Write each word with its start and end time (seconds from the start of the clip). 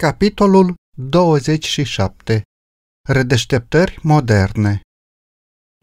Capitolul 0.00 0.74
27 0.96 2.42
Redeșteptări 3.08 3.98
moderne 4.02 4.80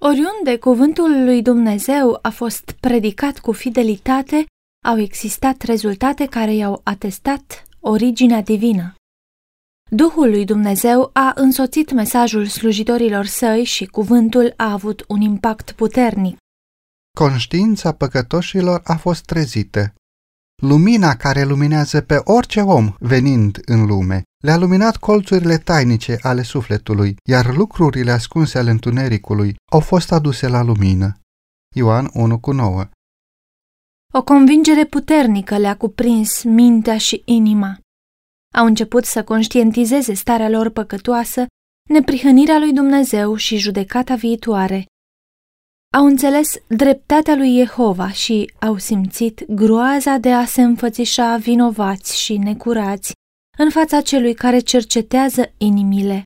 Oriunde 0.02 0.58
cuvântul 0.60 1.24
lui 1.24 1.42
Dumnezeu 1.42 2.20
a 2.22 2.30
fost 2.30 2.72
predicat 2.72 3.40
cu 3.40 3.52
fidelitate, 3.52 4.46
au 4.86 4.98
existat 5.00 5.62
rezultate 5.62 6.26
care 6.26 6.54
i-au 6.54 6.82
atestat 6.84 7.64
originea 7.80 8.42
divină. 8.42 8.96
Duhul 9.92 10.30
lui 10.30 10.46
Dumnezeu 10.46 11.10
a 11.14 11.32
însoțit 11.36 11.92
mesajul 11.92 12.46
slujitorilor 12.46 13.26
săi 13.26 13.64
și 13.64 13.86
cuvântul 13.86 14.54
a 14.58 14.72
avut 14.72 15.06
un 15.08 15.22
impact 15.22 15.72
puternic. 15.72 16.38
Conștiința 17.18 17.92
păcătoșilor 17.92 18.82
a 18.84 18.96
fost 18.96 19.26
trezită. 19.26 19.94
Lumina 20.64 21.16
care 21.16 21.44
luminează 21.44 22.02
pe 22.02 22.22
orice 22.24 22.62
om 22.62 22.94
venind 23.00 23.60
în 23.66 23.86
lume 23.86 24.22
le-a 24.44 24.58
luminat 24.58 24.98
colțurile 24.98 25.58
tainice 25.58 26.18
ale 26.22 26.42
sufletului, 26.42 27.16
iar 27.24 27.56
lucrurile 27.56 28.12
ascunse 28.12 28.58
ale 28.58 28.70
întunericului 28.70 29.56
au 29.72 29.80
fost 29.80 30.12
aduse 30.12 30.48
la 30.48 30.64
lumină. 30.64 31.20
Ioan 31.76 32.10
1 32.14 32.40
cu 32.40 32.52
9 32.52 32.90
O 34.14 34.24
convingere 34.24 34.86
puternică 34.86 35.58
le-a 35.58 35.78
cuprins 35.78 36.44
mintea 36.44 36.98
și 36.98 37.22
inima. 37.26 37.80
Au 38.56 38.66
început 38.66 39.06
să 39.06 39.24
conștientizeze 39.24 40.14
starea 40.14 40.50
lor 40.50 40.70
păcătoasă, 40.70 41.46
neprihănirea 41.90 42.58
lui 42.58 42.74
Dumnezeu 42.74 43.36
și 43.36 43.58
judecata 43.58 44.16
viitoare 44.16 44.86
au 45.98 46.06
înțeles 46.06 46.54
dreptatea 46.68 47.36
lui 47.36 47.58
Jehova 47.58 48.12
și 48.12 48.54
au 48.60 48.78
simțit 48.78 49.46
groaza 49.48 50.18
de 50.18 50.32
a 50.34 50.46
se 50.46 50.62
înfățișa 50.62 51.38
vinovați 51.38 52.20
și 52.20 52.38
necurați 52.38 53.12
în 53.58 53.70
fața 53.70 54.02
celui 54.02 54.34
care 54.34 54.60
cercetează 54.60 55.54
inimile. 55.58 56.24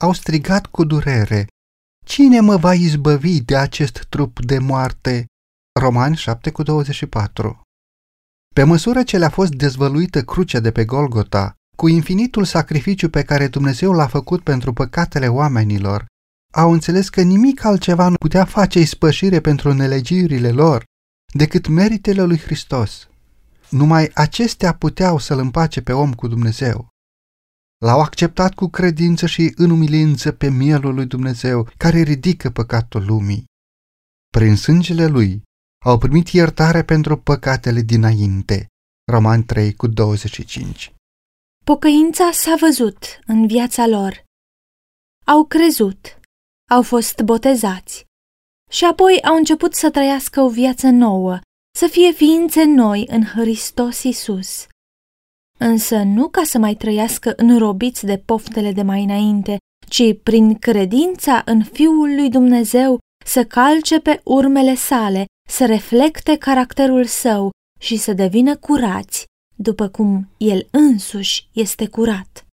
Au 0.00 0.12
strigat 0.12 0.66
cu 0.66 0.84
durere, 0.84 1.46
Cine 2.04 2.40
mă 2.40 2.56
va 2.56 2.74
izbăvi 2.74 3.40
de 3.40 3.56
acest 3.56 4.06
trup 4.08 4.40
de 4.40 4.58
moarte? 4.58 5.26
Romani 5.80 6.16
7 6.16 6.50
cu 6.50 6.62
24 6.62 7.60
Pe 8.54 8.62
măsură 8.62 9.02
ce 9.02 9.18
le-a 9.18 9.30
fost 9.30 9.52
dezvăluită 9.52 10.22
crucea 10.22 10.60
de 10.60 10.72
pe 10.72 10.84
Golgota, 10.84 11.54
cu 11.76 11.88
infinitul 11.88 12.44
sacrificiu 12.44 13.08
pe 13.10 13.22
care 13.22 13.48
Dumnezeu 13.48 13.92
l-a 13.92 14.06
făcut 14.06 14.42
pentru 14.42 14.72
păcatele 14.72 15.28
oamenilor, 15.28 16.06
au 16.56 16.72
înțeles 16.72 17.08
că 17.08 17.22
nimic 17.22 17.64
altceva 17.64 18.08
nu 18.08 18.14
putea 18.14 18.44
face 18.44 18.78
ispășire 18.78 19.40
pentru 19.40 19.72
nelegiurile 19.72 20.50
lor 20.50 20.84
decât 21.32 21.66
meritele 21.66 22.22
lui 22.22 22.38
Hristos. 22.38 23.08
Numai 23.70 24.10
acestea 24.14 24.74
puteau 24.74 25.18
să-l 25.18 25.38
împace 25.38 25.82
pe 25.82 25.92
om 25.92 26.14
cu 26.14 26.26
Dumnezeu. 26.28 26.88
L-au 27.84 28.00
acceptat 28.00 28.54
cu 28.54 28.68
credință 28.68 29.26
și 29.26 29.52
în 29.56 29.70
umilință 29.70 30.32
pe 30.32 30.48
mielul 30.50 30.94
lui 30.94 31.06
Dumnezeu, 31.06 31.68
care 31.76 32.00
ridică 32.00 32.50
păcatul 32.50 33.04
lumii. 33.04 33.44
Prin 34.30 34.56
sângele 34.56 35.06
lui 35.06 35.42
au 35.84 35.98
primit 35.98 36.28
iertare 36.28 36.84
pentru 36.84 37.16
păcatele 37.16 37.80
dinainte. 37.80 38.66
Roman 39.12 39.44
3 39.44 39.74
cu 39.74 39.86
25 39.86 40.92
Pocăința 41.64 42.30
s-a 42.32 42.54
văzut 42.60 43.18
în 43.26 43.46
viața 43.46 43.86
lor. 43.86 44.24
Au 45.24 45.44
crezut 45.44 46.18
au 46.70 46.82
fost 46.82 47.20
botezați 47.20 48.04
și 48.70 48.84
apoi 48.84 49.22
au 49.22 49.36
început 49.36 49.74
să 49.74 49.90
trăiască 49.90 50.40
o 50.40 50.48
viață 50.48 50.88
nouă, 50.88 51.38
să 51.78 51.86
fie 51.86 52.12
ființe 52.12 52.64
noi 52.64 53.06
în 53.10 53.24
Hristos 53.24 54.02
Isus. 54.02 54.66
Însă 55.58 56.02
nu 56.02 56.28
ca 56.28 56.42
să 56.44 56.58
mai 56.58 56.74
trăiască 56.74 57.32
înrobiți 57.36 58.04
de 58.04 58.18
poftele 58.18 58.72
de 58.72 58.82
mai 58.82 59.02
înainte, 59.02 59.56
ci 59.88 60.02
prin 60.22 60.54
credința 60.54 61.42
în 61.44 61.64
Fiul 61.64 62.14
lui 62.14 62.30
Dumnezeu 62.30 62.98
să 63.24 63.44
calce 63.44 64.00
pe 64.00 64.20
urmele 64.24 64.74
sale, 64.74 65.24
să 65.48 65.66
reflecte 65.66 66.36
caracterul 66.36 67.04
său 67.04 67.50
și 67.80 67.96
să 67.96 68.12
devină 68.12 68.56
curați, 68.56 69.24
după 69.56 69.88
cum 69.88 70.28
el 70.36 70.68
însuși 70.70 71.48
este 71.52 71.88
curat. 71.88 72.46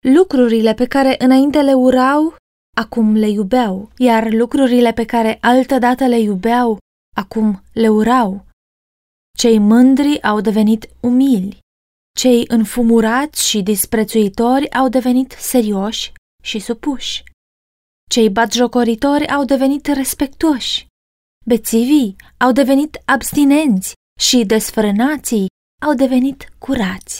Lucrurile 0.00 0.74
pe 0.74 0.86
care 0.86 1.14
înainte 1.18 1.60
le 1.60 1.72
urau 1.72 2.34
acum 2.74 3.14
le 3.14 3.28
iubeau, 3.28 3.90
iar 3.96 4.32
lucrurile 4.32 4.92
pe 4.92 5.04
care 5.04 5.38
altădată 5.40 6.06
le 6.06 6.18
iubeau, 6.18 6.78
acum 7.16 7.62
le 7.72 7.88
urau. 7.88 8.46
Cei 9.38 9.58
mândri 9.58 10.22
au 10.22 10.40
devenit 10.40 10.88
umili, 11.00 11.58
cei 12.18 12.44
înfumurați 12.48 13.48
și 13.48 13.62
disprețuitori 13.62 14.70
au 14.72 14.88
devenit 14.88 15.30
serioși 15.38 16.12
și 16.42 16.58
supuși. 16.58 17.22
Cei 18.10 18.30
batjocoritori 18.30 19.28
au 19.28 19.44
devenit 19.44 19.86
respectuoși, 19.86 20.86
bețivii 21.46 22.16
au 22.36 22.52
devenit 22.52 23.02
abstinenți 23.04 23.92
și 24.20 24.44
desfrânații 24.44 25.46
au 25.82 25.94
devenit 25.94 26.52
curați. 26.58 27.18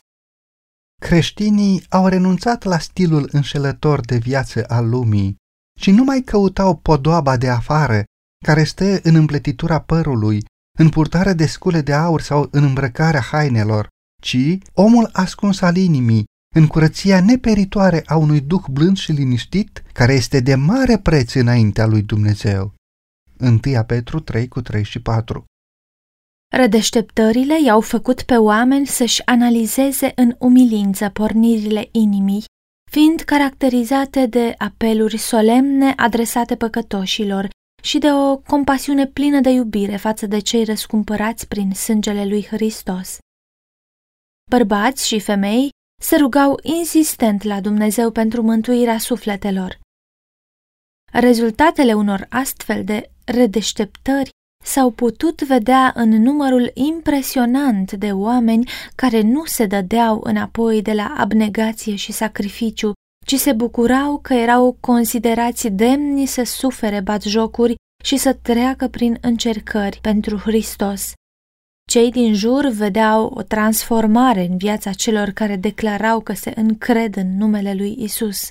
Creștinii 1.00 1.82
au 1.88 2.06
renunțat 2.06 2.62
la 2.62 2.78
stilul 2.78 3.28
înșelător 3.32 4.00
de 4.00 4.16
viață 4.16 4.64
al 4.68 4.88
lumii 4.88 5.36
și 5.80 5.90
nu 5.90 6.04
mai 6.04 6.20
căutau 6.20 6.76
podoaba 6.76 7.36
de 7.36 7.48
afară, 7.48 8.04
care 8.44 8.64
stă 8.64 9.00
în 9.02 9.14
împletitura 9.14 9.80
părului, 9.80 10.44
în 10.78 10.88
purtarea 10.88 11.32
de 11.32 11.46
scule 11.46 11.80
de 11.80 11.92
aur 11.92 12.20
sau 12.20 12.48
în 12.50 12.62
îmbrăcarea 12.62 13.20
hainelor, 13.20 13.88
ci 14.22 14.58
omul 14.72 15.08
ascuns 15.12 15.60
al 15.60 15.76
inimii, 15.76 16.24
în 16.54 16.66
curăția 16.66 17.20
neperitoare 17.20 18.02
a 18.06 18.16
unui 18.16 18.40
duh 18.40 18.62
blând 18.70 18.96
și 18.96 19.12
liniștit, 19.12 19.82
care 19.92 20.12
este 20.12 20.40
de 20.40 20.54
mare 20.54 20.98
preț 20.98 21.32
înaintea 21.32 21.86
lui 21.86 22.02
Dumnezeu. 22.02 22.74
1 23.40 23.58
Petru 23.86 24.20
3 24.20 24.48
cu 24.48 24.60
3 24.60 24.82
și 24.82 25.00
4 25.00 25.44
Rădeșteptările 26.56 27.62
i-au 27.62 27.80
făcut 27.80 28.22
pe 28.22 28.36
oameni 28.36 28.86
să-și 28.86 29.22
analizeze 29.24 30.12
în 30.14 30.34
umilință 30.38 31.08
pornirile 31.08 31.88
inimii 31.92 32.44
fiind 32.94 33.20
caracterizate 33.20 34.26
de 34.26 34.54
apeluri 34.58 35.16
solemne 35.16 35.92
adresate 35.96 36.56
păcătoșilor 36.56 37.48
și 37.82 37.98
de 37.98 38.12
o 38.12 38.36
compasiune 38.36 39.06
plină 39.06 39.40
de 39.40 39.50
iubire 39.50 39.96
față 39.96 40.26
de 40.26 40.38
cei 40.38 40.64
răscumpărați 40.64 41.48
prin 41.48 41.72
sângele 41.72 42.24
lui 42.26 42.46
Hristos. 42.46 43.18
Bărbați 44.50 45.06
și 45.06 45.20
femei 45.20 45.68
se 46.00 46.16
rugau 46.16 46.58
insistent 46.62 47.42
la 47.42 47.60
Dumnezeu 47.60 48.10
pentru 48.10 48.42
mântuirea 48.42 48.98
sufletelor. 48.98 49.78
Rezultatele 51.12 51.92
unor 51.94 52.26
astfel 52.28 52.84
de 52.84 53.10
redeșteptări 53.24 54.30
s-au 54.64 54.90
putut 54.90 55.42
vedea 55.42 55.92
în 55.94 56.08
numărul 56.08 56.70
impresionant 56.74 57.92
de 57.92 58.12
oameni 58.12 58.70
care 58.94 59.20
nu 59.20 59.44
se 59.44 59.66
dădeau 59.66 60.20
înapoi 60.22 60.82
de 60.82 60.92
la 60.92 61.14
abnegație 61.16 61.94
și 61.94 62.12
sacrificiu, 62.12 62.92
ci 63.26 63.34
se 63.34 63.52
bucurau 63.52 64.18
că 64.18 64.34
erau 64.34 64.76
considerați 64.80 65.68
demni 65.68 66.26
să 66.26 66.42
sufere 66.42 67.00
batjocuri 67.00 67.74
și 68.04 68.16
să 68.16 68.32
treacă 68.32 68.88
prin 68.88 69.18
încercări 69.20 69.98
pentru 70.02 70.36
Hristos. 70.36 71.12
Cei 71.90 72.10
din 72.10 72.34
jur 72.34 72.66
vedeau 72.68 73.26
o 73.26 73.42
transformare 73.42 74.46
în 74.50 74.56
viața 74.56 74.92
celor 74.92 75.28
care 75.30 75.56
declarau 75.56 76.20
că 76.20 76.32
se 76.32 76.52
încred 76.56 77.16
în 77.16 77.36
numele 77.36 77.74
lui 77.74 77.96
Isus. 77.98 78.50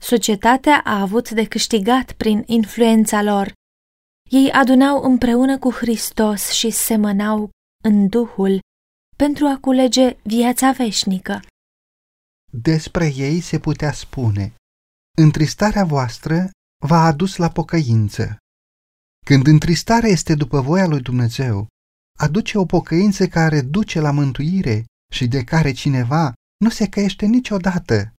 Societatea 0.00 0.80
a 0.84 1.00
avut 1.00 1.30
de 1.30 1.44
câștigat 1.44 2.12
prin 2.12 2.42
influența 2.46 3.22
lor, 3.22 3.52
ei 4.32 4.50
adunau 4.50 5.02
împreună 5.02 5.58
cu 5.58 5.70
Hristos 5.70 6.50
și 6.50 6.70
semănau 6.70 7.50
în 7.84 8.08
Duhul 8.08 8.60
pentru 9.16 9.46
a 9.46 9.58
culege 9.60 10.16
viața 10.22 10.70
veșnică. 10.70 11.40
Despre 12.52 13.12
ei 13.14 13.40
se 13.40 13.58
putea 13.58 13.92
spune, 13.92 14.54
întristarea 15.16 15.84
voastră 15.84 16.50
v-a 16.86 17.04
adus 17.04 17.36
la 17.36 17.50
pocăință. 17.50 18.36
Când 19.26 19.46
întristarea 19.46 20.08
este 20.08 20.34
după 20.34 20.60
voia 20.60 20.86
lui 20.86 21.00
Dumnezeu, 21.00 21.66
aduce 22.18 22.58
o 22.58 22.64
pocăință 22.64 23.26
care 23.26 23.60
duce 23.60 24.00
la 24.00 24.10
mântuire 24.10 24.84
și 25.12 25.26
de 25.26 25.44
care 25.44 25.72
cineva 25.72 26.32
nu 26.64 26.70
se 26.70 26.88
căiește 26.88 27.26
niciodată, 27.26 28.12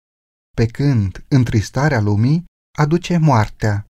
pe 0.56 0.66
când 0.66 1.26
întristarea 1.28 2.00
lumii 2.00 2.44
aduce 2.78 3.18
moartea. 3.18 3.86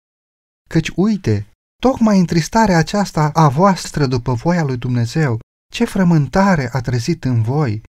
Căci 0.69 0.89
uite, 0.97 1.48
Tocmai 1.83 2.19
întristarea 2.19 2.79
aceasta 2.79 3.31
a 3.35 3.49
voastră 3.49 4.07
după 4.07 4.33
voia 4.33 4.65
lui 4.65 4.77
Dumnezeu, 4.77 5.39
ce 5.73 5.85
frământare 5.85 6.69
a 6.73 6.81
trezit 6.81 7.25
în 7.25 7.43
voi 7.43 7.83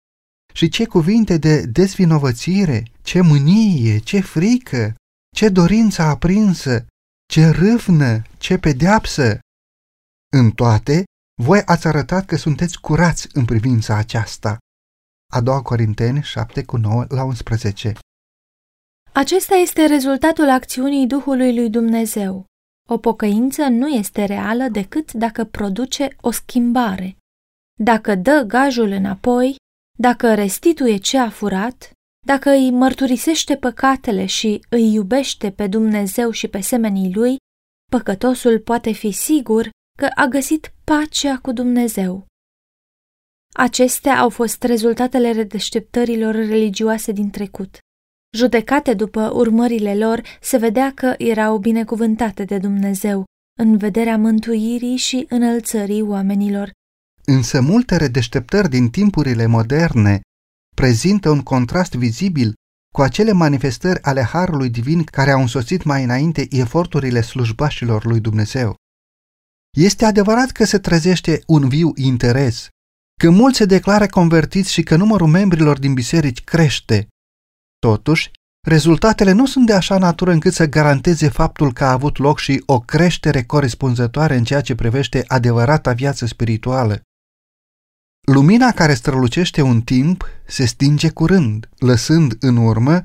și 0.53 0.69
ce 0.69 0.85
cuvinte 0.85 1.37
de 1.37 1.65
dezvinovățire, 1.65 2.83
ce 3.01 3.21
mânie, 3.21 3.97
ce 3.97 4.19
frică, 4.19 4.95
ce 5.35 5.49
dorință 5.49 6.01
aprinsă, 6.01 6.85
ce 7.33 7.49
râvnă, 7.49 8.21
ce 8.37 8.57
pedeapsă. 8.57 9.39
În 10.37 10.51
toate, 10.51 11.03
voi 11.43 11.61
ați 11.65 11.87
arătat 11.87 12.25
că 12.25 12.35
sunteți 12.35 12.79
curați 12.79 13.27
în 13.33 13.45
privința 13.45 13.95
aceasta. 13.95 14.57
A 15.33 15.41
doua 15.41 15.61
Corinteni 15.61 16.21
7 16.21 16.63
cu 16.63 16.77
9 16.77 17.05
la 17.09 17.23
11. 17.23 17.93
Acesta 19.11 19.55
este 19.55 19.85
rezultatul 19.85 20.49
acțiunii 20.49 21.07
Duhului 21.07 21.55
lui 21.55 21.69
Dumnezeu. 21.69 22.45
O 22.89 22.97
pocăință 22.97 23.67
nu 23.67 23.87
este 23.87 24.25
reală 24.25 24.67
decât 24.67 25.13
dacă 25.13 25.43
produce 25.43 26.15
o 26.21 26.31
schimbare. 26.31 27.17
Dacă 27.79 28.15
dă 28.15 28.43
gajul 28.47 28.89
înapoi, 28.89 29.55
dacă 29.99 30.33
restituie 30.33 30.97
ce 30.97 31.17
a 31.17 31.29
furat, 31.29 31.91
dacă 32.25 32.49
îi 32.49 32.71
mărturisește 32.71 33.55
păcatele 33.57 34.25
și 34.25 34.65
îi 34.69 34.93
iubește 34.93 35.51
pe 35.51 35.67
Dumnezeu 35.67 36.31
și 36.31 36.47
pe 36.47 36.59
semenii 36.59 37.13
lui, 37.13 37.37
păcătosul 37.91 38.59
poate 38.59 38.91
fi 38.91 39.11
sigur 39.11 39.69
că 39.97 40.07
a 40.15 40.25
găsit 40.25 40.73
pacea 40.83 41.37
cu 41.37 41.51
Dumnezeu. 41.51 42.25
Acestea 43.53 44.19
au 44.19 44.29
fost 44.29 44.63
rezultatele 44.63 45.31
redeșteptărilor 45.31 46.35
religioase 46.35 47.11
din 47.11 47.29
trecut. 47.29 47.77
Judecate 48.35 48.93
după 48.93 49.31
urmările 49.33 49.95
lor, 49.95 50.21
se 50.41 50.57
vedea 50.57 50.91
că 50.93 51.13
erau 51.17 51.57
binecuvântate 51.57 52.43
de 52.43 52.57
Dumnezeu, 52.57 53.25
în 53.59 53.77
vederea 53.77 54.17
mântuirii 54.17 54.95
și 54.95 55.25
înălțării 55.29 56.01
oamenilor. 56.01 56.71
Însă 57.25 57.61
multe 57.61 57.95
redeșteptări 57.95 58.69
din 58.69 58.89
timpurile 58.89 59.45
moderne 59.45 60.21
prezintă 60.75 61.29
un 61.29 61.41
contrast 61.41 61.93
vizibil 61.93 62.53
cu 62.93 63.01
acele 63.01 63.31
manifestări 63.31 64.01
ale 64.01 64.21
Harului 64.21 64.69
Divin 64.69 65.03
care 65.03 65.31
au 65.31 65.41
însoțit 65.41 65.83
mai 65.83 66.03
înainte 66.03 66.47
eforturile 66.49 67.21
slujbașilor 67.21 68.05
lui 68.05 68.19
Dumnezeu. 68.19 68.75
Este 69.77 70.05
adevărat 70.05 70.51
că 70.51 70.63
se 70.65 70.77
trezește 70.79 71.41
un 71.47 71.69
viu 71.69 71.91
interes, 71.95 72.67
că 73.19 73.29
mulți 73.29 73.57
se 73.57 73.65
declară 73.65 74.07
convertiți 74.07 74.71
și 74.71 74.83
că 74.83 74.95
numărul 74.95 75.27
membrilor 75.27 75.79
din 75.79 75.93
biserici 75.93 76.43
crește. 76.43 77.07
Totuși, 77.79 78.31
rezultatele 78.67 79.31
nu 79.31 79.45
sunt 79.45 79.65
de 79.65 79.73
așa 79.73 79.97
natură 79.97 80.31
încât 80.31 80.53
să 80.53 80.65
garanteze 80.65 81.29
faptul 81.29 81.73
că 81.73 81.83
a 81.83 81.91
avut 81.91 82.17
loc 82.17 82.39
și 82.39 82.63
o 82.65 82.79
creștere 82.79 83.43
corespunzătoare 83.43 84.35
în 84.35 84.43
ceea 84.43 84.61
ce 84.61 84.75
privește 84.75 85.23
adevărata 85.27 85.93
viață 85.93 86.25
spirituală. 86.25 87.01
Lumina 88.31 88.71
care 88.71 88.93
strălucește 88.93 89.61
un 89.61 89.81
timp 89.81 90.25
se 90.47 90.65
stinge 90.65 91.09
curând, 91.09 91.69
lăsând 91.77 92.35
în 92.39 92.57
urmă 92.57 93.03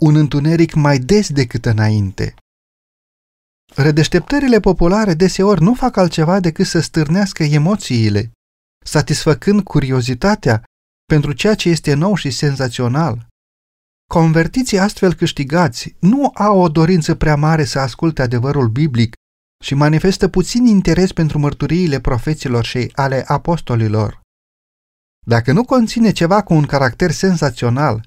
un 0.00 0.16
întuneric 0.16 0.74
mai 0.74 0.98
des 0.98 1.30
decât 1.30 1.64
înainte. 1.64 2.34
Redeșteptările 3.74 4.60
populare 4.60 5.14
deseori 5.14 5.62
nu 5.62 5.74
fac 5.74 5.96
altceva 5.96 6.40
decât 6.40 6.66
să 6.66 6.80
stârnească 6.80 7.42
emoțiile, 7.42 8.30
satisfăcând 8.84 9.62
curiozitatea 9.62 10.64
pentru 11.04 11.32
ceea 11.32 11.54
ce 11.54 11.68
este 11.68 11.94
nou 11.94 12.14
și 12.14 12.30
senzațional. 12.30 13.28
Convertiții 14.14 14.78
astfel 14.78 15.14
câștigați 15.14 15.96
nu 16.00 16.30
au 16.34 16.60
o 16.60 16.68
dorință 16.68 17.14
prea 17.14 17.36
mare 17.36 17.64
să 17.64 17.78
asculte 17.78 18.22
adevărul 18.22 18.68
biblic 18.68 19.14
și 19.64 19.74
manifestă 19.74 20.28
puțin 20.28 20.66
interes 20.66 21.12
pentru 21.12 21.38
mărturiile 21.38 22.00
profeților 22.00 22.64
și 22.64 22.90
ale 22.94 23.24
apostolilor. 23.26 24.20
Dacă 25.26 25.52
nu 25.52 25.64
conține 25.64 26.12
ceva 26.12 26.42
cu 26.42 26.54
un 26.54 26.66
caracter 26.66 27.10
senzațional, 27.10 28.02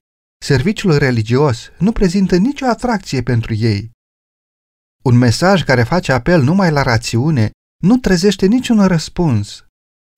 serviciul 0.45 0.97
religios 0.97 1.69
nu 1.77 1.91
prezintă 1.91 2.35
nicio 2.35 2.65
atracție 2.65 3.21
pentru 3.21 3.53
ei. 3.53 3.91
Un 5.03 5.17
mesaj 5.17 5.63
care 5.63 5.83
face 5.83 6.11
apel 6.11 6.41
numai 6.41 6.71
la 6.71 6.81
rațiune 6.81 7.51
nu 7.83 7.97
trezește 7.97 8.45
niciun 8.45 8.88
răspuns. 8.88 9.65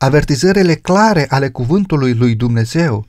Avertizările 0.01 0.75
clare 0.75 1.29
ale 1.29 1.51
cuvântului 1.51 2.13
lui 2.13 2.35
Dumnezeu, 2.35 3.07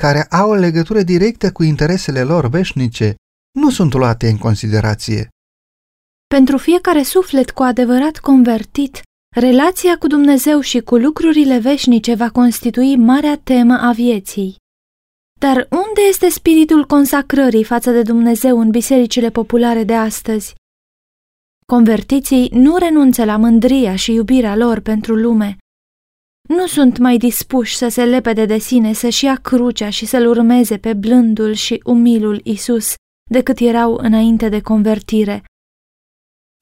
care 0.00 0.22
au 0.24 0.50
o 0.50 0.54
legătură 0.54 1.02
directă 1.02 1.52
cu 1.52 1.62
interesele 1.62 2.22
lor 2.22 2.48
veșnice, 2.48 3.14
nu 3.58 3.70
sunt 3.70 3.92
luate 3.92 4.28
în 4.28 4.38
considerație. 4.38 5.28
Pentru 6.26 6.56
fiecare 6.56 7.02
suflet 7.02 7.50
cu 7.50 7.62
adevărat 7.62 8.18
convertit, 8.18 9.02
relația 9.36 9.98
cu 9.98 10.06
Dumnezeu 10.06 10.60
și 10.60 10.80
cu 10.80 10.96
lucrurile 10.96 11.58
veșnice 11.58 12.14
va 12.14 12.30
constitui 12.30 12.96
marea 12.96 13.40
temă 13.44 13.78
a 13.80 13.92
vieții. 13.92 14.56
Dar 15.40 15.56
unde 15.70 16.00
este 16.08 16.28
spiritul 16.28 16.84
consacrării 16.86 17.64
față 17.64 17.90
de 17.90 18.02
Dumnezeu 18.02 18.60
în 18.60 18.70
bisericile 18.70 19.30
populare 19.30 19.84
de 19.84 19.94
astăzi? 19.94 20.54
Convertiții 21.66 22.48
nu 22.52 22.76
renunță 22.76 23.24
la 23.24 23.36
mândria 23.36 23.96
și 23.96 24.12
iubirea 24.12 24.56
lor 24.56 24.80
pentru 24.80 25.14
lume. 25.14 25.56
Nu 26.54 26.66
sunt 26.66 26.98
mai 26.98 27.16
dispuși 27.16 27.76
să 27.76 27.88
se 27.88 28.04
lepede 28.04 28.46
de 28.46 28.58
sine, 28.58 28.92
să-și 28.92 29.24
ia 29.24 29.36
crucea 29.36 29.90
și 29.90 30.06
să-L 30.06 30.26
urmeze 30.26 30.78
pe 30.78 30.94
blândul 30.94 31.52
și 31.52 31.80
umilul 31.84 32.40
Isus, 32.44 32.94
decât 33.30 33.58
erau 33.58 33.94
înainte 33.94 34.48
de 34.48 34.60
convertire. 34.60 35.44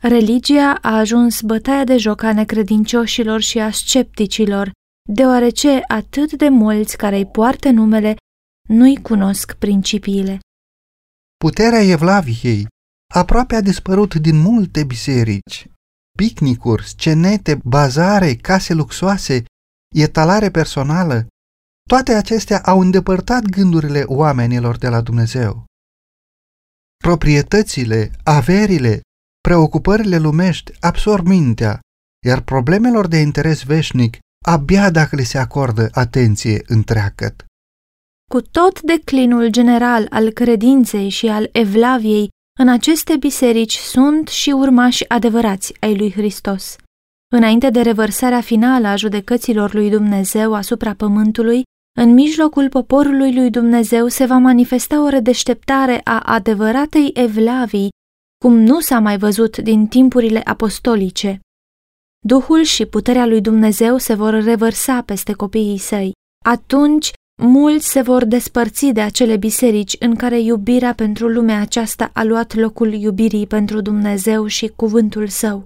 Religia 0.02 0.74
a 0.74 0.96
ajuns 0.96 1.40
bătaia 1.40 1.84
de 1.84 1.96
joc 1.96 2.22
a 2.22 2.32
necredincioșilor 2.32 3.40
și 3.40 3.58
a 3.58 3.70
scepticilor, 3.70 4.70
deoarece 5.10 5.80
atât 5.86 6.32
de 6.32 6.48
mulți 6.48 6.96
care 6.96 7.16
îi 7.16 7.26
poartă 7.26 7.70
numele 7.70 8.16
nu-i 8.68 9.02
cunosc 9.02 9.54
principiile. 9.54 10.38
Puterea 11.36 11.82
Evlaviei 11.82 12.66
aproape 13.14 13.54
a 13.54 13.60
dispărut 13.60 14.14
din 14.14 14.36
multe 14.36 14.84
biserici. 14.84 15.66
Picnicuri, 16.16 16.86
scenete, 16.86 17.60
bazare, 17.64 18.34
case 18.34 18.74
luxoase, 18.74 19.44
etalare 19.94 20.50
personală, 20.50 21.26
toate 21.88 22.12
acestea 22.12 22.60
au 22.62 22.80
îndepărtat 22.80 23.42
gândurile 23.42 24.02
oamenilor 24.06 24.76
de 24.76 24.88
la 24.88 25.00
Dumnezeu. 25.00 25.64
Proprietățile, 26.96 28.10
averile, 28.24 29.00
preocupările 29.40 30.18
lumești 30.18 30.72
absorb 30.80 31.26
mintea, 31.26 31.80
iar 32.26 32.40
problemelor 32.40 33.06
de 33.06 33.16
interes 33.16 33.62
veșnic 33.62 34.18
abia 34.44 34.90
dacă 34.90 35.16
le 35.16 35.22
se 35.22 35.38
acordă 35.38 35.88
atenție 35.92 36.62
întreagăt. 36.66 37.44
Cu 38.30 38.40
tot 38.40 38.80
declinul 38.80 39.48
general 39.48 40.06
al 40.10 40.30
credinței 40.30 41.08
și 41.08 41.26
al 41.26 41.48
evlaviei, 41.52 42.28
în 42.60 42.68
aceste 42.68 43.16
biserici 43.16 43.76
sunt 43.76 44.28
și 44.28 44.50
urmași 44.50 45.08
adevărați 45.08 45.74
ai 45.80 45.96
lui 45.96 46.12
Hristos. 46.12 46.76
Înainte 47.34 47.70
de 47.70 47.80
revărsarea 47.80 48.40
finală 48.40 48.86
a 48.86 48.96
judecăților 48.96 49.74
lui 49.74 49.90
Dumnezeu 49.90 50.54
asupra 50.54 50.94
pământului, 50.94 51.62
în 51.98 52.14
mijlocul 52.14 52.68
poporului 52.68 53.34
lui 53.34 53.50
Dumnezeu 53.50 54.08
se 54.08 54.24
va 54.24 54.38
manifesta 54.38 55.02
o 55.02 55.08
redeșteptare 55.08 56.00
a 56.04 56.20
adevăratei 56.20 57.10
evlavii, 57.14 57.88
cum 58.44 58.58
nu 58.58 58.80
s-a 58.80 58.98
mai 58.98 59.18
văzut 59.18 59.58
din 59.58 59.86
timpurile 59.86 60.40
apostolice. 60.44 61.40
Duhul 62.26 62.62
și 62.62 62.86
puterea 62.86 63.26
lui 63.26 63.40
Dumnezeu 63.40 63.98
se 63.98 64.14
vor 64.14 64.42
revărsa 64.42 65.02
peste 65.02 65.32
copiii 65.32 65.78
săi. 65.78 66.12
Atunci 66.44 67.10
Mulți 67.42 67.90
se 67.90 68.00
vor 68.00 68.24
despărți 68.24 68.86
de 68.86 69.00
acele 69.00 69.36
biserici 69.36 69.96
în 69.98 70.14
care 70.14 70.40
iubirea 70.40 70.94
pentru 70.94 71.28
lumea 71.28 71.60
aceasta 71.60 72.10
a 72.12 72.24
luat 72.24 72.54
locul 72.54 72.92
iubirii 72.92 73.46
pentru 73.46 73.80
Dumnezeu 73.80 74.46
și 74.46 74.72
cuvântul 74.76 75.28
său. 75.28 75.64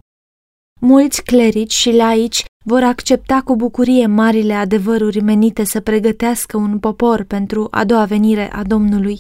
Mulți 0.87 1.23
clerici 1.23 1.73
și 1.73 1.91
laici 1.91 2.45
vor 2.65 2.83
accepta 2.83 3.43
cu 3.43 3.57
bucurie 3.57 4.07
marile 4.07 4.55
adevăruri 4.55 5.21
menite 5.21 5.65
să 5.65 5.81
pregătească 5.81 6.57
un 6.57 6.79
popor 6.79 7.25
pentru 7.25 7.69
a 7.71 7.85
doua 7.85 8.05
venire 8.05 8.53
a 8.53 8.63
Domnului. 8.63 9.19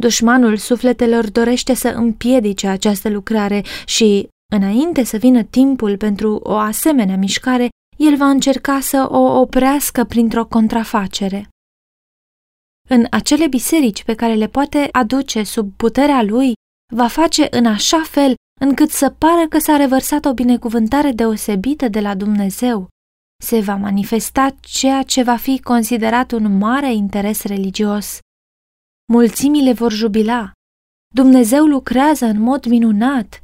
Dușmanul 0.00 0.56
sufletelor 0.56 1.30
dorește 1.30 1.74
să 1.74 1.88
împiedice 1.88 2.66
această 2.66 3.08
lucrare 3.08 3.62
și, 3.86 4.28
înainte 4.52 5.04
să 5.04 5.16
vină 5.16 5.42
timpul 5.42 5.96
pentru 5.96 6.40
o 6.42 6.54
asemenea 6.54 7.16
mișcare, 7.16 7.68
el 7.96 8.16
va 8.16 8.28
încerca 8.28 8.80
să 8.80 9.06
o 9.10 9.40
oprească 9.40 10.04
printr-o 10.04 10.46
contrafacere. 10.46 11.48
În 12.88 13.06
acele 13.10 13.48
biserici 13.48 14.04
pe 14.04 14.14
care 14.14 14.34
le 14.34 14.46
poate 14.46 14.88
aduce 14.92 15.42
sub 15.42 15.72
puterea 15.76 16.22
lui, 16.22 16.52
va 16.94 17.06
face 17.06 17.46
în 17.50 17.66
așa 17.66 18.02
fel 18.02 18.34
încât 18.60 18.90
să 18.90 19.10
pară 19.10 19.48
că 19.48 19.58
s-a 19.58 19.76
revărsat 19.76 20.24
o 20.24 20.34
binecuvântare 20.34 21.12
deosebită 21.12 21.88
de 21.88 22.00
la 22.00 22.14
Dumnezeu. 22.14 22.88
Se 23.42 23.60
va 23.60 23.76
manifesta 23.76 24.56
ceea 24.60 25.02
ce 25.02 25.22
va 25.22 25.36
fi 25.36 25.60
considerat 25.60 26.32
un 26.32 26.58
mare 26.58 26.92
interes 26.94 27.42
religios. 27.42 28.18
Mulțimile 29.12 29.72
vor 29.72 29.92
jubila. 29.92 30.52
Dumnezeu 31.14 31.64
lucrează 31.64 32.24
în 32.24 32.40
mod 32.40 32.66
minunat, 32.66 33.40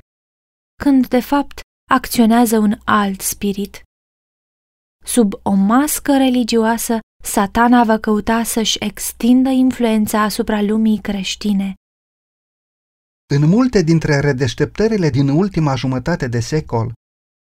când 0.83 1.07
de 1.07 1.21
fapt 1.21 1.61
acționează 1.91 2.59
un 2.59 2.79
alt 2.85 3.21
spirit. 3.21 3.83
Sub 5.05 5.33
o 5.43 5.55
mască 5.55 6.17
religioasă, 6.17 6.99
satana 7.25 7.85
va 7.85 7.99
căuta 7.99 8.43
să-și 8.43 8.77
extindă 8.81 9.49
influența 9.49 10.23
asupra 10.23 10.63
lumii 10.63 11.01
creștine. 11.01 11.75
În 13.35 13.49
multe 13.49 13.83
dintre 13.83 14.19
redeșteptările 14.19 15.11
din 15.11 15.29
ultima 15.29 15.75
jumătate 15.75 16.29
de 16.29 16.41
secol, 16.41 16.93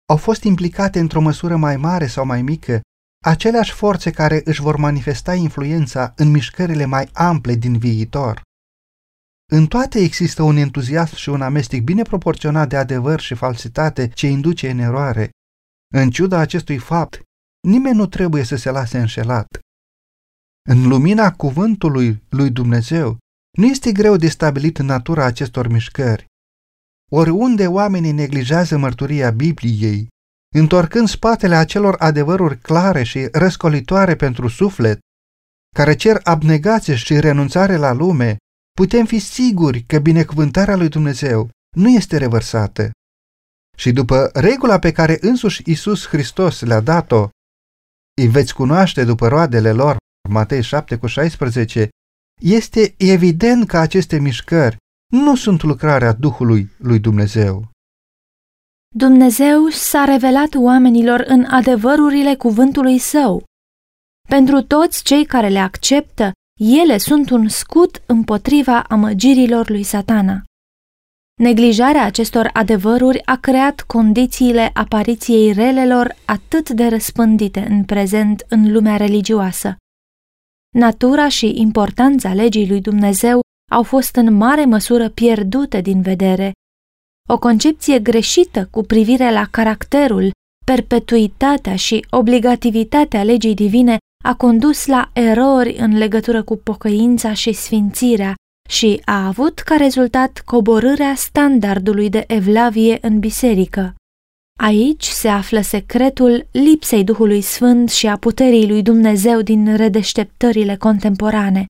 au 0.10 0.17
fost 0.17 0.43
implicate 0.43 1.00
într-o 1.00 1.21
măsură 1.21 1.55
mai 1.55 1.77
mare 1.77 2.07
sau 2.07 2.25
mai 2.25 2.41
mică 2.41 2.81
aceleași 3.25 3.71
forțe 3.71 4.12
care 4.12 4.41
își 4.45 4.62
vor 4.62 4.75
manifesta 4.75 5.36
influența 5.36 6.13
în 6.15 6.31
mișcările 6.31 6.86
mai 6.86 7.10
ample 7.13 7.55
din 7.55 7.77
viitor. 7.77 8.41
În 9.51 9.67
toate 9.67 10.00
există 10.00 10.43
un 10.43 10.55
entuziasm 10.55 11.15
și 11.15 11.29
un 11.29 11.41
amestec 11.41 11.81
bine 11.81 12.01
proporționat 12.01 12.69
de 12.69 12.77
adevăr 12.77 13.19
și 13.19 13.36
falsitate 13.36 14.07
ce 14.07 14.27
induce 14.27 14.69
în 14.69 14.79
eroare. 14.79 15.29
În 15.93 16.10
ciuda 16.10 16.39
acestui 16.39 16.77
fapt, 16.77 17.21
nimeni 17.67 17.95
nu 17.95 18.05
trebuie 18.05 18.43
să 18.43 18.55
se 18.55 18.69
lase 18.69 19.00
înșelat. 19.00 19.48
În 20.69 20.88
lumina 20.88 21.33
cuvântului 21.33 22.24
lui 22.29 22.50
Dumnezeu, 22.50 23.17
nu 23.58 23.65
este 23.65 23.91
greu 23.91 24.15
de 24.15 24.27
stabilit 24.27 24.77
natura 24.77 25.25
acestor 25.25 25.67
mișcări. 25.67 26.25
Oriunde 27.12 27.67
oamenii 27.67 28.12
neglijează 28.12 28.77
mărturia 28.77 29.31
Bibliei, 29.31 30.08
întorcând 30.55 31.08
spatele 31.08 31.55
acelor 31.55 31.96
adevăruri 32.00 32.58
clare 32.58 33.03
și 33.03 33.27
răscolitoare 33.31 34.15
pentru 34.15 34.48
suflet, 34.48 35.00
care 35.75 35.96
cer 35.96 36.20
abnegație 36.24 36.96
și 36.96 37.20
renunțare 37.20 37.75
la 37.75 37.91
lume, 37.91 38.38
putem 38.72 39.05
fi 39.05 39.20
siguri 39.20 39.81
că 39.81 40.00
binecuvântarea 40.00 40.75
lui 40.75 40.89
Dumnezeu 40.89 41.50
nu 41.75 41.89
este 41.89 42.17
revărsată. 42.17 42.91
Și 43.77 43.91
după 43.91 44.29
regula 44.34 44.79
pe 44.79 44.91
care 44.91 45.17
însuși 45.22 45.62
Isus 45.65 46.08
Hristos 46.08 46.62
le-a 46.62 46.79
dat-o, 46.79 47.29
îi 48.22 48.27
veți 48.27 48.53
cunoaște 48.53 49.03
după 49.03 49.27
roadele 49.27 49.72
lor, 49.72 49.98
Matei 50.29 50.62
7 50.62 50.98
cu 50.98 51.08
16, 51.08 51.89
este 52.41 52.93
evident 52.98 53.67
că 53.67 53.77
aceste 53.77 54.19
mișcări 54.19 54.75
nu 55.13 55.36
sunt 55.36 55.63
lucrarea 55.63 56.13
Duhului 56.13 56.69
lui 56.77 57.00
Dumnezeu. 57.00 57.69
Dumnezeu 58.95 59.67
s-a 59.67 60.03
revelat 60.03 60.55
oamenilor 60.55 61.24
în 61.27 61.43
adevărurile 61.43 62.36
cuvântului 62.36 62.98
său. 62.98 63.43
Pentru 64.29 64.62
toți 64.62 65.03
cei 65.03 65.25
care 65.25 65.48
le 65.48 65.60
acceptă, 65.60 66.31
ele 66.60 66.98
sunt 66.98 67.29
un 67.29 67.48
scut 67.48 68.01
împotriva 68.05 68.81
amăgirilor 68.81 69.69
lui 69.69 69.83
satana. 69.83 70.43
Neglijarea 71.41 72.05
acestor 72.05 72.50
adevăruri 72.53 73.25
a 73.25 73.36
creat 73.36 73.81
condițiile 73.81 74.69
apariției 74.74 75.51
relelor 75.53 76.15
atât 76.25 76.69
de 76.69 76.88
răspândite 76.88 77.65
în 77.69 77.83
prezent 77.83 78.45
în 78.50 78.71
lumea 78.71 78.98
religioasă. 78.98 79.75
Natura 80.77 81.27
și 81.27 81.59
importanța 81.59 82.33
legii 82.33 82.67
lui 82.67 82.81
Dumnezeu 82.81 83.39
au 83.71 83.83
fost 83.83 84.15
în 84.15 84.33
mare 84.33 84.65
măsură 84.65 85.09
pierdute 85.09 85.81
din 85.81 86.01
vedere. 86.01 86.51
O 87.29 87.39
concepție 87.39 87.99
greșită 87.99 88.67
cu 88.71 88.83
privire 88.83 89.31
la 89.31 89.47
caracterul, 89.51 90.31
perpetuitatea 90.65 91.75
și 91.75 92.05
obligativitatea 92.09 93.23
legii 93.23 93.53
divine 93.53 93.97
a 94.23 94.35
condus 94.35 94.85
la 94.85 95.09
erori 95.13 95.75
în 95.77 95.97
legătură 95.97 96.43
cu 96.43 96.57
pocăința 96.57 97.33
și 97.33 97.51
sfințirea 97.51 98.33
și 98.69 99.01
a 99.05 99.27
avut 99.27 99.59
ca 99.59 99.75
rezultat 99.75 100.41
coborârea 100.45 101.15
standardului 101.15 102.09
de 102.09 102.23
evlavie 102.27 102.97
în 103.01 103.19
biserică. 103.19 103.95
Aici 104.60 105.05
se 105.05 105.27
află 105.27 105.62
secretul 105.62 106.48
lipsei 106.51 107.03
Duhului 107.03 107.41
Sfânt 107.41 107.89
și 107.89 108.08
a 108.08 108.17
puterii 108.17 108.67
lui 108.67 108.81
Dumnezeu 108.81 109.41
din 109.41 109.75
redeșteptările 109.75 110.75
contemporane. 110.75 111.65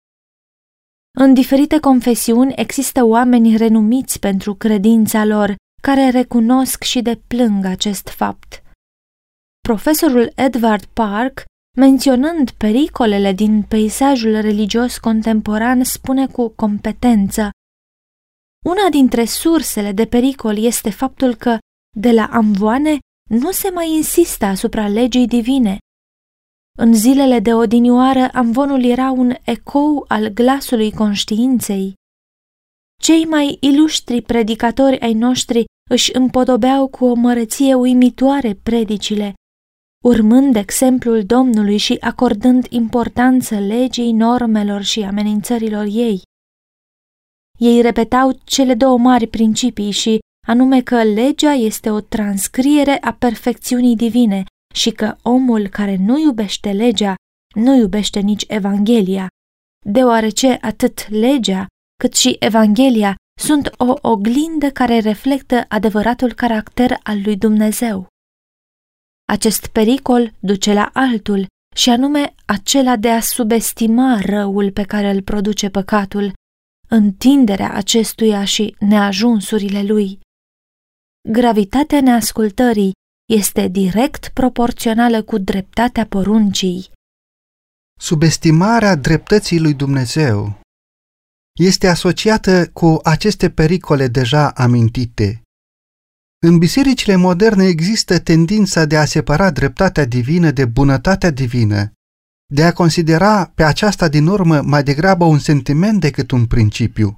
În 1.20 1.34
diferite 1.34 1.80
confesiuni 1.80 2.54
există 2.56 3.04
oameni 3.04 3.58
renumiți 3.58 4.20
pentru 4.20 4.56
credința 4.56 5.26
lor, 5.26 5.56
care 5.82 6.10
recunosc 6.10 6.84
și 6.84 7.02
deplâng 7.02 7.66
acest 7.66 8.08
fapt. 8.08 8.64
Profesorul 9.68 10.32
Edward 10.36 10.86
Park, 10.86 11.44
menționând 11.78 12.52
pericolele 12.52 13.32
din 13.34 13.62
peisajul 13.62 14.32
religios 14.32 14.98
contemporan, 14.98 15.84
spune 15.84 16.28
cu 16.28 16.50
competență 16.50 17.50
Una 18.66 18.90
dintre 18.90 19.26
sursele 19.26 19.92
de 19.92 20.06
pericol 20.06 20.58
este 20.58 20.90
faptul 20.90 21.36
că, 21.36 21.58
de 21.98 22.12
la 22.12 22.26
amvoane, 22.26 22.98
nu 23.30 23.52
se 23.52 23.70
mai 23.70 23.92
insistă 23.92 24.46
asupra 24.46 24.88
legii 24.88 25.28
divine, 25.28 25.78
în 26.78 26.94
zilele 26.94 27.40
de 27.40 27.54
odinioară, 27.54 28.30
amvonul 28.34 28.84
era 28.84 29.12
un 29.12 29.34
ecou 29.44 30.06
al 30.08 30.28
glasului 30.28 30.92
conștiinței. 30.92 31.94
Cei 33.02 33.26
mai 33.26 33.58
iluștri 33.60 34.22
predicatori 34.22 35.00
ai 35.00 35.14
noștri 35.14 35.66
își 35.90 36.16
împodobeau 36.16 36.88
cu 36.88 37.06
o 37.06 37.14
mărăție 37.14 37.74
uimitoare 37.74 38.54
predicile, 38.54 39.34
urmând 40.04 40.56
exemplul 40.56 41.24
Domnului 41.24 41.78
și 41.78 41.98
acordând 42.00 42.66
importanță 42.70 43.60
legii, 43.60 44.12
normelor 44.12 44.82
și 44.82 45.02
amenințărilor 45.02 45.86
ei. 45.90 46.22
Ei 47.60 47.82
repetau 47.82 48.40
cele 48.44 48.74
două 48.74 48.98
mari 48.98 49.28
principii 49.28 49.92
și 49.92 50.20
anume 50.52 50.82
că 50.82 51.04
legea 51.04 51.52
este 51.52 51.90
o 51.90 52.00
transcriere 52.00 52.98
a 53.02 53.14
perfecțiunii 53.14 53.96
divine 53.96 54.44
și 54.74 54.92
că 54.92 55.16
omul 55.22 55.68
care 55.68 55.96
nu 55.96 56.20
iubește 56.20 56.72
legea 56.72 57.16
nu 57.56 57.76
iubește 57.76 58.20
nici 58.20 58.46
Evanghelia, 58.48 59.28
deoarece 59.86 60.58
atât 60.62 61.10
legea 61.10 61.66
cât 62.00 62.14
și 62.16 62.36
Evanghelia 62.40 63.16
sunt 63.42 63.72
o 63.78 63.94
oglindă 64.02 64.70
care 64.72 65.00
reflectă 65.00 65.66
adevăratul 65.68 66.34
caracter 66.34 67.00
al 67.04 67.22
lui 67.24 67.38
Dumnezeu. 67.38 68.08
Acest 69.32 69.68
pericol 69.68 70.34
duce 70.40 70.74
la 70.74 70.90
altul, 70.94 71.48
și 71.76 71.90
anume 71.90 72.34
acela 72.46 72.96
de 72.96 73.10
a 73.10 73.20
subestima 73.20 74.20
răul 74.22 74.72
pe 74.72 74.84
care 74.84 75.10
îl 75.10 75.22
produce 75.22 75.70
păcatul, 75.70 76.34
întinderea 76.90 77.74
acestuia 77.74 78.46
și 78.46 78.76
neajunsurile 78.80 79.84
lui. 79.84 80.20
Gravitatea 81.30 82.02
neascultării 82.02 82.92
este 83.34 83.68
direct 83.68 84.28
proporțională 84.28 85.24
cu 85.24 85.38
dreptatea 85.38 86.06
poruncii. 86.06 86.92
Subestimarea 88.00 88.96
dreptății 88.96 89.60
lui 89.60 89.74
Dumnezeu 89.74 90.60
este 91.60 91.88
asociată 91.88 92.70
cu 92.74 93.00
aceste 93.04 93.50
pericole 93.50 94.08
deja 94.08 94.50
amintite. 94.50 95.42
În 96.46 96.58
bisericile 96.58 97.16
moderne 97.16 97.66
există 97.66 98.20
tendința 98.20 98.86
de 98.86 98.98
a 98.98 99.06
separa 99.06 99.52
dreptatea 99.52 100.06
divină 100.06 100.52
de 100.52 100.66
bunătatea 100.66 101.30
divină, 101.32 101.92
de 102.54 102.64
a 102.64 102.74
considera 102.74 103.52
pe 103.56 103.64
aceasta 103.64 104.08
din 104.08 104.28
urmă 104.28 104.62
mai 104.62 104.84
degrabă 104.84 105.26
un 105.26 105.40
sentiment 105.40 106.00
decât 106.00 106.32
un 106.32 106.46
principiu. 106.46 107.18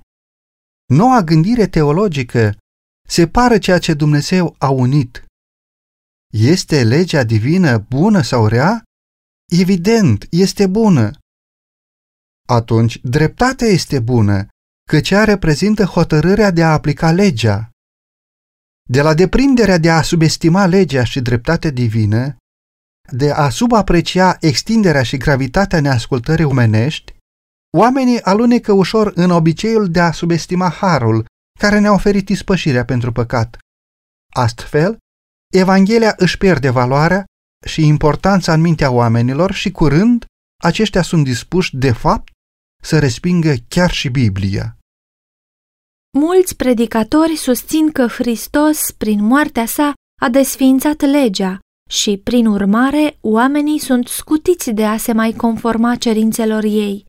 Noua 0.85 1.21
gândire 1.21 1.67
teologică 1.67 2.57
separă 3.07 3.57
ceea 3.57 3.79
ce 3.79 3.93
Dumnezeu 3.93 4.55
a 4.57 4.69
unit 4.69 5.25
este 6.33 6.83
legea 6.83 7.23
divină 7.23 7.77
bună 7.77 8.21
sau 8.21 8.47
rea? 8.47 8.83
Evident, 9.51 10.27
este 10.29 10.67
bună. 10.67 11.11
Atunci, 12.47 12.99
dreptatea 13.03 13.67
este 13.67 13.99
bună, 13.99 14.47
căci 14.89 15.09
ea 15.09 15.23
reprezintă 15.23 15.83
hotărârea 15.83 16.51
de 16.51 16.63
a 16.63 16.71
aplica 16.71 17.11
legea. 17.11 17.69
De 18.89 19.01
la 19.01 19.13
deprinderea 19.13 19.77
de 19.77 19.89
a 19.89 20.01
subestima 20.01 20.65
legea 20.65 21.03
și 21.03 21.21
dreptatea 21.21 21.69
divină, 21.69 22.35
de 23.11 23.31
a 23.31 23.49
subaprecia 23.49 24.37
extinderea 24.39 25.03
și 25.03 25.17
gravitatea 25.17 25.79
neascultării 25.79 26.45
omenești, 26.45 27.13
oamenii 27.77 28.21
alunecă 28.21 28.71
ușor 28.71 29.11
în 29.15 29.29
obiceiul 29.29 29.91
de 29.91 29.99
a 29.99 30.11
subestima 30.11 30.69
harul 30.69 31.25
care 31.59 31.79
ne-a 31.79 31.91
oferit 31.91 32.29
ispășirea 32.29 32.85
pentru 32.85 33.11
păcat. 33.11 33.57
Astfel, 34.33 34.97
Evanghelia 35.53 36.13
își 36.17 36.37
pierde 36.37 36.69
valoarea 36.69 37.23
și 37.65 37.85
importanța 37.85 38.53
în 38.53 38.61
mintea 38.61 38.91
oamenilor 38.91 39.51
și 39.51 39.71
curând 39.71 40.25
aceștia 40.63 41.01
sunt 41.01 41.23
dispuși, 41.23 41.77
de 41.77 41.91
fapt, 41.91 42.31
să 42.83 42.99
respingă 42.99 43.53
chiar 43.67 43.91
și 43.91 44.09
Biblia. 44.09 44.77
Mulți 46.17 46.55
predicatori 46.55 47.35
susțin 47.35 47.91
că 47.91 48.07
Hristos, 48.07 48.91
prin 48.91 49.23
moartea 49.23 49.65
sa, 49.65 49.93
a 50.21 50.29
desființat 50.29 51.01
legea 51.01 51.59
și, 51.89 52.17
prin 52.17 52.45
urmare, 52.45 53.17
oamenii 53.21 53.79
sunt 53.79 54.07
scutiți 54.07 54.71
de 54.71 54.85
a 54.85 54.97
se 54.97 55.13
mai 55.13 55.31
conforma 55.31 55.95
cerințelor 55.95 56.63
ei. 56.63 57.05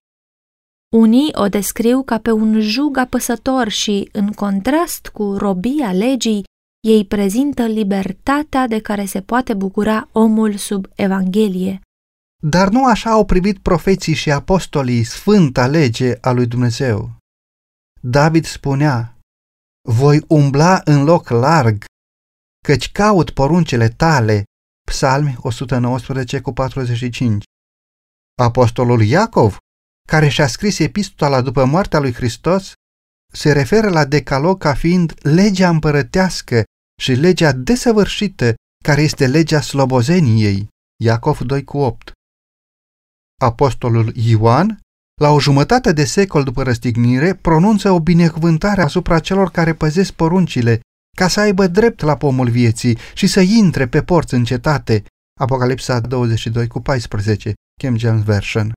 Unii 0.95 1.31
o 1.33 1.49
descriu 1.49 2.03
ca 2.03 2.19
pe 2.19 2.31
un 2.31 2.61
jug 2.61 2.97
apăsător 2.97 3.69
și, 3.69 4.09
în 4.13 4.33
contrast 4.33 5.09
cu 5.09 5.37
robia 5.37 5.93
legii, 5.93 6.45
ei 6.87 7.07
prezintă 7.07 7.67
libertatea 7.67 8.67
de 8.67 8.81
care 8.81 9.05
se 9.05 9.21
poate 9.21 9.55
bucura 9.55 10.09
omul 10.13 10.57
sub 10.57 10.87
Evanghelie. 10.95 11.81
Dar 12.43 12.69
nu 12.69 12.87
așa 12.87 13.11
au 13.11 13.25
privit 13.25 13.59
profeții 13.59 14.15
și 14.15 14.31
apostolii 14.31 15.05
sfânta 15.05 15.67
lege 15.67 16.19
a 16.21 16.31
lui 16.31 16.47
Dumnezeu. 16.47 17.17
David 18.01 18.45
spunea, 18.45 19.19
voi 19.89 20.25
umbla 20.29 20.81
în 20.85 21.05
loc 21.05 21.29
larg, 21.29 21.85
căci 22.65 22.93
caut 22.93 23.31
poruncele 23.31 23.89
tale, 23.89 24.45
Psalmi 24.87 25.37
119 25.39 26.41
cu 26.41 26.53
45. 26.53 27.45
Apostolul 28.43 29.03
Iacov, 29.03 29.59
care 30.09 30.29
și-a 30.29 30.47
scris 30.47 30.79
epistola 30.79 31.41
după 31.41 31.65
moartea 31.65 31.99
lui 31.99 32.13
Hristos, 32.13 32.73
se 33.33 33.53
referă 33.53 33.89
la 33.89 34.05
decalog 34.05 34.59
ca 34.59 34.75
fiind 34.75 35.15
legea 35.23 35.69
împărătească 35.69 36.63
și 37.03 37.13
legea 37.13 37.53
desăvârșită, 37.53 38.55
care 38.85 39.03
este 39.03 39.27
legea 39.27 39.61
slobozeniei. 39.61 40.69
Iacov 41.03 41.39
2 41.39 41.65
cu 41.65 41.79
8. 41.79 42.13
Apostolul 43.41 44.13
Ioan, 44.17 44.81
la 45.21 45.31
o 45.31 45.41
jumătate 45.41 45.93
de 45.93 46.05
secol 46.05 46.43
după 46.43 46.63
răstignire, 46.63 47.35
pronunță 47.35 47.91
o 47.91 48.01
binecuvântare 48.01 48.83
asupra 48.83 49.19
celor 49.19 49.51
care 49.51 49.75
păzesc 49.75 50.13
poruncile, 50.13 50.81
ca 51.17 51.29
să 51.29 51.41
aibă 51.41 51.67
drept 51.67 52.01
la 52.01 52.17
pomul 52.17 52.51
vieții 52.51 52.99
și 53.15 53.27
să 53.27 53.41
intre 53.41 53.89
pe 53.89 54.03
porți 54.03 54.35
în 54.35 54.45
cetate. 54.45 55.05
Apocalipsa 55.41 56.01
22 56.01 56.67
cu 56.67 56.81
14, 56.81 57.53
King 57.81 57.97
James 57.97 58.23
Version. 58.23 58.73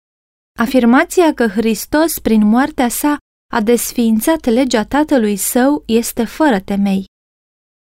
Afirmația 0.60 1.34
că 1.34 1.48
Hristos, 1.48 2.20
prin 2.20 2.46
moartea 2.46 2.90
sa, 2.90 3.18
a 3.54 3.62
desființat 3.62 4.46
legea 4.46 4.84
tatălui 4.86 5.36
său 5.36 5.84
este 5.86 6.26
fără 6.26 6.60
temei. 6.60 7.06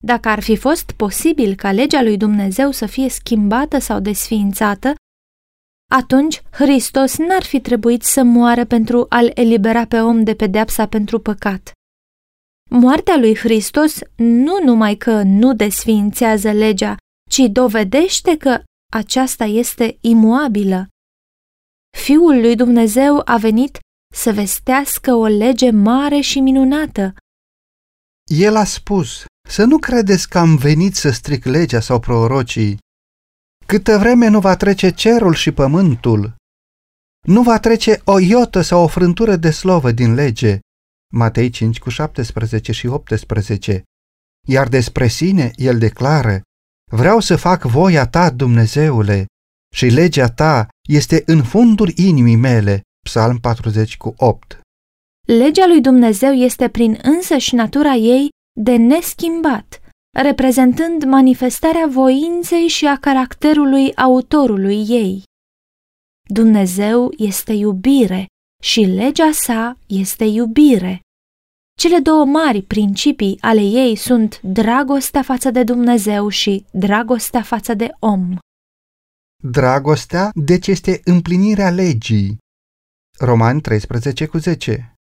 Dacă 0.03 0.29
ar 0.29 0.39
fi 0.39 0.55
fost 0.55 0.91
posibil 0.91 1.55
ca 1.55 1.71
legea 1.71 2.01
lui 2.01 2.17
Dumnezeu 2.17 2.71
să 2.71 2.85
fie 2.85 3.09
schimbată 3.09 3.79
sau 3.79 3.99
desființată, 3.99 4.93
atunci 5.91 6.41
Hristos 6.51 7.17
n-ar 7.17 7.43
fi 7.43 7.59
trebuit 7.59 8.03
să 8.03 8.23
moară 8.23 8.65
pentru 8.65 9.05
a-l 9.09 9.31
elibera 9.33 9.85
pe 9.85 9.99
om 9.99 10.23
de 10.23 10.35
pedeapsa 10.35 10.87
pentru 10.87 11.19
păcat. 11.19 11.71
Moartea 12.69 13.17
lui 13.17 13.35
Hristos 13.35 13.99
nu 14.15 14.63
numai 14.63 14.95
că 14.95 15.21
nu 15.21 15.53
desființează 15.53 16.51
legea, 16.51 16.95
ci 17.29 17.39
dovedește 17.51 18.37
că 18.37 18.61
aceasta 18.93 19.43
este 19.43 19.97
imuabilă. 20.01 20.87
Fiul 22.03 22.39
lui 22.39 22.55
Dumnezeu 22.55 23.21
a 23.25 23.37
venit 23.37 23.79
să 24.13 24.31
vestească 24.31 25.13
o 25.13 25.25
lege 25.25 25.71
mare 25.71 26.19
și 26.19 26.39
minunată. 26.39 27.15
El 28.25 28.55
a 28.55 28.63
spus, 28.63 29.25
să 29.49 29.63
nu 29.63 29.77
credeți 29.77 30.29
că 30.29 30.37
am 30.37 30.55
venit 30.55 30.95
să 30.95 31.09
stric 31.09 31.45
legea 31.45 31.79
sau 31.79 31.99
prorocii. 31.99 32.77
Câtă 33.65 33.97
vreme 33.97 34.27
nu 34.27 34.39
va 34.39 34.55
trece 34.55 34.89
cerul 34.89 35.33
și 35.33 35.51
pământul, 35.51 36.35
nu 37.27 37.43
va 37.43 37.59
trece 37.59 38.01
o 38.03 38.19
iotă 38.19 38.61
sau 38.61 38.83
o 38.83 38.87
frântură 38.87 39.35
de 39.35 39.51
slovă 39.51 39.91
din 39.91 40.13
lege. 40.13 40.59
Matei 41.13 41.49
5 41.49 41.79
cu 41.79 41.89
17 41.89 42.71
și 42.71 42.87
18. 42.87 43.83
Iar 44.47 44.67
despre 44.67 45.07
sine 45.07 45.51
el 45.55 45.77
declară, 45.77 46.41
vreau 46.91 47.19
să 47.19 47.35
fac 47.35 47.63
voia 47.63 48.07
ta, 48.07 48.29
Dumnezeule, 48.29 49.25
și 49.77 49.85
legea 49.85 50.27
ta 50.27 50.67
este 50.89 51.23
în 51.25 51.43
fundul 51.43 51.91
inimii 51.95 52.35
mele. 52.35 52.81
Psalm 53.05 53.37
40 53.37 53.97
cu 53.97 54.13
8. 54.17 54.59
Legea 55.27 55.67
lui 55.67 55.81
Dumnezeu 55.81 56.31
este 56.31 56.69
prin 56.69 56.99
însăși 57.01 57.55
natura 57.55 57.93
ei 57.93 58.29
de 58.59 58.75
neschimbat, 58.75 59.81
reprezentând 60.17 61.03
manifestarea 61.03 61.87
voinței 61.87 62.67
și 62.67 62.87
a 62.87 62.97
caracterului 62.97 63.95
autorului 63.95 64.85
ei. 64.87 65.23
Dumnezeu 66.29 67.13
este 67.17 67.53
iubire 67.53 68.25
și 68.63 68.81
legea 68.81 69.31
sa 69.31 69.77
este 69.87 70.23
iubire. 70.23 70.99
Cele 71.79 71.99
două 71.99 72.25
mari 72.25 72.61
principii 72.61 73.37
ale 73.41 73.61
ei 73.61 73.95
sunt 73.95 74.41
dragostea 74.41 75.21
față 75.21 75.51
de 75.51 75.63
Dumnezeu 75.63 76.29
și 76.29 76.65
dragostea 76.71 77.41
față 77.41 77.73
de 77.73 77.89
om. 77.99 78.37
Dragostea, 79.43 80.31
deci, 80.33 80.67
este 80.67 81.01
împlinirea 81.03 81.69
legii. 81.69 82.37
Roman 83.19 83.59
13 83.59 84.25
cu 84.25 84.37
10 84.37 84.93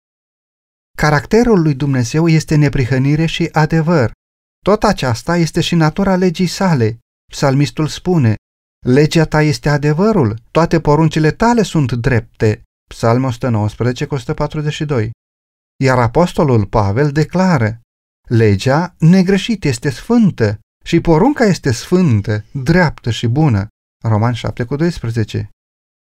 Caracterul 0.96 1.62
lui 1.62 1.74
Dumnezeu 1.74 2.28
este 2.28 2.54
neprihănire 2.54 3.26
și 3.26 3.48
adevăr. 3.52 4.12
Tot 4.64 4.82
aceasta 4.82 5.36
este 5.36 5.60
și 5.60 5.74
natura 5.74 6.16
legii 6.16 6.46
sale. 6.46 6.98
Psalmistul 7.32 7.86
spune, 7.86 8.34
Legea 8.86 9.24
ta 9.24 9.42
este 9.42 9.68
adevărul, 9.68 10.38
toate 10.50 10.80
poruncile 10.80 11.30
tale 11.30 11.62
sunt 11.62 11.92
drepte. 11.92 12.62
Psalm 12.88 13.24
119 13.24 14.06
cu 14.06 14.14
142 14.14 15.10
Iar 15.82 15.98
apostolul 15.98 16.66
Pavel 16.66 17.12
declară, 17.12 17.80
Legea 18.28 18.94
negreșit 18.98 19.64
este 19.64 19.90
sfântă 19.90 20.58
și 20.84 21.00
porunca 21.00 21.44
este 21.44 21.72
sfântă, 21.72 22.44
dreaptă 22.52 23.10
și 23.10 23.26
bună. 23.26 23.68
Roman 24.08 24.32
7 24.32 24.64
cu 24.64 24.76
12 24.76 25.48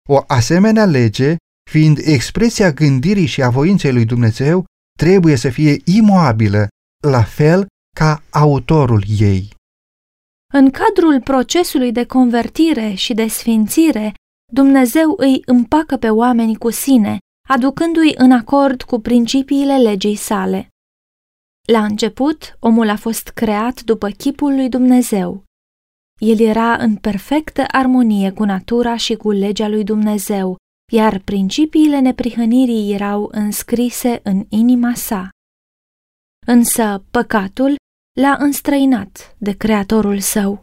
O 0.09 0.25
asemenea 0.27 0.85
lege 0.85 1.37
fiind 1.71 1.99
expresia 2.03 2.73
gândirii 2.73 3.27
și 3.27 3.43
a 3.43 3.51
voinței 3.51 3.93
lui 3.93 4.05
Dumnezeu, 4.05 4.65
trebuie 4.99 5.37
să 5.37 5.51
fie 5.51 5.77
imoabilă, 5.85 6.69
la 7.09 7.23
fel 7.23 7.67
ca 7.97 8.23
autorul 8.31 9.03
ei. 9.19 9.55
În 10.55 10.71
cadrul 10.71 11.21
procesului 11.21 11.93
de 11.93 12.05
convertire 12.05 12.93
și 12.95 13.15
de 13.15 13.27
sfințire, 13.27 14.15
Dumnezeu 14.53 15.15
îi 15.17 15.43
împacă 15.45 15.97
pe 15.97 16.11
oameni 16.11 16.57
cu 16.57 16.71
sine, 16.71 17.19
aducându-i 17.49 18.15
în 18.17 18.33
acord 18.33 18.83
cu 18.83 19.01
principiile 19.01 19.79
legii 19.79 20.17
sale. 20.17 20.69
La 21.73 21.85
început, 21.85 22.57
omul 22.61 22.89
a 22.89 22.97
fost 22.97 23.29
creat 23.29 23.83
după 23.83 24.09
chipul 24.09 24.55
lui 24.55 24.69
Dumnezeu. 24.69 25.45
El 26.21 26.41
era 26.41 26.77
în 26.77 26.97
perfectă 26.97 27.65
armonie 27.71 28.31
cu 28.31 28.45
natura 28.45 28.97
și 28.97 29.15
cu 29.15 29.31
legea 29.31 29.69
lui 29.69 29.85
Dumnezeu, 29.85 30.57
iar 30.93 31.19
principiile 31.19 32.01
neprihănirii 32.01 32.93
erau 32.93 33.29
înscrise 33.33 34.21
în 34.23 34.47
inima 34.49 34.95
sa. 34.95 35.29
Însă 36.47 37.05
păcatul 37.11 37.75
l-a 38.21 38.37
înstrăinat 38.39 39.37
de 39.39 39.53
creatorul 39.53 40.21
său. 40.21 40.63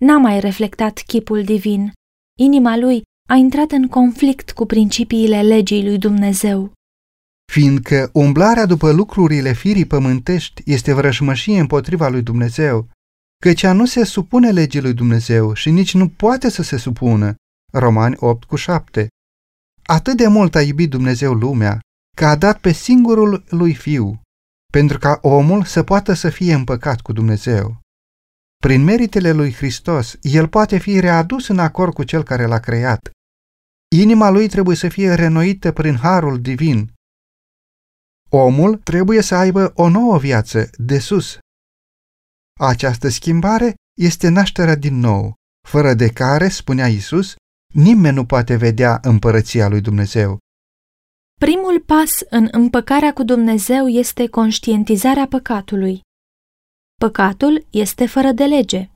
N-a 0.00 0.18
mai 0.18 0.40
reflectat 0.40 0.98
chipul 1.06 1.42
divin. 1.42 1.92
Inima 2.38 2.76
lui 2.76 3.02
a 3.28 3.34
intrat 3.34 3.70
în 3.70 3.88
conflict 3.88 4.52
cu 4.52 4.66
principiile 4.66 5.42
legii 5.42 5.84
lui 5.84 5.98
Dumnezeu. 5.98 6.72
Fiindcă 7.52 8.10
umblarea 8.12 8.66
după 8.66 8.90
lucrurile 8.92 9.52
firii 9.52 9.86
pământești 9.86 10.62
este 10.64 10.92
vrăjmășie 10.94 11.60
împotriva 11.60 12.08
lui 12.08 12.22
Dumnezeu, 12.22 12.88
căci 13.42 13.62
ea 13.62 13.72
nu 13.72 13.86
se 13.86 14.04
supune 14.04 14.50
legii 14.50 14.80
lui 14.80 14.94
Dumnezeu 14.94 15.54
și 15.54 15.70
nici 15.70 15.94
nu 15.94 16.08
poate 16.08 16.48
să 16.48 16.62
se 16.62 16.76
supună. 16.76 17.34
Romani 17.72 18.16
8 18.18 18.44
cu 18.44 18.56
7 18.56 19.08
Atât 19.82 20.16
de 20.16 20.26
mult 20.26 20.54
a 20.54 20.62
iubit 20.62 20.90
Dumnezeu 20.90 21.32
lumea, 21.32 21.80
că 22.16 22.26
a 22.26 22.36
dat 22.36 22.60
pe 22.60 22.72
singurul 22.72 23.44
lui 23.48 23.74
Fiu, 23.74 24.20
pentru 24.72 24.98
ca 24.98 25.18
omul 25.22 25.64
să 25.64 25.82
poată 25.82 26.12
să 26.12 26.30
fie 26.30 26.54
împăcat 26.54 27.00
cu 27.00 27.12
Dumnezeu. 27.12 27.80
Prin 28.56 28.84
meritele 28.84 29.32
lui 29.32 29.52
Hristos, 29.52 30.16
el 30.20 30.48
poate 30.48 30.78
fi 30.78 31.00
readus 31.00 31.48
în 31.48 31.58
acord 31.58 31.92
cu 31.92 32.02
cel 32.02 32.22
care 32.22 32.46
l-a 32.46 32.58
creat. 32.58 33.10
Inima 33.96 34.30
lui 34.30 34.48
trebuie 34.48 34.76
să 34.76 34.88
fie 34.88 35.14
renoită 35.14 35.72
prin 35.72 35.96
harul 35.96 36.40
divin. 36.40 36.92
Omul 38.28 38.76
trebuie 38.76 39.20
să 39.20 39.34
aibă 39.34 39.72
o 39.74 39.88
nouă 39.88 40.18
viață 40.18 40.70
de 40.76 40.98
sus. 40.98 41.38
Această 42.60 43.08
schimbare 43.08 43.74
este 44.00 44.28
nașterea 44.28 44.76
din 44.76 44.98
nou, 44.98 45.34
fără 45.68 45.94
de 45.94 46.08
care, 46.08 46.48
spunea 46.48 46.88
Isus, 46.88 47.34
Nimeni 47.74 48.14
nu 48.14 48.26
poate 48.26 48.56
vedea 48.56 48.98
împărăția 49.02 49.68
lui 49.68 49.80
Dumnezeu. 49.80 50.38
Primul 51.40 51.80
pas 51.80 52.20
în 52.30 52.48
împăcarea 52.50 53.12
cu 53.12 53.22
Dumnezeu 53.22 53.88
este 53.88 54.28
conștientizarea 54.28 55.26
păcatului. 55.26 56.00
Păcatul 57.00 57.66
este 57.70 58.06
fără 58.06 58.32
de 58.32 58.44
lege. 58.44 58.90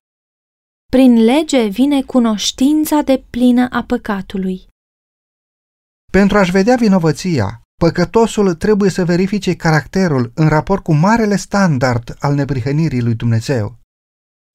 Prin 0.91 1.25
lege 1.25 1.67
vine 1.67 2.03
cunoștința 2.03 3.01
de 3.01 3.25
plină 3.31 3.69
a 3.71 3.85
păcatului. 3.85 4.69
Pentru 6.13 6.39
a-și 6.39 6.51
vedea 6.51 6.77
vinovăția, 6.77 7.63
păcătosul 7.85 8.55
trebuie 8.55 8.91
să 8.91 9.05
verifice 9.05 9.57
caracterul 9.57 10.33
în 10.35 10.49
raport 10.49 10.83
cu 10.83 10.93
marele 10.93 11.37
standard 11.37 12.17
al 12.19 12.35
neprihănirii 12.35 13.03
lui 13.03 13.15
Dumnezeu. 13.15 13.79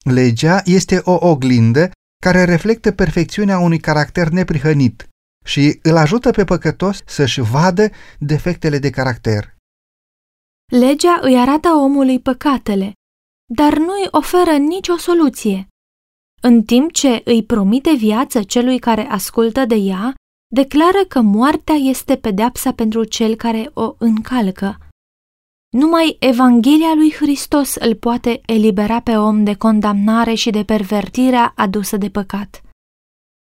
Legea 0.04 0.60
este 0.64 1.00
o 1.04 1.28
oglindă 1.28 1.90
care 2.22 2.44
reflectă 2.44 2.92
perfecțiunea 2.92 3.58
unui 3.58 3.78
caracter 3.78 4.28
neprihănit 4.28 5.08
și 5.44 5.78
îl 5.82 5.96
ajută 5.96 6.30
pe 6.30 6.44
păcătos 6.44 7.02
să-și 7.06 7.40
vadă 7.40 7.90
defectele 8.18 8.78
de 8.78 8.90
caracter. 8.90 9.54
Legea 10.72 11.18
îi 11.20 11.38
arată 11.38 11.68
omului 11.68 12.20
păcatele, 12.20 12.92
dar 13.54 13.78
nu 13.78 13.92
îi 13.92 14.08
oferă 14.10 14.56
nicio 14.56 14.96
soluție. 14.96 15.68
În 16.42 16.62
timp 16.62 16.92
ce 16.92 17.20
îi 17.24 17.44
promite 17.44 17.94
viață 17.94 18.42
celui 18.42 18.78
care 18.78 19.02
ascultă 19.02 19.64
de 19.64 19.74
ea, 19.74 20.14
declară 20.54 21.04
că 21.08 21.20
moartea 21.20 21.74
este 21.74 22.16
pedeapsa 22.16 22.72
pentru 22.72 23.04
cel 23.04 23.34
care 23.34 23.70
o 23.72 23.94
încalcă. 23.98 24.78
Numai 25.70 26.16
Evanghelia 26.18 26.94
lui 26.94 27.12
Hristos 27.12 27.74
îl 27.74 27.94
poate 27.94 28.40
elibera 28.46 29.00
pe 29.00 29.16
om 29.16 29.44
de 29.44 29.54
condamnare 29.54 30.34
și 30.34 30.50
de 30.50 30.64
pervertirea 30.64 31.52
adusă 31.56 31.96
de 31.96 32.08
păcat. 32.08 32.62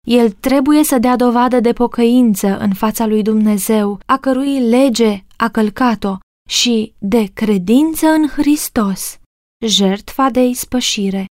El 0.08 0.32
trebuie 0.32 0.84
să 0.84 0.98
dea 0.98 1.16
dovadă 1.16 1.60
de 1.60 1.74
pocăință 1.74 2.58
în 2.58 2.74
fața 2.74 3.06
lui 3.06 3.22
Dumnezeu, 3.22 4.00
a 4.06 4.18
cărui 4.18 4.60
lege 4.60 5.26
a 5.36 5.50
călcat-o, 5.50 6.18
și 6.50 6.94
de 6.98 7.24
credință 7.34 8.08
în 8.08 8.28
Hristos, 8.28 9.20
jertfa 9.66 10.30
de 10.30 10.44
ispășire. 10.44 11.26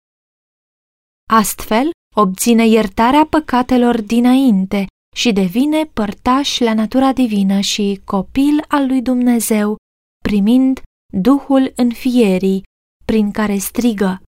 Astfel, 1.29 1.89
obține 2.15 2.67
iertarea 2.67 3.25
păcatelor 3.25 4.01
dinainte 4.01 4.85
și 5.13 5.31
devine 5.31 5.85
părtaș 5.85 6.59
la 6.59 6.73
natura 6.73 7.13
divină 7.13 7.59
și 7.59 8.01
copil 8.03 8.65
al 8.67 8.87
lui 8.87 9.01
Dumnezeu, 9.01 9.77
primind 10.23 10.81
Duhul 11.13 11.73
înfierii, 11.75 12.63
prin 13.05 13.31
care 13.31 13.57
strigă 13.57 14.21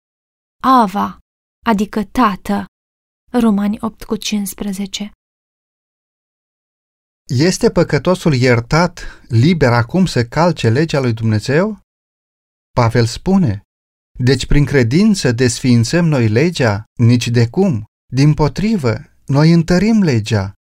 Ava, 0.64 1.18
adică 1.66 2.04
Tată. 2.04 2.66
Romani 3.32 3.78
8 3.82 4.04
cu 4.04 4.16
15 4.16 5.12
Este 7.30 7.72
păcătosul 7.72 8.34
iertat, 8.34 9.22
liber 9.28 9.72
acum 9.72 10.06
să 10.06 10.26
calce 10.26 10.70
legea 10.70 11.00
lui 11.00 11.14
Dumnezeu? 11.14 11.80
Pavel 12.72 13.06
spune, 13.06 13.62
deci 14.20 14.46
prin 14.46 14.66
credință 14.66 15.32
desființăm 15.32 16.06
noi 16.06 16.28
legea? 16.28 16.84
Nici 17.00 17.28
de 17.28 17.48
cum. 17.50 17.86
Din 18.14 18.34
potrivă, 18.34 19.02
noi 19.26 19.52
întărim 19.52 20.02
legea. 20.02 20.54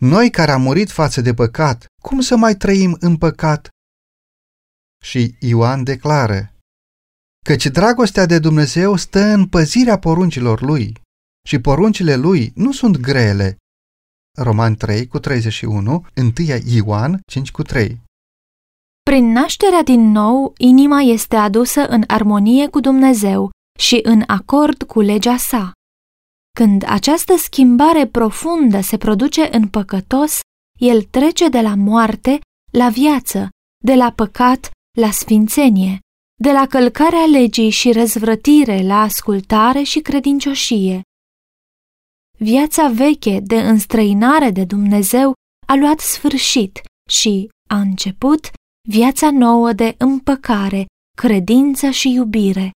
Noi 0.00 0.30
care 0.30 0.50
am 0.50 0.62
murit 0.62 0.90
față 0.90 1.20
de 1.20 1.34
păcat, 1.34 1.86
cum 2.02 2.20
să 2.20 2.36
mai 2.36 2.54
trăim 2.56 2.96
în 3.00 3.16
păcat? 3.16 3.68
Și 5.04 5.34
Ioan 5.40 5.84
declară, 5.84 6.52
căci 7.44 7.66
dragostea 7.66 8.26
de 8.26 8.38
Dumnezeu 8.38 8.96
stă 8.96 9.20
în 9.20 9.46
păzirea 9.46 9.98
poruncilor 9.98 10.60
lui 10.60 10.96
și 11.46 11.58
poruncile 11.58 12.16
lui 12.16 12.52
nu 12.54 12.72
sunt 12.72 12.96
grele. 12.96 13.56
Roman 14.38 14.74
3 14.74 15.06
cu 15.06 15.18
31, 15.18 16.06
1 16.16 16.32
Ioan 16.64 17.20
5 17.26 17.50
cu 17.50 17.62
3. 17.62 18.00
Prin 19.02 19.32
nașterea 19.32 19.82
din 19.82 20.10
nou, 20.10 20.52
inima 20.56 21.00
este 21.00 21.36
adusă 21.36 21.86
în 21.88 22.04
armonie 22.06 22.68
cu 22.68 22.80
Dumnezeu 22.80 23.50
și 23.78 24.00
în 24.02 24.22
acord 24.26 24.82
cu 24.82 25.00
legea 25.00 25.36
sa. 25.36 25.72
Când 26.58 26.84
această 26.86 27.36
schimbare 27.36 28.06
profundă 28.06 28.80
se 28.80 28.96
produce 28.96 29.48
în 29.56 29.68
păcătos, 29.68 30.40
el 30.78 31.02
trece 31.02 31.48
de 31.48 31.60
la 31.60 31.74
moarte 31.74 32.40
la 32.72 32.88
viață, 32.88 33.48
de 33.84 33.94
la 33.94 34.12
păcat 34.12 34.70
la 34.98 35.10
sfințenie, 35.10 35.98
de 36.42 36.52
la 36.52 36.66
călcarea 36.66 37.24
legii 37.24 37.70
și 37.70 37.92
răzvrătire 37.92 38.82
la 38.82 39.00
ascultare 39.00 39.82
și 39.82 40.00
credincioșie. 40.00 41.02
Viața 42.38 42.88
veche 42.88 43.40
de 43.40 43.60
înstrăinare 43.60 44.50
de 44.50 44.64
Dumnezeu 44.64 45.34
a 45.66 45.74
luat 45.74 45.98
sfârșit 45.98 46.80
și 47.10 47.48
a 47.68 47.78
început 47.78 48.50
viața 48.88 49.30
nouă 49.30 49.72
de 49.72 49.94
împăcare, 49.98 50.86
credință 51.16 51.90
și 51.90 52.12
iubire. 52.12 52.70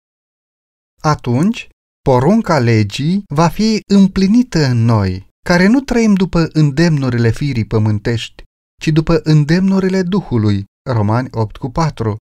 Atunci, 1.02 1.68
porunca 2.10 2.60
legii 2.60 3.24
va 3.28 3.48
fi 3.48 3.82
împlinită 3.88 4.66
în 4.66 4.86
noi, 4.86 5.28
care 5.46 5.68
nu 5.68 5.80
trăim 5.80 6.14
după 6.14 6.50
îndemnurile 6.52 7.32
firii 7.32 7.66
pământești, 7.66 8.44
ci 8.82 8.88
după 8.88 9.20
îndemnurile 9.24 10.02
Duhului, 10.02 10.66
Romani 10.90 11.28
8 11.32 11.58
cu 11.58 11.70
4, 11.70 12.16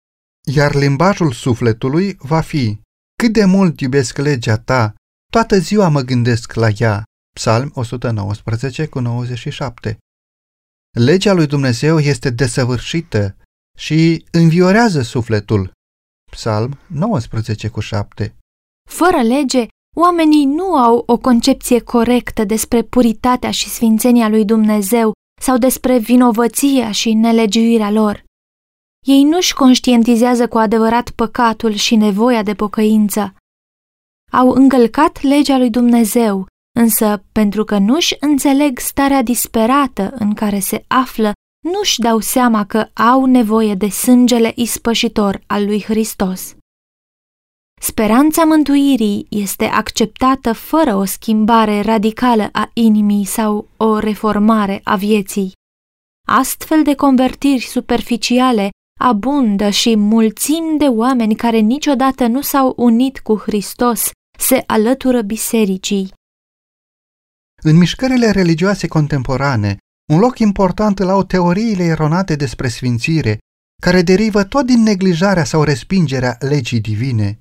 iar 0.54 0.76
limbajul 0.76 1.32
sufletului 1.32 2.16
va 2.20 2.42
fi 2.42 2.80
Cât 3.22 3.34
de 3.34 3.46
mult 3.46 3.80
iubesc 3.80 4.18
legea 4.18 4.58
ta, 4.58 4.94
toată 5.32 5.58
ziua 5.58 5.88
mă 5.88 6.02
gândesc 6.02 6.54
la 6.54 6.68
ea, 6.78 7.04
Psalm 7.36 7.72
119 7.74 8.88
cu 8.88 9.00
97. 9.00 9.98
Legea 10.98 11.34
lui 11.34 11.48
Dumnezeu 11.48 12.00
este 12.00 12.30
desăvârșită 12.30 13.38
și 13.78 14.26
înviorează 14.32 15.02
sufletul. 15.02 15.72
Psalm 16.32 16.80
19 16.88 17.68
cu 17.68 17.80
7. 17.80 18.36
Fără 18.90 19.22
lege, 19.22 19.68
oamenii 20.00 20.46
nu 20.46 20.76
au 20.76 21.04
o 21.06 21.18
concepție 21.18 21.80
corectă 21.80 22.44
despre 22.44 22.82
puritatea 22.82 23.52
și 23.52 23.70
sfințenia 23.70 24.30
lui 24.30 24.46
Dumnezeu 24.46 25.14
sau 25.42 25.58
despre 25.58 25.98
vinovăția 25.98 26.92
și 26.92 27.14
nelegiuirea 27.14 27.92
lor. 27.92 28.24
Ei 29.08 29.24
nu-și 29.24 29.54
conștientizează 29.54 30.48
cu 30.48 30.58
adevărat 30.58 31.10
păcatul 31.10 31.74
și 31.74 31.96
nevoia 31.96 32.44
de 32.44 32.54
pocăință. 32.54 33.36
Au 34.32 34.50
încălcat 34.50 35.22
legea 35.22 35.58
lui 35.58 35.70
Dumnezeu, 35.70 36.46
însă 36.80 37.24
pentru 37.32 37.64
că 37.64 37.78
nu-și 37.78 38.16
înțeleg 38.20 38.80
starea 38.80 39.22
disperată 39.22 40.14
în 40.20 40.34
care 40.34 40.60
se 40.60 40.84
află, 40.88 41.32
nu-și 41.64 42.00
dau 42.00 42.20
seama 42.20 42.66
că 42.66 42.90
au 42.94 43.26
nevoie 43.26 43.76
de 43.76 43.90
sângele 43.90 44.52
ispășitor 44.56 45.42
al 45.48 45.66
lui 45.66 45.84
Hristos. 45.84 46.57
Speranța 47.82 48.44
mântuirii 48.44 49.26
este 49.30 49.66
acceptată 49.66 50.54
fără 50.54 50.96
o 50.96 51.06
schimbare 51.06 51.82
radicală 51.82 52.50
a 52.52 52.70
inimii 52.74 53.26
sau 53.26 53.70
o 53.78 54.00
reformare 54.00 54.82
a 54.84 54.96
vieții. 54.96 55.52
Astfel 56.28 56.84
de 56.84 56.96
convertiri 56.96 57.62
superficiale 57.62 58.70
abundă 59.00 59.70
și 59.70 59.96
mulțimi 59.96 60.78
de 60.78 60.86
oameni 60.86 61.36
care 61.36 61.58
niciodată 61.58 62.28
nu 62.28 62.42
s-au 62.42 62.74
unit 62.78 63.20
cu 63.20 63.36
Hristos 63.36 64.10
se 64.40 64.64
alătură 64.68 65.22
bisericii. 65.22 66.14
În 67.64 67.78
mișcările 67.78 68.32
religioase 68.32 68.88
contemporane, 68.88 69.78
un 70.14 70.20
loc 70.20 70.40
important 70.40 71.00
îl 71.00 71.10
au 71.10 71.24
teoriile 71.24 71.84
eronate 71.84 72.36
despre 72.36 72.68
sfințire, 72.68 73.38
care 73.82 74.02
derivă 74.02 74.44
tot 74.44 74.66
din 74.66 74.84
neglijarea 74.84 75.44
sau 75.44 75.64
respingerea 75.64 76.38
legii 76.40 76.80
divine. 76.80 77.40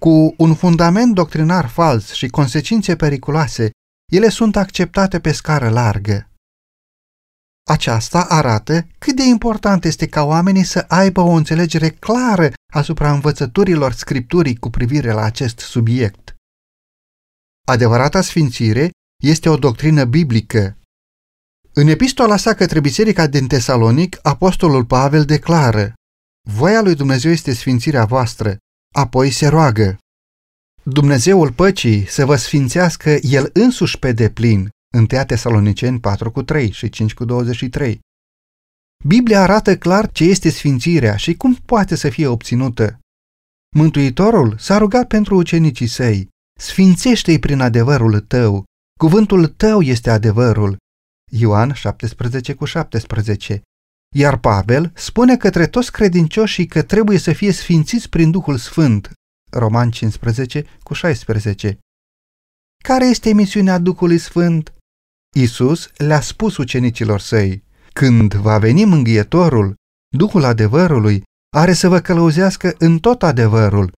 Cu 0.00 0.34
un 0.36 0.54
fundament 0.54 1.14
doctrinar 1.14 1.68
fals 1.68 2.12
și 2.12 2.28
consecințe 2.28 2.96
periculoase, 2.96 3.70
ele 4.12 4.28
sunt 4.28 4.56
acceptate 4.56 5.20
pe 5.20 5.32
scară 5.32 5.68
largă. 5.68 6.30
Aceasta 7.68 8.24
arată 8.28 8.86
cât 8.98 9.16
de 9.16 9.22
important 9.22 9.84
este 9.84 10.08
ca 10.08 10.22
oamenii 10.22 10.64
să 10.64 10.84
aibă 10.88 11.20
o 11.20 11.30
înțelegere 11.30 11.90
clară 11.90 12.52
asupra 12.72 13.12
învățăturilor 13.12 13.92
scripturii 13.92 14.56
cu 14.56 14.70
privire 14.70 15.12
la 15.12 15.22
acest 15.22 15.58
subiect. 15.58 16.34
Adevărata 17.66 18.20
sfințire 18.20 18.90
este 19.22 19.48
o 19.48 19.56
doctrină 19.56 20.04
biblică. 20.04 20.78
În 21.72 21.86
epistola 21.86 22.36
sa 22.36 22.54
către 22.54 22.80
biserica 22.80 23.26
din 23.26 23.46
Tesalonic, 23.46 24.18
apostolul 24.22 24.84
Pavel 24.84 25.24
declară 25.24 25.92
Voia 26.48 26.82
lui 26.82 26.94
Dumnezeu 26.94 27.30
este 27.30 27.52
sfințirea 27.52 28.04
voastră, 28.04 28.56
apoi 28.94 29.30
se 29.30 29.46
roagă. 29.46 29.98
Dumnezeul 30.82 31.52
păcii 31.52 32.06
să 32.06 32.24
vă 32.24 32.36
sfințească 32.36 33.10
El 33.10 33.50
însuși 33.52 33.98
pe 33.98 34.12
deplin, 34.12 34.68
1 34.96 35.06
Tesaloniceni 35.26 36.00
4 36.00 36.30
cu 36.30 36.42
3 36.42 36.70
și 36.70 36.88
5 36.88 37.14
cu 37.14 37.24
23. 37.24 38.00
Biblia 39.04 39.42
arată 39.42 39.76
clar 39.76 40.12
ce 40.12 40.24
este 40.24 40.50
sfințirea 40.50 41.16
și 41.16 41.34
cum 41.34 41.54
poate 41.54 41.94
să 41.94 42.08
fie 42.08 42.26
obținută. 42.26 42.98
Mântuitorul 43.76 44.58
s-a 44.58 44.78
rugat 44.78 45.06
pentru 45.06 45.36
ucenicii 45.36 45.86
săi, 45.86 46.28
sfințește-i 46.60 47.38
prin 47.38 47.60
adevărul 47.60 48.20
tău, 48.20 48.64
cuvântul 48.98 49.46
tău 49.46 49.82
este 49.82 50.10
adevărul. 50.10 50.76
Ioan 51.30 51.72
17 51.72 52.54
cu 52.54 52.64
17. 52.64 53.62
Iar 54.14 54.38
Pavel 54.38 54.92
spune 54.94 55.36
către 55.36 55.66
toți 55.66 55.92
credincioșii 55.92 56.66
că 56.66 56.82
trebuie 56.82 57.18
să 57.18 57.32
fie 57.32 57.52
sfințiți 57.52 58.08
prin 58.08 58.30
Duhul 58.30 58.56
Sfânt. 58.56 59.12
Roman 59.50 59.90
15 59.90 60.64
cu 60.82 60.94
16. 60.94 61.78
Care 62.84 63.06
este 63.06 63.32
misiunea 63.32 63.78
Duhului 63.78 64.18
Sfânt? 64.18 64.72
Isus 65.36 65.90
le-a 65.96 66.20
spus 66.20 66.56
ucenicilor 66.56 67.20
săi, 67.20 67.64
când 67.92 68.34
va 68.34 68.58
veni 68.58 68.84
mângâietorul, 68.84 69.74
Duhul 70.16 70.44
adevărului, 70.44 71.22
are 71.56 71.72
să 71.72 71.88
vă 71.88 72.00
călăuzească 72.00 72.74
în 72.78 72.98
tot 72.98 73.22
adevărul. 73.22 73.92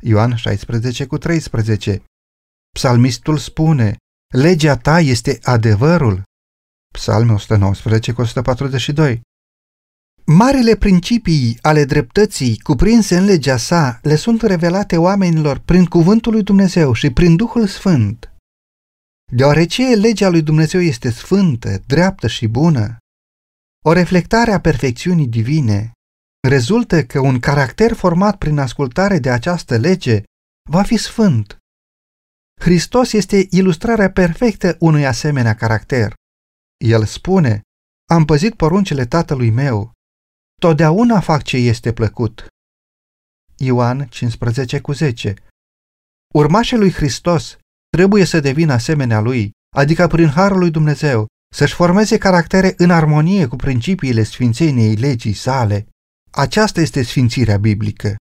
Ioan 0.00 0.36
16 0.36 1.06
cu 1.06 1.18
13. 1.18 2.02
Psalmistul 2.70 3.38
spune, 3.38 3.96
legea 4.34 4.76
ta 4.76 5.00
este 5.00 5.38
adevărul. 5.42 6.22
Psalm 6.94 7.30
119 7.30 8.12
cu 8.12 8.20
142. 8.20 9.20
Marile 10.30 10.76
principii 10.76 11.58
ale 11.62 11.84
dreptății 11.84 12.58
cuprinse 12.58 13.16
în 13.16 13.24
legea 13.24 13.56
sa 13.56 13.98
le 14.02 14.16
sunt 14.16 14.42
revelate 14.42 14.96
oamenilor 14.96 15.58
prin 15.58 15.84
cuvântul 15.84 16.32
lui 16.32 16.42
Dumnezeu 16.42 16.92
și 16.92 17.10
prin 17.10 17.36
Duhul 17.36 17.66
Sfânt. 17.66 18.32
Deoarece 19.32 19.82
legea 19.82 20.28
lui 20.28 20.42
Dumnezeu 20.42 20.80
este 20.80 21.10
sfântă, 21.10 21.82
dreaptă 21.86 22.26
și 22.26 22.46
bună, 22.46 22.96
o 23.84 23.92
reflectare 23.92 24.52
a 24.52 24.60
perfecțiunii 24.60 25.26
divine, 25.26 25.92
rezultă 26.48 27.04
că 27.04 27.20
un 27.20 27.40
caracter 27.40 27.92
format 27.92 28.36
prin 28.36 28.58
ascultare 28.58 29.18
de 29.18 29.30
această 29.30 29.76
lege 29.76 30.22
va 30.70 30.82
fi 30.82 30.96
sfânt. 30.96 31.56
Hristos 32.60 33.12
este 33.12 33.46
ilustrarea 33.50 34.10
perfectă 34.10 34.76
unui 34.78 35.06
asemenea 35.06 35.54
caracter. 35.54 36.14
El 36.84 37.04
spune, 37.04 37.60
am 38.10 38.24
păzit 38.24 38.54
poruncile 38.54 39.04
tatălui 39.04 39.50
meu, 39.50 39.96
totdeauna 40.58 41.20
fac 41.20 41.42
ce 41.42 41.56
este 41.56 41.92
plăcut. 41.92 42.46
Ioan 43.56 44.06
15 44.10 44.80
cu 44.80 44.92
10 44.92 45.34
Urmașii 46.34 46.76
lui 46.76 46.92
Hristos 46.92 47.56
trebuie 47.96 48.24
să 48.24 48.40
devină 48.40 48.72
asemenea 48.72 49.20
lui, 49.20 49.50
adică 49.76 50.06
prin 50.06 50.28
harul 50.28 50.58
lui 50.58 50.70
Dumnezeu, 50.70 51.26
să-și 51.54 51.74
formeze 51.74 52.18
caractere 52.18 52.74
în 52.76 52.90
armonie 52.90 53.46
cu 53.46 53.56
principiile 53.56 54.22
sfințeniei 54.22 54.94
legii 54.94 55.32
sale. 55.32 55.86
Aceasta 56.30 56.80
este 56.80 57.02
sfințirea 57.02 57.56
biblică. 57.56 58.16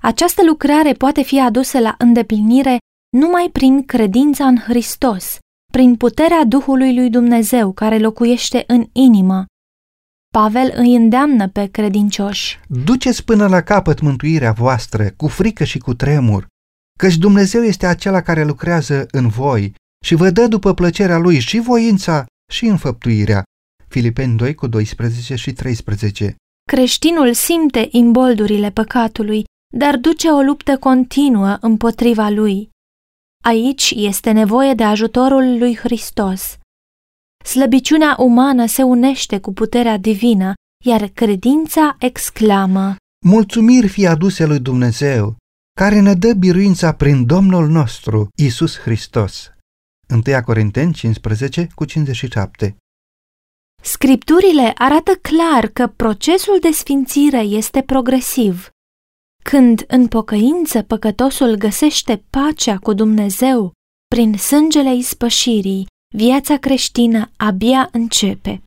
Această 0.00 0.44
lucrare 0.44 0.92
poate 0.92 1.22
fi 1.22 1.40
adusă 1.40 1.78
la 1.78 1.94
îndeplinire 1.98 2.78
numai 3.16 3.50
prin 3.52 3.84
credința 3.84 4.46
în 4.46 4.58
Hristos, 4.58 5.38
prin 5.72 5.96
puterea 5.96 6.44
Duhului 6.44 6.94
lui 6.94 7.10
Dumnezeu 7.10 7.72
care 7.72 7.98
locuiește 7.98 8.64
în 8.66 8.88
inimă. 8.92 9.44
Pavel 10.40 10.72
îi 10.76 10.94
îndeamnă 10.94 11.48
pe 11.48 11.66
credincioși. 11.66 12.60
Duceți 12.84 13.24
până 13.24 13.46
la 13.46 13.60
capăt 13.60 14.00
mântuirea 14.00 14.52
voastră, 14.52 15.10
cu 15.16 15.26
frică 15.26 15.64
și 15.64 15.78
cu 15.78 15.94
tremur, 15.94 16.46
căci 16.98 17.16
Dumnezeu 17.16 17.62
este 17.62 17.86
acela 17.86 18.20
care 18.20 18.44
lucrează 18.44 19.06
în 19.10 19.28
voi 19.28 19.74
și 20.04 20.14
vă 20.14 20.30
dă 20.30 20.46
după 20.46 20.74
plăcerea 20.74 21.18
Lui 21.18 21.38
și 21.38 21.58
voința 21.58 22.26
și 22.52 22.66
înfăptuirea. 22.66 23.42
Filipeni 23.88 24.36
2 24.36 24.54
cu 24.54 24.66
12 24.66 25.34
și 25.34 25.52
13 25.52 26.36
Creștinul 26.70 27.32
simte 27.32 27.88
imboldurile 27.90 28.70
păcatului, 28.70 29.44
dar 29.76 29.96
duce 29.96 30.28
o 30.28 30.40
luptă 30.40 30.78
continuă 30.78 31.56
împotriva 31.60 32.28
lui. 32.28 32.68
Aici 33.44 33.92
este 33.96 34.30
nevoie 34.30 34.74
de 34.74 34.84
ajutorul 34.84 35.58
lui 35.58 35.76
Hristos. 35.76 36.58
Slăbiciunea 37.44 38.16
umană 38.18 38.66
se 38.66 38.82
unește 38.82 39.40
cu 39.40 39.52
puterea 39.52 39.96
divină, 39.96 40.52
iar 40.84 41.08
credința 41.08 41.96
exclamă. 41.98 42.96
Mulțumiri 43.24 43.88
fie 43.88 44.06
aduse 44.08 44.44
lui 44.46 44.60
Dumnezeu, 44.60 45.36
care 45.80 46.00
ne 46.00 46.14
dă 46.14 46.32
biruința 46.32 46.94
prin 46.94 47.26
Domnul 47.26 47.68
nostru, 47.68 48.28
Isus 48.36 48.78
Hristos. 48.78 49.50
1 50.08 50.22
Corinteni 50.44 50.92
15 50.92 51.68
cu 51.74 51.84
57 51.84 52.76
Scripturile 53.82 54.72
arată 54.74 55.12
clar 55.14 55.66
că 55.66 55.86
procesul 55.86 56.58
de 56.60 56.70
sfințire 56.70 57.40
este 57.40 57.82
progresiv. 57.82 58.68
Când 59.42 59.84
în 59.86 60.08
pocăință 60.08 60.82
păcătosul 60.82 61.54
găsește 61.54 62.24
pacea 62.30 62.78
cu 62.78 62.92
Dumnezeu 62.92 63.72
prin 64.14 64.38
sângele 64.38 64.94
ispășirii, 64.94 65.86
viața 66.16 66.56
creștină 66.56 67.30
abia 67.36 67.88
începe. 67.92 68.62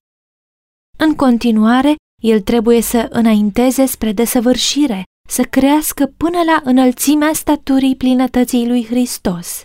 În 0.98 1.16
continuare, 1.16 1.96
el 2.24 2.42
trebuie 2.42 2.82
să 2.82 3.08
înainteze 3.10 3.86
spre 3.86 4.12
desăvârșire, 4.12 5.04
să 5.30 5.44
crească 5.44 6.06
până 6.18 6.38
la 6.44 6.62
înălțimea 6.64 7.34
staturii 7.34 7.96
plinătății 7.96 8.68
lui 8.68 8.86
Hristos. 8.86 9.64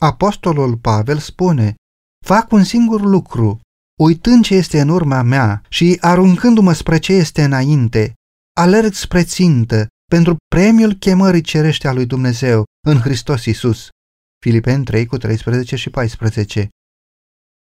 Apostolul 0.00 0.76
Pavel 0.76 1.18
spune, 1.18 1.74
fac 2.26 2.52
un 2.52 2.64
singur 2.64 3.00
lucru, 3.00 3.60
uitând 4.00 4.44
ce 4.44 4.54
este 4.54 4.80
în 4.80 4.88
urma 4.88 5.22
mea 5.22 5.62
și 5.68 5.98
aruncându-mă 6.00 6.72
spre 6.72 6.98
ce 6.98 7.12
este 7.12 7.44
înainte, 7.44 8.14
alerg 8.56 8.92
spre 8.92 9.24
țintă 9.24 9.86
pentru 10.10 10.36
premiul 10.54 10.92
chemării 10.92 11.40
cerește 11.40 11.88
a 11.88 11.92
lui 11.92 12.06
Dumnezeu 12.06 12.64
în 12.86 12.98
Hristos 12.98 13.44
Isus. 13.44 13.88
Filipeni 14.40 14.84
3 14.84 15.06
cu 15.06 15.16
13 15.16 15.76
și 15.76 15.90
14 15.90 16.68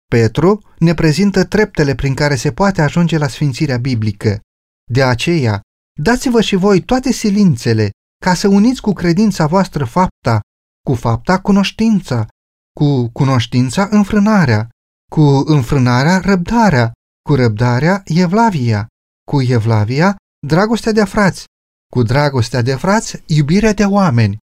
Petru 0.10 0.62
ne 0.80 0.94
prezintă 0.94 1.44
treptele 1.44 1.96
prin 1.96 2.14
care 2.14 2.36
se 2.36 2.52
poate 2.52 2.82
ajunge 2.82 3.18
la 3.18 3.28
sfințirea 3.28 3.78
biblică. 3.78 4.40
De 4.92 5.04
aceea, 5.04 5.62
dați-vă 6.02 6.42
și 6.42 6.56
voi 6.56 6.82
toate 6.82 7.12
silințele 7.12 7.90
ca 8.26 8.34
să 8.34 8.48
uniți 8.48 8.82
cu 8.82 8.94
credința 8.94 9.48
voastră 9.48 9.86
fapta, 9.86 10.40
cu 10.88 10.96
fapta 10.96 11.40
cunoștința, 11.40 12.28
cu 12.80 13.10
cunoștința 13.10 13.88
înfrânarea, 13.92 14.70
cu 15.12 15.22
înfrânarea 15.46 16.20
răbdarea, 16.20 16.92
cu 17.22 17.36
răbdarea 17.36 18.02
evlavia, 18.06 18.88
cu 19.32 19.42
evlavia 19.42 20.16
dragostea 20.48 20.92
de 20.92 21.04
frați, 21.04 21.46
cu 21.94 22.04
dragostea 22.04 22.62
de 22.62 22.76
frați 22.76 23.24
iubirea 23.26 23.74
de 23.74 23.86
oameni. 23.86 24.38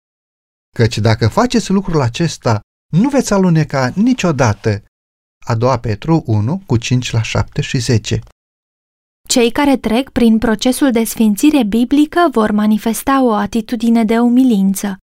Căci 0.75 0.99
dacă 0.99 1.29
faceți 1.29 1.71
lucrul 1.71 2.01
acesta, 2.01 2.61
nu 2.93 3.09
veți 3.09 3.33
aluneca 3.33 3.93
niciodată. 3.95 4.83
A 5.47 5.55
doua 5.55 5.79
Petru 5.79 6.23
1 6.27 6.63
cu 6.67 6.77
5 6.77 7.11
la 7.11 7.23
7 7.23 7.61
și 7.61 7.79
10 7.79 8.19
Cei 9.29 9.51
care 9.51 9.77
trec 9.77 10.11
prin 10.11 10.39
procesul 10.39 10.91
de 10.91 11.05
sfințire 11.05 11.65
biblică 11.65 12.29
vor 12.31 12.51
manifesta 12.51 13.23
o 13.23 13.33
atitudine 13.33 14.05
de 14.05 14.19
umilință. 14.19 14.99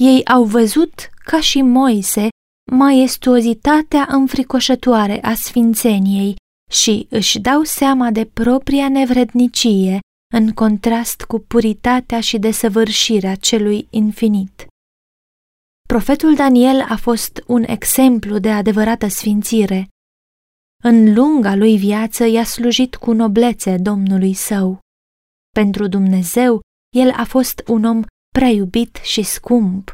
Ei 0.00 0.24
au 0.24 0.44
văzut, 0.44 1.10
ca 1.24 1.40
și 1.40 1.62
Moise, 1.62 2.28
maestuozitatea 2.72 4.06
înfricoșătoare 4.10 5.22
a 5.22 5.34
sfințeniei 5.34 6.36
și 6.70 7.06
își 7.10 7.38
dau 7.38 7.62
seama 7.62 8.10
de 8.10 8.24
propria 8.24 8.88
nevrednicie 8.88 9.98
în 10.34 10.52
contrast 10.52 11.22
cu 11.22 11.38
puritatea 11.38 12.20
și 12.20 12.38
desăvârșirea 12.38 13.34
celui 13.34 13.86
infinit. 13.90 14.66
Profetul 15.94 16.34
Daniel 16.34 16.80
a 16.88 16.96
fost 16.96 17.42
un 17.46 17.62
exemplu 17.62 18.38
de 18.38 18.50
adevărată 18.50 19.08
sfințire. 19.08 19.88
În 20.82 21.14
lunga 21.14 21.54
lui 21.54 21.76
viață 21.76 22.24
i-a 22.24 22.44
slujit 22.44 22.94
cu 22.94 23.12
noblețe 23.12 23.76
Domnului 23.76 24.32
său. 24.32 24.80
Pentru 25.50 25.86
Dumnezeu, 25.86 26.60
el 26.96 27.10
a 27.10 27.24
fost 27.24 27.62
un 27.66 27.84
om 27.84 28.02
prea 28.34 28.48
iubit 28.48 28.96
și 29.02 29.22
scump. 29.22 29.92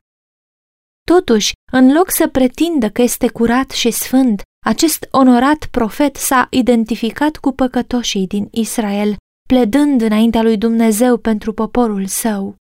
Totuși, 1.06 1.52
în 1.72 1.92
loc 1.92 2.10
să 2.10 2.28
pretindă 2.28 2.90
că 2.90 3.02
este 3.02 3.28
curat 3.28 3.70
și 3.70 3.90
sfânt, 3.90 4.42
acest 4.66 5.08
onorat 5.10 5.66
profet 5.70 6.16
s-a 6.16 6.46
identificat 6.50 7.36
cu 7.36 7.52
păcătoșii 7.52 8.26
din 8.26 8.48
Israel, 8.50 9.16
pledând 9.48 10.00
înaintea 10.00 10.42
lui 10.42 10.56
Dumnezeu 10.56 11.16
pentru 11.16 11.52
poporul 11.52 12.06
său. 12.06 12.56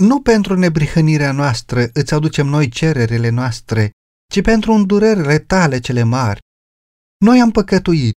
Nu 0.00 0.20
pentru 0.20 0.54
nebrihănirea 0.54 1.32
noastră 1.32 1.90
îți 1.92 2.14
aducem 2.14 2.46
noi 2.46 2.68
cererile 2.68 3.28
noastre, 3.28 3.90
ci 4.32 4.42
pentru 4.42 4.72
îndurările 4.72 5.38
tale 5.38 5.78
cele 5.78 6.02
mari. 6.02 6.40
Noi 7.24 7.40
am 7.40 7.50
păcătuit, 7.50 8.14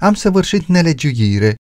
am 0.00 0.14
săvârșit 0.14 0.66
nelegiuire, 0.66 1.54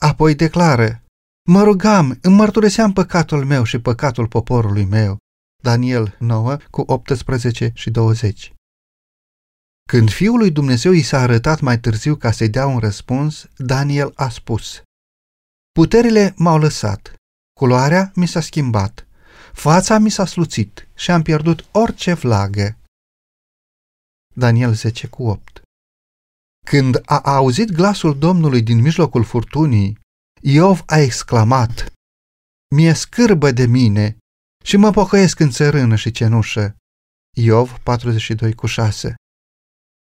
apoi 0.00 0.34
declară, 0.34 1.04
mă 1.48 1.62
rugam, 1.62 2.18
îmi 2.22 2.34
mărturiseam 2.34 2.92
păcatul 2.92 3.44
meu 3.44 3.64
și 3.64 3.78
păcatul 3.78 4.28
poporului 4.28 4.84
meu. 4.84 5.16
Daniel 5.62 6.16
9 6.18 6.56
cu 6.70 6.82
18 6.86 7.72
și 7.74 7.90
20 7.90 8.52
Când 9.88 10.10
Fiul 10.10 10.38
lui 10.38 10.50
Dumnezeu 10.50 10.92
i 10.92 11.02
s-a 11.02 11.20
arătat 11.20 11.60
mai 11.60 11.80
târziu 11.80 12.16
ca 12.16 12.30
să-i 12.30 12.48
dea 12.48 12.66
un 12.66 12.78
răspuns, 12.78 13.48
Daniel 13.56 14.12
a 14.14 14.28
spus, 14.28 14.82
Puterile 15.72 16.34
m-au 16.36 16.58
lăsat, 16.58 17.14
culoarea 17.60 18.12
mi 18.14 18.26
s-a 18.26 18.40
schimbat, 18.40 19.04
fața 19.52 19.98
mi 19.98 20.10
s-a 20.10 20.26
sluțit 20.26 20.88
și 20.94 21.10
am 21.10 21.22
pierdut 21.22 21.68
orice 21.72 22.14
vlagă. 22.14 22.78
Daniel 24.34 24.74
10 24.74 25.06
cu 25.06 25.22
8 25.22 25.62
Când 26.66 27.02
a 27.04 27.20
auzit 27.20 27.70
glasul 27.70 28.18
Domnului 28.18 28.62
din 28.62 28.80
mijlocul 28.80 29.24
furtunii, 29.24 29.98
Iov 30.42 30.82
a 30.86 30.98
exclamat, 30.98 31.92
Mie 32.74 32.92
scârbă 32.92 33.50
de 33.50 33.66
mine 33.66 34.16
și 34.64 34.76
mă 34.76 34.90
pocăiesc 34.90 35.38
în 35.38 35.50
țărână 35.50 35.96
și 35.96 36.10
cenușă. 36.10 36.76
Iov 37.36 37.78
42 37.82 38.54
cu 38.54 38.66
6 38.66 39.14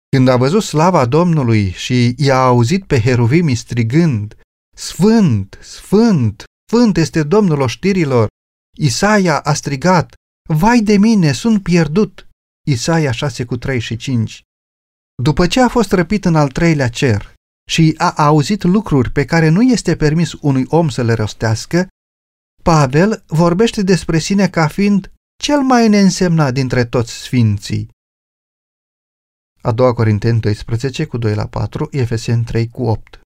Când 0.09 0.27
a 0.27 0.37
văzut 0.37 0.63
slava 0.63 1.05
Domnului 1.05 1.71
și 1.71 2.15
i-a 2.17 2.45
auzit 2.45 2.85
pe 2.85 2.99
heruvimii 2.99 3.55
strigând, 3.55 4.37
Sfânt, 4.75 5.57
sfânt, 5.61 6.43
sfânt 6.71 6.97
este 6.97 7.23
Domnul 7.23 7.61
oștirilor, 7.61 8.27
Isaia 8.79 9.39
a 9.39 9.53
strigat, 9.53 10.13
Vai 10.49 10.79
de 10.79 10.97
mine, 10.97 11.31
sunt 11.31 11.63
pierdut! 11.63 12.27
Isaia 12.67 13.11
6 13.11 13.45
cu 13.45 13.57
3 13.57 13.79
și 13.79 13.95
5 13.95 14.41
După 15.23 15.47
ce 15.47 15.61
a 15.61 15.67
fost 15.67 15.91
răpit 15.91 16.25
în 16.25 16.35
al 16.35 16.49
treilea 16.49 16.89
cer 16.89 17.33
și 17.69 17.93
a 17.97 18.11
auzit 18.11 18.63
lucruri 18.63 19.11
pe 19.11 19.25
care 19.25 19.49
nu 19.49 19.61
este 19.61 19.95
permis 19.95 20.33
unui 20.33 20.65
om 20.67 20.89
să 20.89 21.03
le 21.03 21.13
rostească, 21.13 21.87
Pavel 22.63 23.23
vorbește 23.27 23.81
despre 23.81 24.19
sine 24.19 24.49
ca 24.49 24.67
fiind 24.67 25.11
cel 25.43 25.61
mai 25.61 25.89
neînsemnat 25.89 26.53
dintre 26.53 26.85
toți 26.85 27.11
sfinții. 27.11 27.89
A 29.61 29.71
doua 29.71 29.93
Corinteni 29.93 30.39
12 30.39 31.05
cu 31.05 31.17
2 31.17 31.35
la 31.35 31.47
4, 31.47 31.87
Efeseni 31.91 32.43
3 32.43 32.69
cu 32.69 32.83
8. 32.83 33.19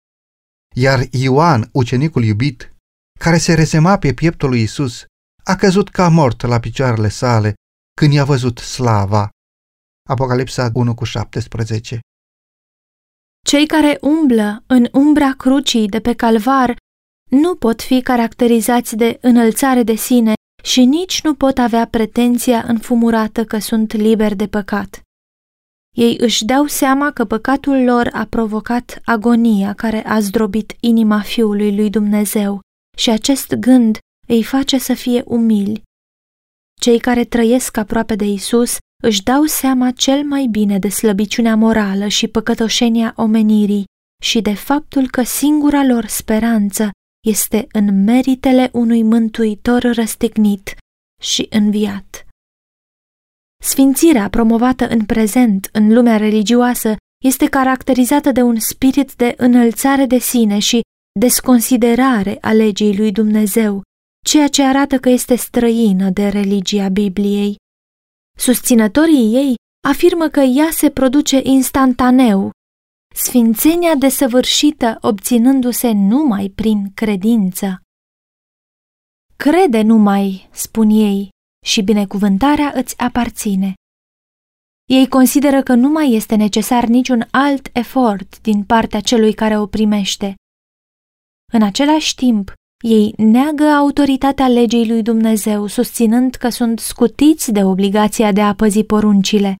iar 0.74 1.06
Ioan, 1.10 1.68
ucenicul 1.72 2.24
iubit, 2.24 2.72
care 3.20 3.38
se 3.38 3.54
rezema 3.54 3.98
pe 3.98 4.14
pieptul 4.14 4.48
lui 4.48 4.62
Isus, 4.62 5.04
a 5.48 5.56
căzut 5.56 5.88
ca 5.88 6.08
mort 6.08 6.42
la 6.42 6.58
picioarele 6.58 7.08
sale 7.08 7.54
când 8.00 8.12
i-a 8.12 8.24
văzut 8.24 8.58
slava. 8.58 9.28
Apocalipsa 10.08 10.70
1 10.74 10.94
cu 10.94 11.04
17 11.04 12.00
Cei 13.46 13.66
care 13.66 13.98
umblă 14.00 14.62
în 14.66 14.88
umbra 14.92 15.32
crucii 15.32 15.88
de 15.88 16.00
pe 16.00 16.14
calvar 16.14 16.76
nu 17.30 17.54
pot 17.54 17.82
fi 17.82 18.02
caracterizați 18.02 18.96
de 18.96 19.18
înălțare 19.20 19.82
de 19.82 19.94
sine 19.94 20.32
și 20.62 20.84
nici 20.84 21.22
nu 21.22 21.34
pot 21.34 21.58
avea 21.58 21.86
pretenția 21.86 22.64
înfumurată 22.66 23.44
că 23.44 23.58
sunt 23.58 23.92
liberi 23.92 24.36
de 24.36 24.46
păcat. 24.46 25.00
Ei 25.96 26.16
își 26.20 26.44
dau 26.44 26.66
seama 26.66 27.12
că 27.12 27.24
păcatul 27.24 27.84
lor 27.84 28.08
a 28.12 28.24
provocat 28.24 29.00
agonia 29.04 29.74
care 29.74 30.06
a 30.06 30.20
zdrobit 30.20 30.76
inima 30.80 31.20
Fiului 31.20 31.76
lui 31.76 31.90
Dumnezeu 31.90 32.60
și 32.96 33.10
acest 33.10 33.54
gând 33.54 33.98
îi 34.28 34.42
face 34.42 34.78
să 34.78 34.94
fie 34.94 35.22
umili. 35.26 35.82
Cei 36.80 36.98
care 36.98 37.24
trăiesc 37.24 37.76
aproape 37.76 38.14
de 38.14 38.24
Isus 38.24 38.76
își 39.02 39.22
dau 39.22 39.44
seama 39.44 39.90
cel 39.90 40.24
mai 40.24 40.46
bine 40.50 40.78
de 40.78 40.88
slăbiciunea 40.88 41.56
morală 41.56 42.08
și 42.08 42.28
păcătoșenia 42.28 43.12
omenirii 43.16 43.84
și 44.22 44.40
de 44.40 44.54
faptul 44.54 45.10
că 45.10 45.22
singura 45.22 45.84
lor 45.84 46.06
speranță 46.06 46.90
este 47.26 47.66
în 47.72 48.04
meritele 48.04 48.70
unui 48.72 49.02
mântuitor 49.02 49.82
răstignit 49.82 50.76
și 51.22 51.46
înviat. 51.50 52.26
Sfințirea 53.64 54.28
promovată 54.28 54.88
în 54.88 55.04
prezent 55.04 55.68
în 55.72 55.92
lumea 55.92 56.16
religioasă 56.16 56.96
este 57.24 57.48
caracterizată 57.48 58.32
de 58.32 58.42
un 58.42 58.58
spirit 58.58 59.14
de 59.14 59.34
înălțare 59.36 60.06
de 60.06 60.18
sine 60.18 60.58
și 60.58 60.80
desconsiderare 61.20 62.38
a 62.40 62.52
legii 62.52 62.96
lui 62.96 63.12
Dumnezeu, 63.12 63.82
ceea 64.30 64.48
ce 64.48 64.62
arată 64.62 64.98
că 64.98 65.08
este 65.08 65.34
străină 65.34 66.10
de 66.10 66.28
religia 66.28 66.88
Bibliei. 66.88 67.56
Susținătorii 68.38 69.34
ei 69.34 69.54
afirmă 69.88 70.28
că 70.28 70.40
ea 70.40 70.70
se 70.70 70.90
produce 70.90 71.40
instantaneu, 71.42 72.50
sfințenia 73.14 73.94
desăvârșită 73.94 74.98
obținându-se 75.00 75.90
numai 75.90 76.48
prin 76.54 76.92
credință. 76.94 77.80
Crede 79.36 79.82
numai, 79.82 80.48
spun 80.52 80.90
ei, 80.90 81.28
și 81.66 81.82
binecuvântarea 81.82 82.72
îți 82.74 82.98
aparține. 82.98 83.74
Ei 84.90 85.08
consideră 85.08 85.62
că 85.62 85.74
nu 85.74 85.88
mai 85.88 86.12
este 86.12 86.34
necesar 86.34 86.84
niciun 86.84 87.28
alt 87.30 87.68
efort 87.72 88.40
din 88.40 88.64
partea 88.64 89.00
celui 89.00 89.34
care 89.34 89.58
o 89.58 89.66
primește. 89.66 90.34
În 91.52 91.62
același 91.62 92.14
timp, 92.14 92.52
ei 92.84 93.14
neagă 93.16 93.64
autoritatea 93.64 94.48
legii 94.48 94.88
lui 94.88 95.02
Dumnezeu, 95.02 95.66
susținând 95.66 96.34
că 96.34 96.48
sunt 96.48 96.78
scutiți 96.78 97.52
de 97.52 97.64
obligația 97.64 98.32
de 98.32 98.40
a 98.40 98.54
păzi 98.54 98.84
poruncile. 98.84 99.56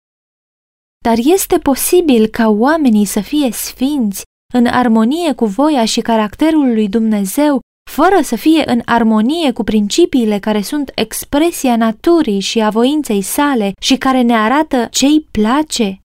Dar 1.04 1.16
este 1.18 1.58
posibil 1.58 2.26
ca 2.26 2.48
oamenii 2.48 3.04
să 3.04 3.20
fie 3.20 3.50
sfinți, 3.52 4.22
în 4.54 4.66
armonie 4.66 5.32
cu 5.34 5.44
voia 5.44 5.84
și 5.84 6.00
caracterul 6.00 6.72
lui 6.72 6.88
Dumnezeu, 6.88 7.60
fără 7.90 8.18
să 8.22 8.36
fie 8.36 8.62
în 8.66 8.82
armonie 8.84 9.52
cu 9.52 9.64
principiile 9.64 10.38
care 10.38 10.62
sunt 10.62 10.92
expresia 10.94 11.76
naturii 11.76 12.40
și 12.40 12.60
a 12.60 12.70
voinței 12.70 13.22
sale 13.22 13.72
și 13.80 13.96
care 13.96 14.22
ne 14.22 14.34
arată 14.34 14.88
ce-i 14.90 15.28
place. 15.30 16.00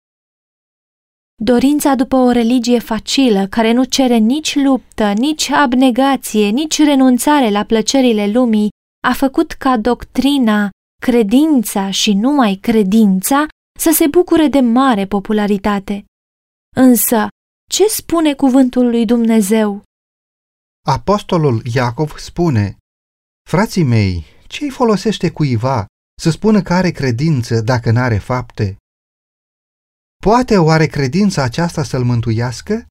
Dorința 1.41 1.95
după 1.95 2.15
o 2.15 2.32
religie 2.32 2.80
facilă, 2.80 3.47
care 3.47 3.71
nu 3.71 3.84
cere 3.84 4.17
nici 4.17 4.56
luptă, 4.56 5.13
nici 5.13 5.49
abnegație, 5.49 6.49
nici 6.49 6.78
renunțare 6.84 7.49
la 7.49 7.63
plăcerile 7.63 8.28
lumii, 8.32 8.69
a 9.08 9.13
făcut 9.13 9.52
ca 9.52 9.78
doctrina, 9.78 10.69
credința 11.02 11.91
și 11.91 12.13
numai 12.13 12.56
credința 12.56 13.45
să 13.80 13.91
se 13.93 14.08
bucure 14.08 14.47
de 14.47 14.60
mare 14.60 15.06
popularitate. 15.06 16.06
Însă, 16.75 17.28
ce 17.69 17.88
spune 17.88 18.34
cuvântul 18.34 18.89
lui 18.89 19.06
Dumnezeu? 19.06 19.84
Apostolul 20.88 21.62
Iacov 21.73 22.17
spune, 22.17 22.78
Frații 23.49 23.84
mei, 23.84 24.25
ce 24.47 24.63
îi 24.63 24.69
folosește 24.69 25.32
cuiva 25.32 25.86
să 26.21 26.30
spună 26.30 26.62
că 26.62 26.73
are 26.73 26.91
credință 26.91 27.62
dacă 27.62 27.91
n-are 27.91 28.17
fapte? 28.17 28.78
Poate 30.23 30.58
oare 30.58 30.86
credința 30.86 31.43
aceasta 31.43 31.84
să-l 31.84 32.03
mântuiască? 32.03 32.86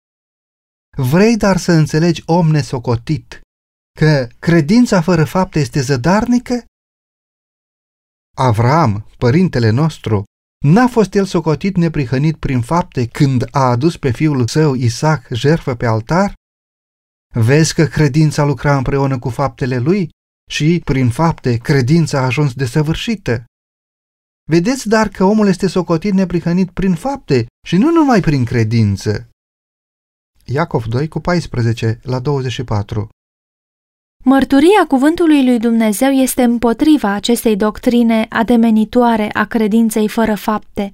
Vrei 0.96 1.36
dar 1.36 1.56
să 1.56 1.72
înțelegi, 1.72 2.22
om 2.26 2.50
nesocotit, 2.50 3.40
că 3.98 4.28
credința 4.38 5.00
fără 5.00 5.24
fapte 5.24 5.58
este 5.58 5.80
zădarnică? 5.80 6.64
Avram, 8.36 9.06
părintele 9.18 9.70
nostru, 9.70 10.24
n-a 10.66 10.86
fost 10.86 11.14
el 11.14 11.24
socotit 11.24 11.76
neprihănit 11.76 12.36
prin 12.36 12.60
fapte 12.60 13.06
când 13.06 13.48
a 13.50 13.60
adus 13.60 13.96
pe 13.96 14.10
fiul 14.10 14.46
său 14.46 14.74
Isaac 14.74 15.26
jertfă 15.32 15.74
pe 15.74 15.86
altar? 15.86 16.32
Vezi 17.34 17.74
că 17.74 17.84
credința 17.84 18.44
lucra 18.44 18.76
împreună 18.76 19.18
cu 19.18 19.28
faptele 19.28 19.78
lui 19.78 20.08
și, 20.50 20.80
prin 20.84 21.10
fapte, 21.10 21.56
credința 21.56 22.18
a 22.18 22.24
ajuns 22.24 22.54
desăvârșită. 22.54 23.44
Vedeți 24.50 24.88
dar 24.88 25.08
că 25.08 25.24
omul 25.24 25.48
este 25.48 25.66
socotit 25.66 26.12
neprihănit 26.12 26.70
prin 26.70 26.94
fapte 26.94 27.46
și 27.66 27.76
nu 27.76 27.90
numai 27.90 28.20
prin 28.20 28.44
credință. 28.44 29.28
Iacov 30.44 30.84
2 30.84 31.08
cu 31.08 31.20
14 31.20 32.00
la 32.02 32.18
24 32.18 33.08
Mărturia 34.24 34.86
cuvântului 34.88 35.44
lui 35.44 35.58
Dumnezeu 35.58 36.10
este 36.10 36.42
împotriva 36.42 37.10
acestei 37.10 37.56
doctrine 37.56 38.26
ademenitoare 38.28 39.30
a 39.32 39.44
credinței 39.44 40.08
fără 40.08 40.34
fapte. 40.34 40.92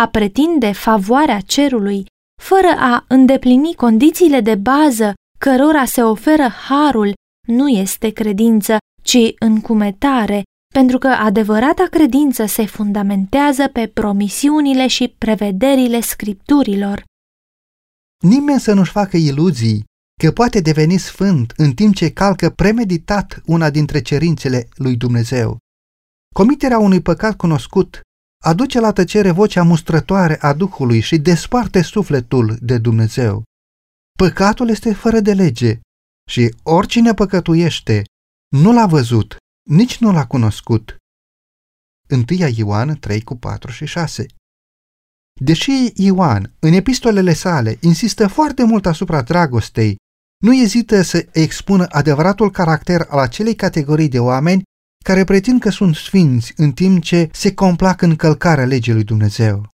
A 0.00 0.08
pretinde 0.08 0.72
favoarea 0.72 1.40
cerului, 1.40 2.06
fără 2.42 2.74
a 2.76 3.04
îndeplini 3.08 3.74
condițiile 3.74 4.40
de 4.40 4.54
bază 4.54 5.14
cărora 5.38 5.84
se 5.84 6.02
oferă 6.02 6.48
harul, 6.48 7.14
nu 7.46 7.68
este 7.68 8.10
credință, 8.10 8.76
ci 9.02 9.34
încumetare, 9.38 10.42
pentru 10.74 10.98
că 10.98 11.08
adevărata 11.08 11.86
credință 11.90 12.46
se 12.46 12.66
fundamentează 12.66 13.68
pe 13.68 13.86
promisiunile 13.86 14.86
și 14.86 15.14
prevederile 15.18 16.00
scripturilor. 16.00 17.04
Nimeni 18.22 18.60
să 18.60 18.72
nu-și 18.72 18.90
facă 18.90 19.16
iluzii 19.16 19.84
că 20.20 20.32
poate 20.32 20.60
deveni 20.60 20.96
sfânt 20.98 21.52
în 21.56 21.72
timp 21.72 21.94
ce 21.94 22.10
calcă 22.10 22.50
premeditat 22.50 23.42
una 23.46 23.70
dintre 23.70 24.00
cerințele 24.00 24.68
lui 24.74 24.96
Dumnezeu. 24.96 25.58
Comiterea 26.34 26.78
unui 26.78 27.00
păcat 27.00 27.36
cunoscut 27.36 28.00
aduce 28.44 28.80
la 28.80 28.92
tăcere 28.92 29.30
vocea 29.30 29.62
mustrătoare 29.62 30.38
a 30.40 30.52
Duhului 30.52 31.00
și 31.00 31.18
desparte 31.18 31.82
sufletul 31.82 32.56
de 32.60 32.78
Dumnezeu. 32.78 33.42
Păcatul 34.18 34.68
este 34.68 34.94
fără 34.94 35.20
de 35.20 35.32
lege 35.32 35.80
și 36.30 36.54
oricine 36.62 37.14
păcătuiește 37.14 38.04
nu 38.56 38.72
l-a 38.72 38.86
văzut, 38.86 39.36
nici 39.68 39.98
nu 39.98 40.12
l-a 40.12 40.26
cunoscut. 40.26 40.96
1 42.10 42.24
Ioan 42.54 42.98
3 42.98 43.22
cu 43.22 43.36
4 43.36 43.70
și 43.70 43.86
6 43.86 44.26
Deși 45.40 45.70
Ioan, 45.94 46.54
în 46.58 46.72
epistolele 46.72 47.32
sale, 47.32 47.78
insistă 47.80 48.26
foarte 48.26 48.64
mult 48.64 48.86
asupra 48.86 49.22
dragostei, 49.22 49.96
nu 50.44 50.54
ezită 50.54 51.02
să 51.02 51.28
expună 51.32 51.86
adevăratul 51.88 52.50
caracter 52.50 53.06
al 53.08 53.18
acelei 53.18 53.54
categorii 53.54 54.08
de 54.08 54.18
oameni 54.18 54.62
care 55.04 55.24
pretind 55.24 55.60
că 55.60 55.70
sunt 55.70 55.94
sfinți 55.94 56.52
în 56.56 56.72
timp 56.72 57.02
ce 57.02 57.28
se 57.32 57.54
complac 57.54 58.02
în 58.02 58.16
călcarea 58.16 58.64
legii 58.64 58.92
lui 58.92 59.04
Dumnezeu. 59.04 59.68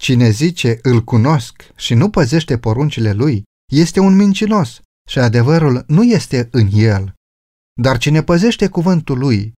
Cine 0.00 0.30
zice 0.30 0.78
îl 0.82 1.04
cunosc 1.04 1.72
și 1.76 1.94
nu 1.94 2.10
păzește 2.10 2.58
poruncile 2.58 3.12
lui, 3.12 3.42
este 3.72 4.00
un 4.00 4.16
mincinos 4.16 4.80
și 5.08 5.18
adevărul 5.18 5.84
nu 5.86 6.02
este 6.02 6.48
în 6.50 6.68
el. 6.72 7.15
Dar 7.80 7.98
cine 7.98 8.22
păzește 8.22 8.68
cuvântul 8.68 9.18
lui, 9.18 9.52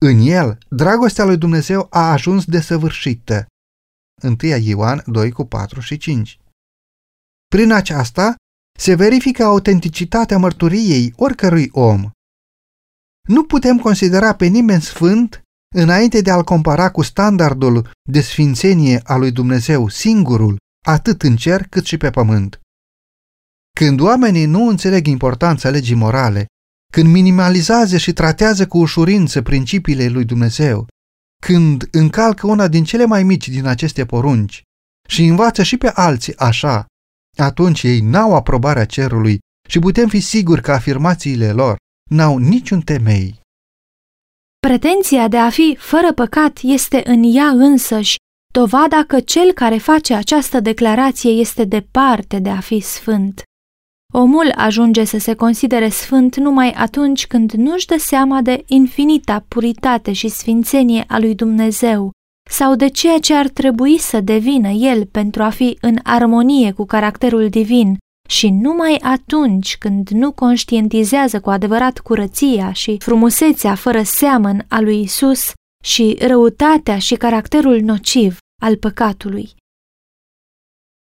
în 0.00 0.18
el, 0.18 0.58
dragostea 0.68 1.24
lui 1.24 1.36
Dumnezeu 1.36 1.86
a 1.90 2.10
ajuns 2.10 2.44
desăvârșită. 2.44 3.46
1 4.22 4.36
Ioan 4.62 5.02
2 5.06 5.30
cu 5.30 5.44
4 5.44 5.80
și 5.80 5.96
5 5.96 6.38
Prin 7.48 7.72
aceasta 7.72 8.34
se 8.78 8.94
verifică 8.94 9.42
autenticitatea 9.42 10.38
mărturiei 10.38 11.12
oricărui 11.16 11.68
om. 11.72 12.10
Nu 13.28 13.44
putem 13.44 13.78
considera 13.78 14.34
pe 14.34 14.46
nimeni 14.46 14.82
sfânt 14.82 15.42
înainte 15.74 16.20
de 16.20 16.30
a-l 16.30 16.44
compara 16.44 16.90
cu 16.90 17.02
standardul 17.02 17.90
de 18.10 18.20
sfințenie 18.20 19.00
a 19.04 19.16
lui 19.16 19.32
Dumnezeu 19.32 19.88
singurul, 19.88 20.56
atât 20.86 21.22
în 21.22 21.36
cer 21.36 21.66
cât 21.66 21.84
și 21.84 21.96
pe 21.96 22.10
pământ. 22.10 22.60
Când 23.76 24.00
oamenii 24.00 24.46
nu 24.46 24.68
înțeleg 24.68 25.06
importanța 25.06 25.70
legii 25.70 25.94
morale, 25.94 26.46
când 26.92 27.08
minimalizează 27.08 27.96
și 27.96 28.12
tratează 28.12 28.66
cu 28.66 28.78
ușurință 28.78 29.42
principiile 29.42 30.08
lui 30.08 30.24
Dumnezeu, 30.24 30.86
când 31.42 31.88
încalcă 31.90 32.46
una 32.46 32.68
din 32.68 32.84
cele 32.84 33.04
mai 33.04 33.22
mici 33.22 33.48
din 33.48 33.66
aceste 33.66 34.04
porunci 34.06 34.62
și 35.08 35.24
învață 35.24 35.62
și 35.62 35.76
pe 35.76 35.90
alții 35.94 36.36
așa, 36.36 36.86
atunci 37.38 37.82
ei 37.82 38.00
n-au 38.00 38.34
aprobarea 38.34 38.84
cerului 38.84 39.38
și 39.68 39.78
putem 39.78 40.08
fi 40.08 40.20
siguri 40.20 40.62
că 40.62 40.72
afirmațiile 40.72 41.52
lor 41.52 41.76
n-au 42.10 42.36
niciun 42.38 42.80
temei. 42.80 43.40
Pretenția 44.66 45.28
de 45.28 45.36
a 45.36 45.50
fi 45.50 45.76
fără 45.80 46.12
păcat 46.12 46.58
este 46.62 47.00
în 47.04 47.22
ea 47.34 47.48
însăși 47.48 48.16
dovada 48.52 49.04
că 49.06 49.20
cel 49.20 49.52
care 49.52 49.78
face 49.78 50.14
această 50.14 50.60
declarație 50.60 51.30
este 51.30 51.64
departe 51.64 52.38
de 52.38 52.50
a 52.50 52.60
fi 52.60 52.80
sfânt. 52.80 53.42
Omul 54.14 54.52
ajunge 54.54 55.04
să 55.04 55.18
se 55.18 55.34
considere 55.34 55.88
sfânt 55.88 56.36
numai 56.36 56.70
atunci 56.70 57.26
când 57.26 57.52
nu-și 57.52 57.86
dă 57.86 57.96
seama 57.98 58.42
de 58.42 58.62
infinita 58.66 59.44
puritate 59.48 60.12
și 60.12 60.28
sfințenie 60.28 61.04
a 61.08 61.18
lui 61.18 61.34
Dumnezeu 61.34 62.10
sau 62.50 62.74
de 62.74 62.88
ceea 62.88 63.18
ce 63.18 63.34
ar 63.34 63.48
trebui 63.48 63.98
să 63.98 64.20
devină 64.20 64.68
el 64.68 65.06
pentru 65.06 65.42
a 65.42 65.48
fi 65.48 65.78
în 65.80 65.98
armonie 66.02 66.72
cu 66.72 66.84
caracterul 66.84 67.48
divin 67.48 67.96
și 68.28 68.50
numai 68.50 68.96
atunci 69.02 69.76
când 69.78 70.08
nu 70.08 70.32
conștientizează 70.32 71.40
cu 71.40 71.50
adevărat 71.50 71.98
curăția 71.98 72.72
și 72.72 72.96
frumusețea 72.98 73.74
fără 73.74 74.02
seamăn 74.02 74.64
a 74.68 74.80
lui 74.80 75.00
Isus 75.00 75.52
și 75.84 76.18
răutatea 76.20 76.98
și 76.98 77.14
caracterul 77.14 77.80
nociv 77.80 78.36
al 78.62 78.76
păcatului. 78.76 79.50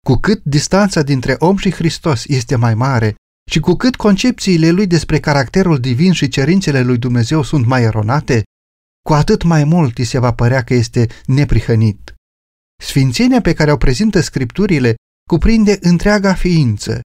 Cu 0.09 0.15
cât 0.15 0.43
distanța 0.43 1.01
dintre 1.01 1.35
om 1.39 1.57
și 1.57 1.71
Hristos 1.71 2.25
este 2.27 2.55
mai 2.55 2.75
mare 2.75 3.15
și 3.51 3.59
cu 3.59 3.73
cât 3.73 3.95
concepțiile 3.95 4.69
lui 4.69 4.87
despre 4.87 5.19
caracterul 5.19 5.79
divin 5.79 6.11
și 6.11 6.27
cerințele 6.27 6.81
lui 6.81 6.97
Dumnezeu 6.97 7.43
sunt 7.43 7.65
mai 7.65 7.83
eronate, 7.83 8.43
cu 9.05 9.13
atât 9.13 9.43
mai 9.43 9.63
mult 9.63 9.97
îi 9.97 10.03
se 10.03 10.19
va 10.19 10.33
părea 10.33 10.63
că 10.63 10.73
este 10.73 11.07
neprihănit. 11.25 12.13
Sfințenia 12.83 13.41
pe 13.41 13.53
care 13.53 13.71
o 13.71 13.77
prezintă 13.77 14.19
scripturile 14.19 14.95
cuprinde 15.29 15.77
întreaga 15.81 16.33
ființă. 16.33 17.01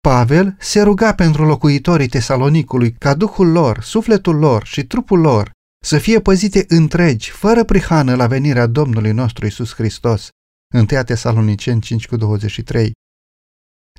Pavel 0.00 0.56
se 0.58 0.82
ruga 0.82 1.14
pentru 1.14 1.44
locuitorii 1.44 2.08
Tesalonicului 2.08 2.92
ca 2.92 3.14
duhul 3.14 3.50
lor, 3.50 3.82
sufletul 3.82 4.36
lor 4.36 4.64
și 4.64 4.86
trupul 4.86 5.20
lor 5.20 5.50
să 5.84 5.98
fie 5.98 6.20
păzite 6.20 6.64
întregi, 6.68 7.30
fără 7.30 7.64
prihană 7.64 8.14
la 8.14 8.26
venirea 8.26 8.66
Domnului 8.66 9.12
nostru 9.12 9.46
Isus 9.46 9.74
Hristos. 9.74 10.28
1 10.74 10.84
Tesaloniceni 10.84 11.80
5 11.80 12.06
cu 12.06 12.16
23. 12.16 12.92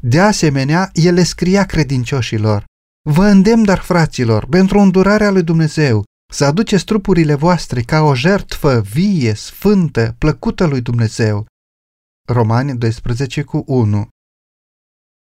De 0.02 0.20
asemenea, 0.20 0.90
el 0.94 1.24
scria 1.24 1.66
credincioșilor, 1.66 2.66
Vă 3.10 3.26
îndemn, 3.26 3.64
dar 3.64 3.80
fraților, 3.80 4.46
pentru 4.46 4.80
îndurarea 4.80 5.32
lui 5.32 5.44
Dumnezeu, 5.44 6.04
să 6.34 6.46
aduceți 6.46 6.86
trupurile 6.86 7.36
voastre 7.36 7.82
ca 7.82 8.02
o 8.02 8.16
jertfă 8.16 8.82
vie, 8.82 9.34
sfântă, 9.34 10.16
plăcută 10.18 10.66
lui 10.66 10.82
Dumnezeu. 10.82 11.46
Romani 12.28 12.78
12 12.78 13.44
cu 13.44 13.64
1 13.68 14.08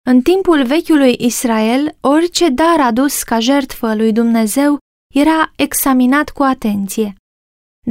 În 0.07 0.21
timpul 0.21 0.65
vechiului 0.65 1.15
Israel, 1.19 1.97
orice 1.99 2.49
dar 2.49 2.79
adus 2.79 3.23
ca 3.23 3.39
jertfă 3.39 3.95
lui 3.95 4.11
Dumnezeu 4.11 4.77
era 5.15 5.51
examinat 5.55 6.29
cu 6.29 6.43
atenție. 6.43 7.15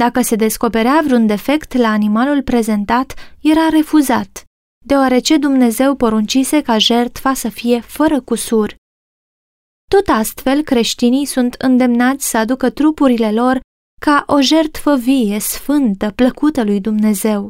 Dacă 0.03 0.21
se 0.21 0.35
descoperea 0.35 1.01
vreun 1.03 1.25
defect 1.27 1.73
la 1.73 1.87
animalul 1.87 2.43
prezentat, 2.43 3.35
era 3.41 3.67
refuzat, 3.69 4.43
deoarece 4.85 5.37
Dumnezeu 5.37 5.95
poruncise 5.95 6.61
ca 6.61 6.77
jertfa 6.77 7.33
să 7.33 7.49
fie 7.49 7.79
fără 7.79 8.21
cusur. 8.21 8.75
Tot 9.91 10.07
astfel, 10.07 10.61
creștinii 10.61 11.25
sunt 11.25 11.53
îndemnați 11.53 12.29
să 12.29 12.37
aducă 12.37 12.69
trupurile 12.69 13.31
lor 13.31 13.59
ca 14.01 14.23
o 14.27 14.41
jertfă 14.41 14.95
vie, 14.95 15.39
sfântă, 15.39 16.11
plăcută 16.11 16.63
lui 16.63 16.79
Dumnezeu. 16.81 17.49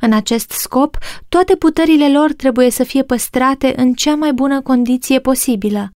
În 0.00 0.12
acest 0.12 0.50
scop, 0.50 0.98
toate 1.28 1.56
puterile 1.56 2.12
lor 2.12 2.32
trebuie 2.32 2.70
să 2.70 2.84
fie 2.84 3.02
păstrate 3.02 3.80
în 3.80 3.94
cea 3.94 4.14
mai 4.14 4.32
bună 4.32 4.62
condiție 4.62 5.20
posibilă. 5.20 5.90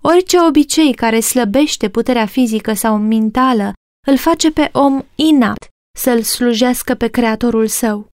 Orice 0.00 0.40
obicei 0.40 0.94
care 0.94 1.20
slăbește 1.20 1.88
puterea 1.88 2.26
fizică 2.26 2.72
sau 2.72 2.98
mentală 2.98 3.72
îl 4.06 4.16
face 4.16 4.50
pe 4.50 4.68
om 4.72 5.04
inapt 5.14 5.68
să-l 5.98 6.22
slujească 6.22 6.94
pe 6.94 7.08
Creatorul 7.08 7.66
său. 7.66 8.08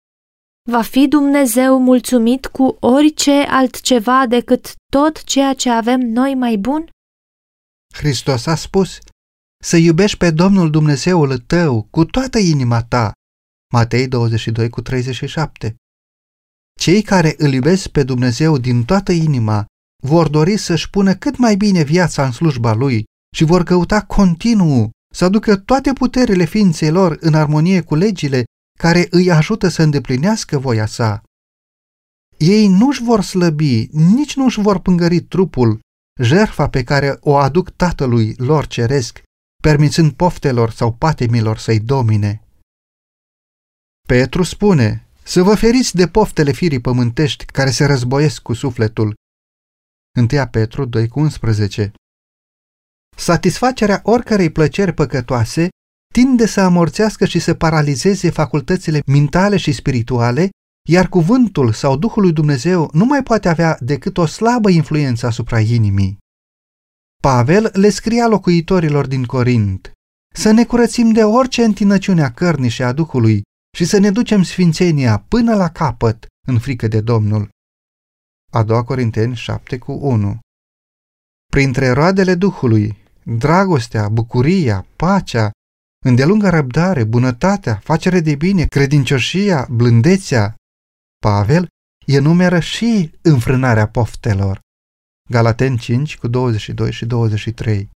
Va 0.70 0.82
fi 0.82 1.08
Dumnezeu 1.08 1.80
mulțumit 1.80 2.46
cu 2.46 2.78
orice 2.80 3.32
altceva 3.32 4.26
decât 4.28 4.74
tot 4.92 5.24
ceea 5.24 5.54
ce 5.54 5.70
avem 5.70 6.00
noi 6.00 6.36
mai 6.36 6.58
bun? 6.58 6.90
Hristos 7.94 8.46
a 8.46 8.56
spus, 8.56 9.00
să 9.64 9.78
iubești 9.78 10.18
pe 10.18 10.32
Domnul 10.32 10.72
Dumnezeul 10.72 11.38
tău 11.38 11.88
cu 11.90 12.06
toată 12.06 12.38
inima 12.38 12.84
ta. 12.84 13.12
Matei 13.74 14.08
22 14.08 14.70
cu 14.70 14.82
37 14.82 15.76
Cei 16.80 17.02
care 17.02 17.36
îl 17.38 17.54
iubesc 17.54 17.88
pe 17.88 18.04
Dumnezeu 18.04 18.58
din 18.58 18.86
toată 18.86 19.12
inima 19.12 19.66
vor 20.04 20.30
dori 20.30 20.58
să-și 20.58 20.90
pună 20.90 21.16
cât 21.16 21.38
mai 21.38 21.56
bine 21.56 21.84
viața 21.84 22.26
în 22.26 22.32
slujba 22.32 22.74
Lui 22.74 23.04
și 23.36 23.44
vor 23.44 23.64
căuta 23.64 24.02
continuu 24.02 24.90
să 25.16 25.26
aducă 25.26 25.57
toate 25.57 25.93
puterile 25.93 26.45
ființei 26.45 26.91
lor 26.91 27.18
în 27.20 27.34
armonie 27.34 27.82
cu 27.82 27.95
legile 27.95 28.43
care 28.80 29.07
îi 29.09 29.32
ajută 29.32 29.68
să 29.68 29.82
îndeplinească 29.82 30.57
voia 30.57 30.86
sa. 30.86 31.24
Ei 32.38 32.68
nu-și 32.68 33.03
vor 33.03 33.22
slăbi, 33.22 33.88
nici 33.91 34.36
nu-și 34.36 34.59
vor 34.59 34.80
pângări 34.80 35.20
trupul, 35.20 35.80
jerfa 36.22 36.70
pe 36.70 36.84
care 36.84 37.18
o 37.20 37.38
aduc 37.38 37.70
tatălui 37.70 38.36
lor 38.38 38.68
ceresc, 38.68 39.22
permițând 39.63 40.11
poftelor 40.11 40.72
sau 40.72 40.93
patemilor 40.93 41.57
să-i 41.57 41.80
domine. 41.80 42.43
Petru 44.07 44.43
spune, 44.43 45.07
să 45.24 45.43
vă 45.43 45.55
feriți 45.55 45.95
de 45.95 46.07
poftele 46.07 46.51
firii 46.51 46.82
pământești 46.82 47.45
care 47.45 47.70
se 47.70 47.86
războiesc 47.86 48.41
cu 48.41 48.53
sufletul. 48.53 49.13
1 50.18 50.47
Petru 50.51 50.89
2,11 50.89 51.91
Satisfacerea 53.16 53.99
oricărei 54.03 54.49
plăceri 54.49 54.93
păcătoase 54.93 55.68
tinde 56.13 56.45
să 56.45 56.61
amorțească 56.61 57.26
și 57.26 57.39
să 57.39 57.53
paralizeze 57.53 58.30
facultățile 58.30 59.01
mentale 59.05 59.57
și 59.57 59.72
spirituale, 59.72 60.49
iar 60.89 61.09
cuvântul 61.09 61.72
sau 61.72 61.97
Duhul 61.97 62.22
lui 62.22 62.34
Dumnezeu 62.34 62.89
nu 62.93 63.05
mai 63.05 63.24
poate 63.24 63.49
avea 63.49 63.78
decât 63.80 64.18
o 64.18 64.26
slabă 64.26 64.70
influență 64.70 65.26
asupra 65.26 65.59
inimii. 65.59 66.18
Pavel 67.22 67.70
le 67.74 67.89
scria 67.89 68.28
locuitorilor 68.28 69.07
din 69.07 69.24
Corint 69.24 69.91
să 70.34 70.51
ne 70.51 70.66
curățim 70.66 71.11
de 71.11 71.24
orice 71.24 71.63
întinăciune 71.63 72.24
a 72.24 72.32
cărnii 72.32 72.70
și 72.70 72.84
a 72.84 72.91
Duhului 72.91 73.41
și 73.78 73.86
să 73.86 73.97
ne 73.97 74.11
ducem 74.11 74.43
sfințenia 74.43 75.20
până 75.28 75.55
la 75.55 75.70
capăt 75.70 76.26
în 76.47 76.59
frică 76.59 76.88
de 76.88 77.01
Domnul. 77.01 77.49
A 78.51 78.63
doua 78.63 78.84
Corinteni 78.84 79.36
7 79.36 79.78
cu 79.78 79.91
1 79.91 80.39
Printre 81.51 81.89
roadele 81.89 82.36
Duhului, 82.36 82.97
dragostea, 83.26 84.10
bucuria, 84.10 84.86
pacea, 84.96 85.52
îndelungă 86.06 86.50
răbdare, 86.50 87.04
bunătatea, 87.04 87.76
facere 87.84 88.20
de 88.20 88.36
bine, 88.36 88.66
credincioșia, 88.66 89.68
blândețea. 89.72 90.56
Pavel 91.20 91.68
enumeră 92.06 92.60
și 92.60 93.12
înfrânarea 93.22 93.88
poftelor. 93.88 94.60
Galaten 95.30 95.78
5 95.78 96.18
cu 96.18 96.28
22 96.28 96.92
și 96.92 97.06
23 97.06 97.90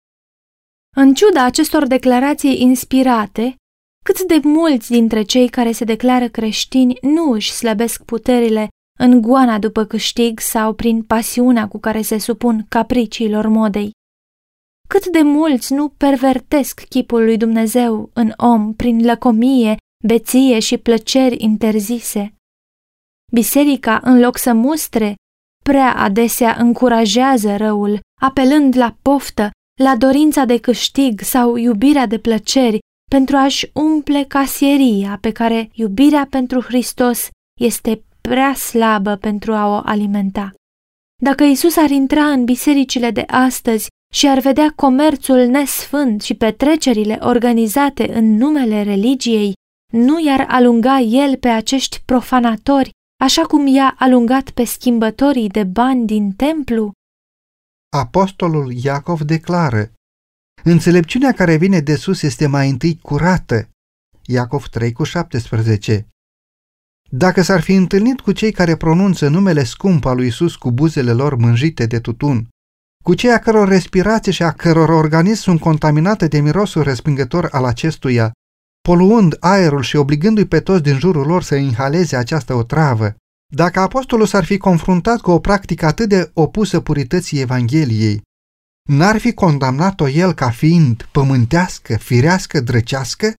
În 0.97 1.15
ciuda 1.15 1.45
acestor 1.45 1.87
declarații 1.87 2.61
inspirate, 2.61 3.55
cât 4.05 4.23
de 4.27 4.41
mulți 4.43 4.91
dintre 4.91 5.23
cei 5.23 5.49
care 5.49 5.73
se 5.73 5.85
declară 5.85 6.29
creștini 6.29 6.99
nu 7.03 7.31
își 7.31 7.53
slăbesc 7.53 8.03
puterile 8.03 8.69
în 8.99 9.21
goana 9.21 9.59
după 9.59 9.85
câștig 9.85 10.41
sau 10.41 10.75
prin 10.75 11.03
pasiunea 11.03 11.69
cu 11.69 11.79
care 11.79 12.03
se 12.03 12.19
supun 12.19 12.67
capriciilor 12.69 13.47
modei. 13.47 13.96
Cât 14.87 15.07
de 15.07 15.23
mulți 15.23 15.73
nu 15.73 15.89
pervertesc 15.89 16.81
chipul 16.81 17.25
lui 17.25 17.37
Dumnezeu 17.37 18.11
în 18.13 18.33
om 18.37 18.75
prin 18.75 19.05
lăcomie, 19.05 19.77
beție 20.07 20.59
și 20.59 20.79
plăceri 20.79 21.43
interzise. 21.43 22.35
Biserica, 23.33 24.01
în 24.03 24.21
loc 24.21 24.39
să 24.39 24.53
mustre, 24.53 25.15
prea 25.65 25.95
adesea 25.97 26.57
încurajează 26.59 27.57
răul, 27.57 28.01
apelând 28.21 28.77
la 28.77 28.97
poftă, 29.03 29.51
la 29.81 29.97
dorința 29.97 30.45
de 30.45 30.59
câștig 30.59 31.21
sau 31.21 31.57
iubirea 31.57 32.07
de 32.07 32.19
plăceri 32.19 32.79
pentru 33.11 33.37
a-și 33.37 33.71
umple 33.73 34.25
casieria 34.25 35.19
pe 35.21 35.33
care 35.33 35.71
iubirea 35.73 36.27
pentru 36.31 36.61
Hristos 36.61 37.29
este 37.61 38.05
prea 38.21 38.55
slabă 38.55 39.17
pentru 39.17 39.53
a 39.53 39.67
o 39.67 39.81
alimenta. 39.85 40.53
Dacă 41.23 41.45
Isus 41.45 41.77
ar 41.77 41.91
intra 41.91 42.25
în 42.25 42.45
bisericile 42.45 43.11
de 43.11 43.25
astăzi 43.27 43.89
și 44.17 44.29
ar 44.29 44.39
vedea 44.39 44.73
comerțul 44.77 45.47
nesfânt 45.47 46.23
și 46.23 46.35
petrecerile 46.35 47.19
organizate 47.21 48.13
în 48.13 48.37
numele 48.37 48.83
religiei, 48.83 49.53
nu 49.93 50.27
i-ar 50.27 50.45
alunga 50.49 50.99
el 50.99 51.37
pe 51.37 51.49
acești 51.49 52.03
profanatori, 52.05 52.91
așa 53.25 53.43
cum 53.43 53.67
i-a 53.67 53.95
alungat 53.99 54.51
pe 54.51 54.65
schimbătorii 54.65 55.49
de 55.49 55.65
bani 55.65 56.07
din 56.07 56.33
templu? 56.33 56.93
Apostolul 57.97 58.73
Iacov 58.73 59.21
declară, 59.21 59.93
Înțelepciunea 60.65 61.33
care 61.33 61.57
vine 61.57 61.81
de 61.81 61.97
sus 61.97 62.23
este 62.23 62.47
mai 62.47 62.71
întâi 62.71 62.99
curată. 63.03 63.69
Iacov 64.27 64.67
3 64.67 64.93
cu 64.93 65.03
17. 65.03 66.07
Dacă 67.11 67.43
s-ar 67.43 67.61
fi 67.61 67.73
întâlnit 67.73 68.21
cu 68.21 68.33
cei 68.33 68.53
care 68.53 68.77
pronunță 68.77 69.29
numele 69.29 69.65
scump 69.65 70.05
al 70.05 70.17
lui 70.17 70.27
Isus 70.27 70.57
cu 70.57 70.73
buzele 70.73 71.13
lor 71.13 71.35
mânjite 71.35 71.87
de 71.87 72.01
tutun, 72.01 72.49
cu 73.07 73.15
cei 73.15 73.33
a 73.33 73.39
căror 73.39 73.69
respirație 73.69 74.33
și 74.33 74.43
a 74.43 74.53
căror 74.53 74.89
organism 74.89 75.43
sunt 75.43 75.61
contaminate 75.61 76.27
de 76.27 76.41
mirosul 76.41 76.83
respingător 76.83 77.49
al 77.51 77.65
acestuia, 77.65 78.33
poluând 78.81 79.37
aerul 79.41 79.83
și 79.83 79.97
obligându-i 79.97 80.47
pe 80.47 80.61
toți 80.61 80.83
din 80.83 80.99
jurul 80.99 81.27
lor 81.27 81.43
să 81.43 81.55
inhaleze 81.55 82.17
această 82.17 82.55
otravă, 82.55 83.15
dacă 83.55 83.81
apostolul 83.81 84.27
s-ar 84.27 84.45
fi 84.45 84.59
confruntat 84.59 85.21
cu 85.21 85.31
o 85.31 85.39
practică 85.39 85.87
atât 85.87 86.09
de 86.09 86.31
opusă 86.35 86.81
purității 86.81 87.41
Evangheliei, 87.41 88.23
n-ar 88.89 89.19
fi 89.19 89.33
condamnat-o 89.33 90.09
el 90.09 90.33
ca 90.33 90.51
fiind 90.51 91.09
pământească, 91.13 91.97
firească, 91.97 92.61
drăcească? 92.61 93.35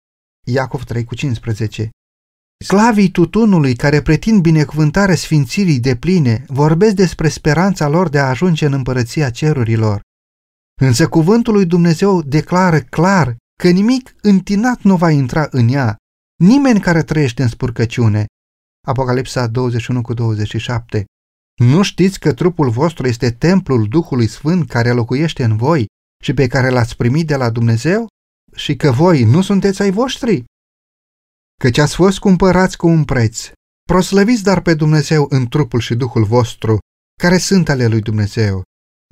Iacov 0.46 0.84
3 0.84 1.04
cu 1.04 1.16
15. 1.16 1.90
Slavii 2.66 3.12
tutunului 3.12 3.76
care 3.76 4.02
pretind 4.02 4.42
binecuvântare 4.42 5.16
sfințirii 5.16 5.80
de 5.80 5.96
pline 5.96 6.46
vorbesc 6.48 6.96
despre 6.96 7.28
speranța 7.28 7.88
lor 7.88 8.10
de 8.10 8.20
a 8.20 8.28
ajunge 8.28 8.66
în 8.66 8.74
împărăția 8.74 9.30
cerurilor. 9.30 10.02
Însă 10.82 11.08
cuvântul 11.08 11.54
lui 11.54 11.66
Dumnezeu 11.66 12.22
declară 12.22 12.80
clar 12.80 13.36
că 13.60 13.70
nimic 13.70 14.16
întinat 14.22 14.82
nu 14.82 14.96
va 14.96 15.12
intra 15.12 15.48
în 15.52 15.68
ea, 15.68 15.96
nimeni 16.44 16.80
care 16.80 17.04
trăiește 17.04 17.42
în 17.42 17.48
spurcăciune. 17.48 18.26
Apocalipsa 18.88 19.48
21 19.48 20.02
cu 20.02 20.14
27. 20.14 21.06
Nu 21.62 21.82
știți 21.82 22.20
că 22.20 22.34
trupul 22.34 22.70
vostru 22.70 23.08
este 23.08 23.32
templul 23.32 23.88
Duhului 23.88 24.28
Sfânt 24.28 24.70
care 24.70 24.92
locuiește 24.92 25.44
în 25.44 25.58
voi 25.58 25.86
și 26.24 26.34
pe 26.34 26.48
care 26.48 26.70
l-ați 26.70 26.96
primit 26.96 27.28
de 27.28 27.36
la 27.36 27.50
Dumnezeu? 27.50 28.08
Și 28.56 28.76
că 28.76 28.92
voi 28.92 29.24
nu 29.24 29.42
sunteți 29.42 29.82
ai 29.82 29.92
voștri? 29.92 30.44
Căci 31.62 31.78
ați 31.78 31.96
fost 31.96 32.20
cumpărați 32.20 32.78
cu 32.78 32.88
un 32.88 33.06
preț. 33.06 33.50
Proslăviți 33.84 34.44
dar 34.44 34.62
pe 34.62 34.74
Dumnezeu 34.74 35.26
în 35.30 35.48
trupul 35.48 35.80
și 35.80 35.96
Duhul 35.96 36.24
vostru, 36.24 36.78
care 37.22 37.38
sunt 37.38 37.70
ale 37.70 37.88
lui 37.88 38.02
Dumnezeu. 38.02 38.62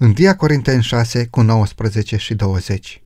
1 0.01 0.35
Corinteni 0.37 0.83
6 0.83 1.27
cu 1.27 1.41
19 1.41 2.17
și 2.17 2.35
20 2.35 3.01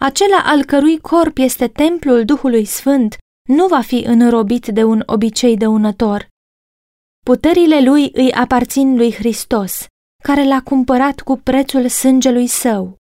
Acela 0.00 0.42
al 0.44 0.64
cărui 0.64 1.00
corp 1.00 1.38
este 1.38 1.68
templul 1.68 2.24
Duhului 2.24 2.64
Sfânt 2.64 3.16
nu 3.48 3.66
va 3.66 3.80
fi 3.80 4.04
înrobit 4.06 4.66
de 4.66 4.84
un 4.84 5.02
obicei 5.06 5.56
dăunător. 5.56 6.28
Puterile 7.24 7.80
lui 7.82 8.10
îi 8.12 8.32
aparțin 8.32 8.96
lui 8.96 9.12
Hristos, 9.12 9.86
care 10.22 10.44
l-a 10.44 10.62
cumpărat 10.62 11.20
cu 11.20 11.36
prețul 11.36 11.88
sângelui 11.88 12.46
său. 12.46 12.96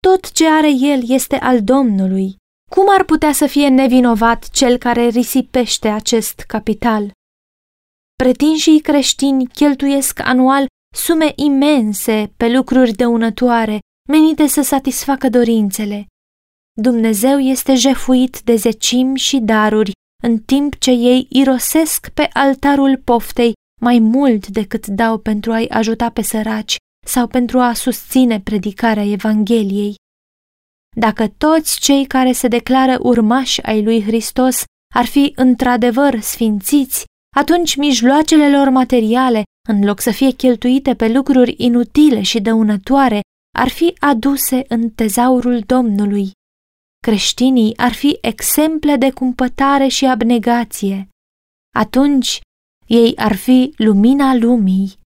Tot 0.00 0.32
ce 0.32 0.48
are 0.48 0.70
el 0.70 1.02
este 1.10 1.36
al 1.36 1.62
Domnului. 1.62 2.36
Cum 2.76 2.86
ar 2.88 3.04
putea 3.04 3.32
să 3.32 3.46
fie 3.46 3.68
nevinovat 3.68 4.48
cel 4.50 4.76
care 4.76 5.08
risipește 5.08 5.88
acest 5.88 6.40
capital? 6.40 7.10
Pretinșii 8.22 8.80
creștini 8.80 9.46
cheltuiesc 9.46 10.20
anual 10.24 10.66
sume 10.94 11.32
imense 11.34 12.32
pe 12.36 12.48
lucruri 12.48 12.92
dăunătoare 12.92 13.78
menite 14.08 14.46
să 14.46 14.62
satisfacă 14.62 15.28
dorințele. 15.28 16.06
Dumnezeu 16.80 17.38
este 17.38 17.74
jefuit 17.74 18.40
de 18.40 18.56
zecimi 18.56 19.18
și 19.18 19.38
daruri, 19.38 19.92
în 20.22 20.38
timp 20.38 20.78
ce 20.78 20.90
ei 20.90 21.26
irosesc 21.30 22.08
pe 22.08 22.28
altarul 22.32 23.00
poftei 23.04 23.52
mai 23.80 23.98
mult 23.98 24.46
decât 24.46 24.86
dau 24.86 25.18
pentru 25.18 25.52
a-i 25.52 25.68
ajuta 25.68 26.10
pe 26.10 26.22
săraci 26.22 26.76
sau 27.06 27.26
pentru 27.26 27.58
a 27.58 27.72
susține 27.72 28.40
predicarea 28.40 29.04
Evangheliei. 29.04 29.94
Dacă 30.98 31.28
toți 31.28 31.80
cei 31.80 32.06
care 32.06 32.32
se 32.32 32.48
declară 32.48 32.96
urmași 33.00 33.62
ai 33.62 33.82
lui 33.82 34.02
Hristos 34.02 34.62
ar 34.94 35.04
fi 35.04 35.32
într-adevăr 35.34 36.20
sfințiți, 36.20 37.04
atunci 37.36 37.76
mijloacele 37.76 38.56
lor 38.56 38.68
materiale, 38.68 39.42
în 39.68 39.84
loc 39.84 40.00
să 40.00 40.10
fie 40.10 40.30
cheltuite 40.30 40.94
pe 40.94 41.08
lucruri 41.08 41.54
inutile 41.58 42.22
și 42.22 42.40
dăunătoare, 42.40 43.20
ar 43.58 43.68
fi 43.68 43.96
aduse 43.98 44.64
în 44.68 44.90
tezaurul 44.90 45.60
Domnului. 45.66 46.30
Creștinii 47.02 47.76
ar 47.76 47.92
fi 47.92 48.18
exemple 48.20 48.96
de 48.96 49.10
cumpătare 49.10 49.88
și 49.88 50.06
abnegație. 50.06 51.08
Atunci 51.74 52.40
ei 52.86 53.16
ar 53.16 53.34
fi 53.34 53.72
lumina 53.76 54.34
lumii. 54.34 54.98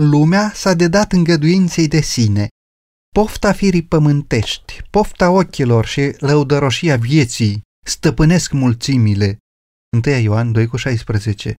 Lumea 0.00 0.50
s-a 0.54 0.74
dedat 0.74 1.12
îngăduinței 1.12 1.88
de 1.88 2.00
sine. 2.00 2.48
Pofta 3.14 3.52
firii 3.52 3.82
pământești, 3.82 4.82
pofta 4.90 5.30
ochilor 5.30 5.86
și 5.86 6.14
lăudăroșia 6.18 6.96
vieții 6.96 7.62
stăpânesc 7.86 8.52
mulțimile. 8.52 9.38
1 10.06 10.16
Ioan 10.16 10.54
2,16 10.54 11.54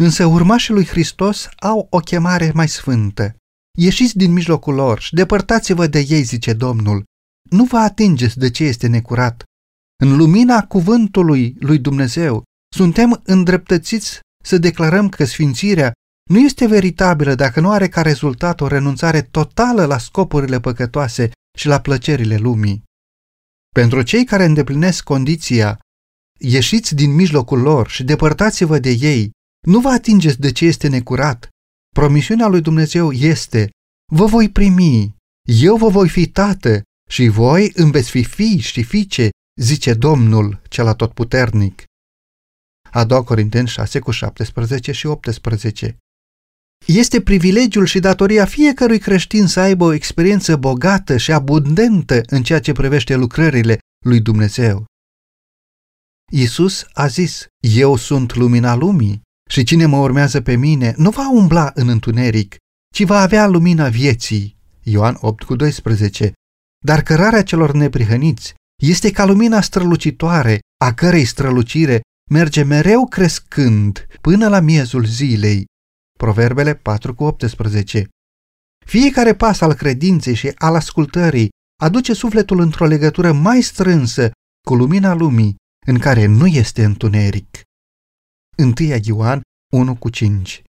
Însă 0.00 0.24
urmașii 0.24 0.74
lui 0.74 0.86
Hristos 0.86 1.48
au 1.58 1.86
o 1.90 1.98
chemare 1.98 2.50
mai 2.54 2.68
sfântă. 2.68 3.36
Ieșiți 3.78 4.16
din 4.16 4.32
mijlocul 4.32 4.74
lor 4.74 5.00
și 5.00 5.14
depărtați-vă 5.14 5.86
de 5.86 5.98
ei, 6.08 6.22
zice 6.22 6.52
Domnul. 6.52 7.04
Nu 7.50 7.64
vă 7.64 7.76
atingeți 7.76 8.38
de 8.38 8.50
ce 8.50 8.64
este 8.64 8.86
necurat. 8.86 9.42
În 10.02 10.16
lumina 10.16 10.66
cuvântului 10.66 11.56
lui 11.60 11.78
Dumnezeu 11.78 12.42
suntem 12.74 13.20
îndreptățiți 13.24 14.20
să 14.44 14.58
declarăm 14.58 15.08
că 15.08 15.24
sfințirea 15.24 15.92
nu 16.28 16.38
este 16.38 16.66
veritabilă 16.66 17.34
dacă 17.34 17.60
nu 17.60 17.70
are 17.70 17.88
ca 17.88 18.02
rezultat 18.02 18.60
o 18.60 18.66
renunțare 18.66 19.22
totală 19.22 19.84
la 19.84 19.98
scopurile 19.98 20.60
păcătoase 20.60 21.30
și 21.58 21.66
la 21.66 21.80
plăcerile 21.80 22.36
lumii. 22.36 22.82
Pentru 23.74 24.02
cei 24.02 24.24
care 24.24 24.44
îndeplinesc 24.44 25.04
condiția, 25.04 25.78
ieșiți 26.38 26.94
din 26.94 27.14
mijlocul 27.14 27.60
lor 27.60 27.88
și 27.88 28.04
depărtați-vă 28.04 28.78
de 28.78 28.90
ei, 28.90 29.30
nu 29.66 29.80
vă 29.80 29.88
atingeți 29.88 30.40
de 30.40 30.52
ce 30.52 30.64
este 30.64 30.88
necurat, 30.88 31.48
Promisiunea 31.94 32.46
lui 32.46 32.60
Dumnezeu 32.60 33.12
este, 33.12 33.70
vă 34.12 34.24
voi 34.24 34.50
primi, 34.50 35.14
eu 35.42 35.76
vă 35.76 35.88
voi 35.88 36.08
fi 36.08 36.26
tată 36.26 36.82
și 37.10 37.28
voi 37.28 37.72
îmi 37.74 37.90
veți 37.90 38.10
fi 38.10 38.24
fii 38.24 38.58
și 38.58 38.82
fiice, 38.82 39.28
zice 39.60 39.94
Domnul 39.94 40.62
cel 40.68 40.86
atotputernic. 40.86 41.82
A 42.90 43.04
doua 43.04 43.24
Corinteni 43.24 43.68
6 43.68 43.98
cu 43.98 44.10
17 44.10 44.92
și 44.92 45.06
18 45.06 45.96
Este 46.94 47.20
privilegiul 47.20 47.86
și 47.86 47.98
datoria 47.98 48.44
fiecărui 48.44 48.98
creștin 48.98 49.46
să 49.46 49.60
aibă 49.60 49.84
o 49.84 49.92
experiență 49.92 50.56
bogată 50.56 51.16
și 51.16 51.32
abundentă 51.32 52.20
în 52.26 52.42
ceea 52.42 52.60
ce 52.60 52.72
privește 52.72 53.14
lucrările 53.14 53.78
lui 54.04 54.20
Dumnezeu. 54.20 54.84
Iisus 56.32 56.86
a 56.92 57.06
zis, 57.06 57.46
eu 57.60 57.96
sunt 57.96 58.34
lumina 58.34 58.74
lumii. 58.74 59.20
Și 59.50 59.62
cine 59.62 59.86
mă 59.86 59.96
urmează 59.96 60.40
pe 60.40 60.56
mine 60.56 60.94
nu 60.96 61.10
va 61.10 61.30
umbla 61.30 61.70
în 61.74 61.88
întuneric, 61.88 62.56
ci 62.94 63.04
va 63.04 63.20
avea 63.20 63.46
lumina 63.46 63.88
vieții. 63.88 64.56
Ioan 64.82 65.16
8 65.20 65.42
cu 65.44 65.56
12. 65.56 66.32
Dar 66.84 67.02
cărarea 67.02 67.42
celor 67.42 67.72
neprihăniți 67.72 68.54
este 68.82 69.10
ca 69.10 69.24
lumina 69.24 69.60
strălucitoare, 69.60 70.58
a 70.84 70.92
cărei 70.92 71.24
strălucire 71.24 72.00
merge 72.30 72.62
mereu 72.62 73.06
crescând 73.06 74.06
până 74.20 74.48
la 74.48 74.60
miezul 74.60 75.04
zilei. 75.04 75.66
Proverbele 76.22 76.74
4 76.74 77.14
cu 77.14 77.24
18. 77.24 78.08
Fiecare 78.86 79.34
pas 79.34 79.60
al 79.60 79.74
credinței 79.74 80.34
și 80.34 80.52
al 80.54 80.74
ascultării 80.74 81.48
aduce 81.82 82.12
sufletul 82.12 82.60
într-o 82.60 82.86
legătură 82.86 83.32
mai 83.32 83.60
strânsă 83.60 84.30
cu 84.66 84.74
lumina 84.74 85.14
lumii, 85.14 85.56
în 85.86 85.98
care 85.98 86.26
nu 86.26 86.46
este 86.46 86.84
întuneric. 86.84 87.60
1 88.56 88.72
Ioan 89.04 89.40
1 89.72 89.96
cu 89.96 90.10
5 90.10 90.62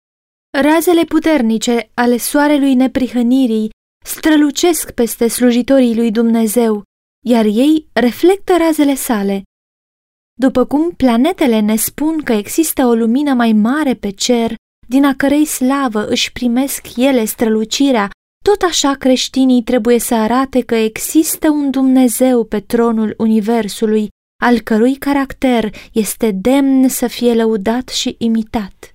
Razele 0.58 1.04
puternice 1.04 1.90
ale 1.94 2.16
soarelui 2.16 2.74
neprihănirii 2.74 3.70
strălucesc 4.04 4.90
peste 4.90 5.28
slujitorii 5.28 5.94
lui 5.94 6.10
Dumnezeu, 6.10 6.82
iar 7.26 7.44
ei 7.44 7.88
reflectă 7.92 8.56
razele 8.58 8.94
sale. 8.94 9.42
După 10.40 10.64
cum 10.64 10.90
planetele 10.90 11.60
ne 11.60 11.76
spun 11.76 12.22
că 12.22 12.32
există 12.32 12.86
o 12.86 12.94
lumină 12.94 13.34
mai 13.34 13.52
mare 13.52 13.94
pe 13.94 14.10
cer, 14.10 14.54
din 14.88 15.04
a 15.04 15.14
cărei 15.16 15.44
slavă 15.44 16.06
își 16.06 16.32
primesc 16.32 16.96
ele 16.96 17.24
strălucirea, 17.24 18.10
tot 18.44 18.62
așa 18.62 18.94
creștinii 18.94 19.62
trebuie 19.62 19.98
să 19.98 20.14
arate 20.14 20.60
că 20.60 20.74
există 20.74 21.50
un 21.50 21.70
Dumnezeu 21.70 22.44
pe 22.44 22.60
tronul 22.60 23.14
Universului 23.18 24.08
al 24.42 24.60
cărui 24.60 24.96
caracter 24.96 25.74
este 25.92 26.30
demn 26.30 26.88
să 26.88 27.06
fie 27.06 27.34
lăudat 27.34 27.88
și 27.88 28.14
imitat. 28.18 28.92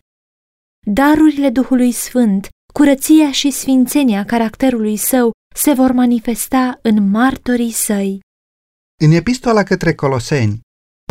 Darurile 0.86 1.50
Duhului 1.50 1.92
Sfânt, 1.92 2.48
curăția 2.74 3.32
și 3.32 3.52
sfințenia 3.52 4.26
caracterului 4.26 4.98
său 4.98 5.32
se 5.56 5.74
vor 5.74 5.92
manifesta 5.92 6.80
în 6.82 7.10
martorii 7.10 7.72
săi. 7.72 8.20
În 9.04 9.12
epistola 9.12 9.64
către 9.64 9.94
Coloseni, 9.94 10.60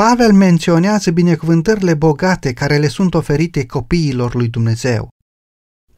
Pavel 0.03 0.33
menționează 0.33 1.11
binecuvântările 1.11 1.95
bogate 1.95 2.53
care 2.53 2.79
le 2.79 2.89
sunt 2.89 3.15
oferite 3.15 3.67
copiilor 3.67 4.35
lui 4.35 4.49
Dumnezeu. 4.49 5.09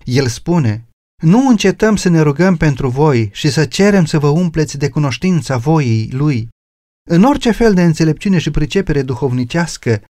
El 0.04 0.26
spune, 0.26 0.88
nu 1.22 1.48
încetăm 1.48 1.96
să 1.96 2.08
ne 2.08 2.20
rugăm 2.20 2.56
pentru 2.56 2.88
voi 2.88 3.30
și 3.32 3.50
să 3.50 3.64
cerem 3.64 4.04
să 4.04 4.18
vă 4.18 4.28
umpleți 4.28 4.78
de 4.78 4.88
cunoștința 4.88 5.56
voii 5.56 6.10
lui, 6.12 6.48
în 7.10 7.22
orice 7.22 7.50
fel 7.50 7.74
de 7.74 7.82
înțelepciune 7.82 8.38
și 8.38 8.50
pricepere 8.50 9.02
duhovnicească, 9.02 10.02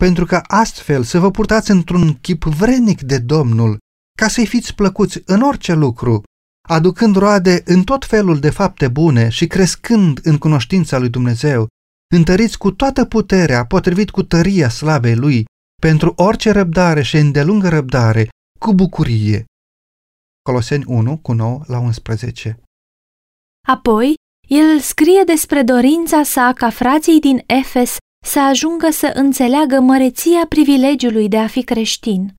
pentru 0.00 0.24
că 0.24 0.40
astfel 0.46 1.02
să 1.02 1.18
vă 1.18 1.30
purtați 1.30 1.70
într-un 1.70 2.14
chip 2.14 2.44
vrednic 2.44 3.00
de 3.00 3.18
Domnul, 3.18 3.78
ca 4.18 4.28
să-i 4.28 4.46
fiți 4.46 4.74
plăcuți 4.74 5.22
în 5.24 5.40
orice 5.40 5.72
lucru, 5.72 6.22
aducând 6.68 7.16
roade 7.16 7.62
în 7.64 7.82
tot 7.82 8.04
felul 8.04 8.38
de 8.38 8.50
fapte 8.50 8.88
bune 8.88 9.28
și 9.28 9.46
crescând 9.46 10.20
în 10.22 10.38
cunoștința 10.38 10.98
lui 10.98 11.08
Dumnezeu, 11.08 11.68
întăriți 12.16 12.58
cu 12.58 12.70
toată 12.70 13.04
puterea, 13.04 13.64
potrivit 13.66 14.10
cu 14.10 14.22
tăria 14.22 14.68
slavei 14.68 15.16
lui, 15.16 15.44
pentru 15.80 16.12
orice 16.16 16.50
răbdare 16.50 17.02
și 17.02 17.16
îndelungă 17.16 17.68
răbdare, 17.68 18.28
cu 18.58 18.74
bucurie. 18.74 19.44
Coloseni 20.42 20.84
1, 20.86 21.18
cu 21.18 21.32
9 21.32 21.60
la 21.66 21.78
11 21.78 22.60
Apoi, 23.68 24.14
el 24.48 24.80
scrie 24.80 25.22
despre 25.26 25.62
dorința 25.62 26.22
sa 26.22 26.52
ca 26.54 26.70
frații 26.70 27.20
din 27.20 27.42
Efes 27.46 27.96
să 28.24 28.40
ajungă 28.40 28.90
să 28.90 29.10
înțeleagă 29.14 29.80
măreția 29.80 30.46
privilegiului 30.48 31.28
de 31.28 31.38
a 31.38 31.46
fi 31.46 31.62
creștin. 31.62 32.34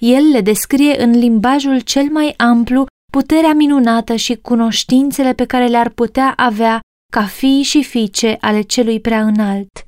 El 0.00 0.24
le 0.32 0.40
descrie 0.40 1.02
în 1.02 1.10
limbajul 1.10 1.80
cel 1.80 2.04
mai 2.10 2.34
amplu 2.36 2.86
puterea 3.12 3.52
minunată 3.52 4.16
și 4.16 4.34
cunoștințele 4.34 5.34
pe 5.34 5.46
care 5.46 5.66
le-ar 5.66 5.88
putea 5.88 6.32
avea 6.36 6.80
ca 7.14 7.26
fii 7.26 7.62
și 7.62 7.82
fiice 7.82 8.36
ale 8.40 8.60
celui 8.60 9.00
prea 9.00 9.22
înalt. 9.22 9.84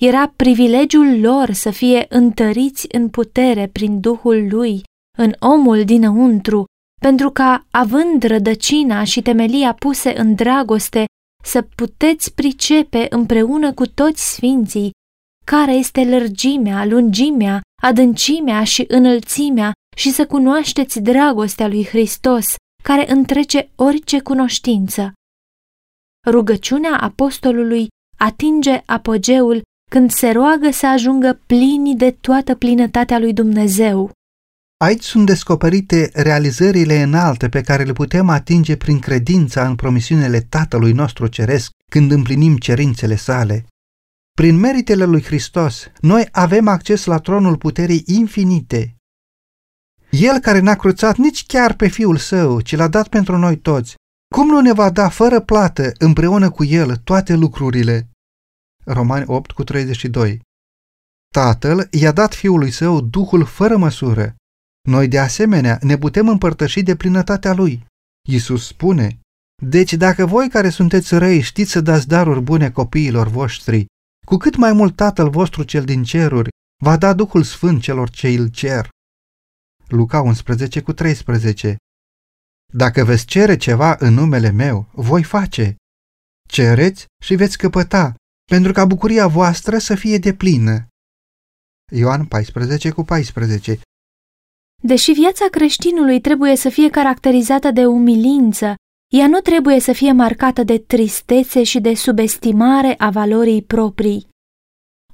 Era 0.00 0.32
privilegiul 0.36 1.20
lor 1.20 1.50
să 1.50 1.70
fie 1.70 2.06
întăriți 2.08 2.86
în 2.90 3.08
putere 3.08 3.66
prin 3.66 4.00
Duhul 4.00 4.46
lui, 4.50 4.82
în 5.18 5.34
omul 5.38 5.84
dinăuntru, 5.84 6.64
pentru 7.00 7.30
ca, 7.30 7.66
având 7.70 8.22
rădăcina 8.22 9.04
și 9.04 9.22
temelia 9.22 9.74
puse 9.74 10.18
în 10.18 10.34
dragoste, 10.34 11.04
să 11.44 11.62
puteți 11.62 12.34
pricepe 12.34 13.06
împreună 13.10 13.72
cu 13.72 13.86
toți 13.86 14.34
sfinții 14.34 14.90
care 15.44 15.72
este 15.72 16.04
lărgimea, 16.04 16.84
lungimea, 16.84 17.60
adâncimea 17.82 18.64
și 18.64 18.84
înălțimea 18.88 19.72
și 19.96 20.10
să 20.10 20.26
cunoașteți 20.26 21.00
dragostea 21.00 21.68
lui 21.68 21.86
Hristos, 21.86 22.54
care 22.82 23.10
întrece 23.10 23.70
orice 23.76 24.20
cunoștință. 24.20 25.12
Rugăciunea 26.26 26.96
apostolului 26.96 27.88
atinge 28.18 28.82
apogeul 28.86 29.62
când 29.90 30.10
se 30.10 30.30
roagă 30.30 30.70
să 30.70 30.86
ajungă 30.86 31.40
plini 31.46 31.96
de 31.96 32.10
toată 32.10 32.54
plinătatea 32.54 33.18
lui 33.18 33.32
Dumnezeu. 33.32 34.10
Aici 34.84 35.02
sunt 35.02 35.26
descoperite 35.26 36.10
realizările 36.14 37.02
înalte 37.02 37.48
pe 37.48 37.60
care 37.60 37.84
le 37.84 37.92
putem 37.92 38.28
atinge 38.28 38.76
prin 38.76 38.98
credința 38.98 39.66
în 39.66 39.74
promisiunile 39.74 40.40
Tatălui 40.40 40.92
nostru 40.92 41.26
Ceresc 41.26 41.70
când 41.90 42.10
împlinim 42.10 42.56
cerințele 42.56 43.16
sale. 43.16 43.66
Prin 44.32 44.56
meritele 44.56 45.04
lui 45.04 45.22
Hristos, 45.22 45.90
noi 46.00 46.28
avem 46.30 46.68
acces 46.68 47.04
la 47.04 47.18
tronul 47.18 47.56
puterii 47.56 48.02
infinite. 48.06 48.94
El 50.10 50.38
care 50.38 50.58
n-a 50.58 50.74
cruțat 50.74 51.16
nici 51.16 51.46
chiar 51.46 51.74
pe 51.74 51.88
Fiul 51.88 52.16
Său, 52.16 52.60
ci 52.60 52.76
l-a 52.76 52.88
dat 52.88 53.08
pentru 53.08 53.36
noi 53.36 53.56
toți, 53.56 53.94
cum 54.34 54.46
nu 54.46 54.60
ne 54.60 54.72
va 54.72 54.90
da 54.90 55.08
fără 55.08 55.40
plată 55.40 55.92
împreună 55.98 56.50
cu 56.50 56.64
El 56.64 56.96
toate 56.96 57.34
lucrurile? 57.34 58.10
Romani 58.84 59.24
8 59.26 59.50
cu 59.50 59.64
32 59.64 60.40
Tatăl 61.34 61.88
i-a 61.90 62.12
dat 62.12 62.34
Fiului 62.34 62.70
Său 62.70 63.00
Duhul 63.00 63.44
fără 63.44 63.76
măsură. 63.76 64.34
Noi 64.88 65.08
de 65.08 65.18
asemenea 65.18 65.78
ne 65.82 65.98
putem 65.98 66.28
împărtăși 66.28 66.82
de 66.82 66.96
plinătatea 66.96 67.52
Lui. 67.52 67.86
Iisus 68.28 68.66
spune, 68.66 69.20
Deci 69.62 69.92
dacă 69.92 70.26
voi 70.26 70.48
care 70.48 70.68
sunteți 70.68 71.14
răi 71.14 71.40
știți 71.40 71.70
să 71.70 71.80
dați 71.80 72.08
daruri 72.08 72.40
bune 72.40 72.70
copiilor 72.70 73.28
voștri, 73.28 73.86
cu 74.26 74.36
cât 74.36 74.56
mai 74.56 74.72
mult 74.72 74.96
Tatăl 74.96 75.30
vostru 75.30 75.62
cel 75.62 75.84
din 75.84 76.02
ceruri 76.02 76.48
va 76.84 76.96
da 76.96 77.12
Duhul 77.12 77.42
Sfânt 77.42 77.82
celor 77.82 78.10
ce 78.10 78.28
îl 78.28 78.48
cer. 78.48 78.88
Luca 79.88 80.20
11 80.20 80.82
cu 80.82 80.92
13 80.92 81.76
Dacă 82.72 83.04
veți 83.04 83.24
cere 83.24 83.56
ceva 83.56 83.96
în 83.98 84.14
numele 84.14 84.50
meu, 84.50 84.86
voi 84.92 85.22
face. 85.22 85.76
Cereți 86.48 87.06
și 87.22 87.34
veți 87.34 87.58
căpăta, 87.58 88.14
pentru 88.44 88.72
ca 88.72 88.84
bucuria 88.84 89.26
voastră 89.26 89.78
să 89.78 89.94
fie 89.94 90.18
deplină. 90.18 90.86
Ioan 91.92 92.24
14 92.24 92.90
cu 92.90 93.02
14 93.04 93.80
Deși 94.82 95.12
viața 95.12 95.46
creștinului 95.50 96.20
trebuie 96.20 96.56
să 96.56 96.68
fie 96.68 96.90
caracterizată 96.90 97.70
de 97.70 97.86
umilință, 97.86 98.74
ea 99.12 99.26
nu 99.26 99.40
trebuie 99.40 99.80
să 99.80 99.92
fie 99.92 100.12
marcată 100.12 100.62
de 100.62 100.78
tristețe 100.78 101.62
și 101.62 101.80
de 101.80 101.94
subestimare 101.94 102.94
a 102.98 103.10
valorii 103.10 103.62
proprii. 103.62 104.28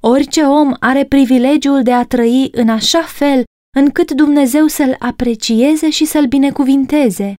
Orice 0.01 0.41
om 0.41 0.73
are 0.79 1.05
privilegiul 1.05 1.83
de 1.83 1.93
a 1.93 2.05
trăi 2.05 2.49
în 2.51 2.69
așa 2.69 3.01
fel 3.01 3.43
încât 3.77 4.11
Dumnezeu 4.11 4.67
să-l 4.67 4.95
aprecieze 4.99 5.89
și 5.89 6.05
să-l 6.05 6.25
binecuvinteze. 6.25 7.33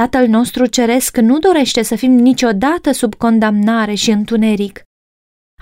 Tatăl 0.00 0.26
nostru 0.26 0.66
ceresc 0.66 1.16
nu 1.16 1.38
dorește 1.38 1.82
să 1.82 1.96
fim 1.96 2.12
niciodată 2.12 2.92
sub 2.92 3.14
condamnare 3.14 3.94
și 3.94 4.10
întuneric. 4.10 4.82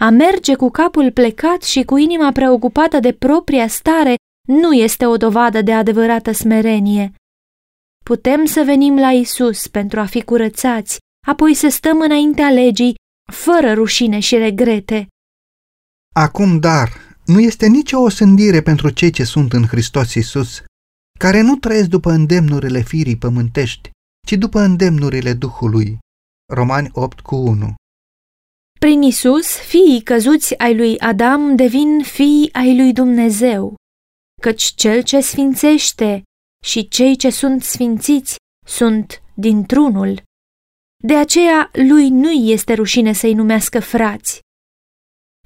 A 0.01 0.09
merge 0.11 0.55
cu 0.55 0.71
capul 0.71 1.13
plecat 1.13 1.63
și 1.63 1.83
cu 1.83 1.97
inima 1.97 2.33
preocupată 2.33 3.01
de 3.01 3.13
propria 3.13 3.69
stare 3.69 4.15
nu 4.49 4.73
este 4.73 5.07
o 5.07 5.17
dovadă 5.17 5.63
de 5.63 5.73
adevărată 5.73 6.33
smerenie. 6.33 7.13
Putem 8.05 8.45
să 8.45 8.63
venim 8.65 8.99
la 8.99 9.11
Isus 9.11 9.67
pentru 9.67 10.01
a 10.01 10.05
fi 10.05 10.23
curățați, 10.23 10.99
apoi 11.27 11.55
să 11.55 11.69
stăm 11.69 12.01
înaintea 12.01 12.51
legii, 12.51 12.95
fără 13.33 13.73
rușine 13.73 14.19
și 14.19 14.37
regrete. 14.37 15.09
Acum, 16.15 16.59
dar, 16.59 16.89
nu 17.25 17.41
este 17.41 17.67
nicio 17.67 17.99
osândire 17.99 18.63
pentru 18.63 18.91
cei 18.91 19.11
ce 19.11 19.25
sunt 19.25 19.53
în 19.53 19.67
Hristos 19.67 20.15
Isus, 20.15 20.63
care 21.19 21.41
nu 21.41 21.57
trăiesc 21.57 21.89
după 21.89 22.11
îndemnurile 22.11 22.81
firii 22.81 23.17
pământești, 23.17 23.91
ci 24.27 24.33
după 24.33 24.61
îndemnurile 24.61 25.33
Duhului. 25.33 25.99
Romani 26.53 26.89
8 26.93 27.21
cu 27.21 27.37
1 27.37 27.75
Prin 28.81 29.03
Isus, 29.03 29.57
fiii 29.57 30.03
căzuți 30.03 30.59
ai 30.59 30.77
lui 30.77 30.99
Adam 30.99 31.57
devin 31.57 32.03
fii 32.03 32.49
ai 32.53 32.77
lui 32.77 32.93
Dumnezeu 32.93 33.77
căci 34.41 34.63
cel 34.63 35.03
ce 35.03 35.21
sfințește 35.21 36.23
și 36.65 36.89
cei 36.89 37.17
ce 37.17 37.31
sunt 37.31 37.63
sfințiți 37.63 38.37
sunt 38.67 39.23
dintr-unul. 39.35 40.23
De 41.05 41.17
aceea 41.17 41.71
lui 41.73 42.09
nu 42.09 42.31
este 42.31 42.75
rușine 42.75 43.13
să-i 43.13 43.35
numească 43.35 43.81
frați. 43.81 44.41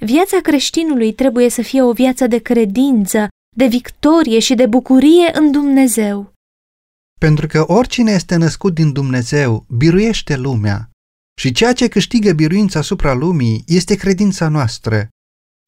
Viața 0.01 0.41
creștinului 0.41 1.13
trebuie 1.13 1.49
să 1.49 1.63
fie 1.63 1.83
o 1.83 1.93
viață 1.93 2.27
de 2.27 2.39
credință, 2.39 3.29
de 3.57 3.67
victorie 3.67 4.39
și 4.39 4.55
de 4.55 4.67
bucurie 4.67 5.31
în 5.33 5.51
Dumnezeu. 5.51 6.33
Pentru 7.27 7.47
că 7.47 7.73
oricine 7.73 8.13
este 8.13 8.37
născut 8.37 8.75
din 8.75 8.93
Dumnezeu 8.93 9.67
biruiește 9.69 10.37
lumea 10.37 10.91
și 11.41 11.53
ceea 11.53 11.73
ce 11.73 11.89
câștigă 11.89 12.33
biruința 12.33 12.79
asupra 12.79 13.13
lumii 13.13 13.65
este 13.67 13.95
credința 13.95 14.49
noastră. 14.49 15.09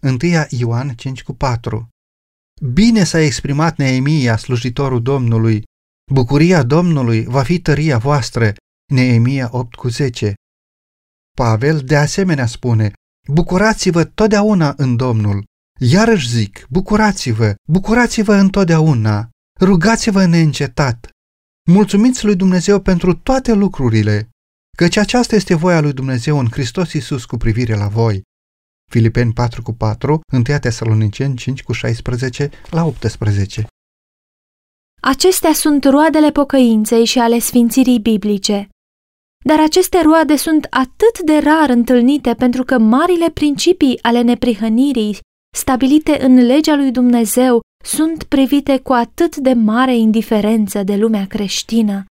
1 0.03 0.17
Ioan 0.49 0.89
5 0.89 1.23
cu 1.23 1.33
4 1.33 1.89
Bine 2.73 3.05
s-a 3.05 3.19
exprimat 3.19 3.77
Neemia, 3.77 4.37
slujitorul 4.37 5.03
Domnului. 5.03 5.63
Bucuria 6.13 6.63
Domnului 6.63 7.25
va 7.25 7.43
fi 7.43 7.59
tăria 7.59 7.99
voastră. 7.99 8.53
Neemia 8.93 9.49
8 9.53 9.75
cu 9.75 9.89
10. 9.89 10.35
Pavel 11.37 11.81
de 11.81 11.97
asemenea 11.97 12.47
spune, 12.47 12.93
bucurați-vă 13.29 14.05
totdeauna 14.05 14.75
în 14.77 14.97
Domnul. 14.97 15.45
Iarăși 15.81 16.29
zic, 16.29 16.67
bucurați-vă, 16.71 17.55
bucurați-vă 17.71 18.35
întotdeauna, 18.35 19.29
rugați-vă 19.61 20.25
neîncetat. 20.25 21.09
Mulțumiți 21.71 22.25
lui 22.25 22.37
Dumnezeu 22.37 22.81
pentru 22.81 23.15
toate 23.15 23.53
lucrurile, 23.53 24.29
căci 24.77 24.97
aceasta 24.97 25.35
este 25.35 25.55
voia 25.55 25.81
lui 25.81 25.93
Dumnezeu 25.93 26.39
în 26.39 26.49
Hristos 26.51 26.93
Iisus 26.93 27.25
cu 27.25 27.37
privire 27.37 27.75
la 27.75 27.89
voi. 27.89 28.23
Filipeni 28.91 29.33
4 29.33 29.63
cu 29.63 29.73
4, 29.73 30.21
1 30.33 30.43
Tesaloniceni 30.61 31.37
5 31.37 31.63
cu 31.63 31.73
16 31.73 32.51
la 32.71 32.85
18. 32.85 33.67
Acestea 35.03 35.53
sunt 35.53 35.85
roadele 35.85 36.31
pocăinței 36.31 37.05
și 37.05 37.19
ale 37.19 37.39
sfințirii 37.39 38.01
biblice. 38.01 38.69
Dar 39.45 39.61
aceste 39.61 40.01
roade 40.03 40.37
sunt 40.37 40.67
atât 40.71 41.21
de 41.25 41.39
rar 41.39 41.69
întâlnite 41.69 42.35
pentru 42.35 42.65
că 42.65 42.79
marile 42.79 43.31
principii 43.31 43.99
ale 44.03 44.21
neprihănirii, 44.21 45.19
stabilite 45.57 46.25
în 46.25 46.35
legea 46.35 46.75
lui 46.75 46.91
Dumnezeu, 46.91 47.61
sunt 47.85 48.25
privite 48.25 48.79
cu 48.79 48.93
atât 48.93 49.37
de 49.37 49.53
mare 49.53 49.97
indiferență 49.97 50.83
de 50.83 50.97
lumea 50.97 51.27
creștină. 51.27 52.05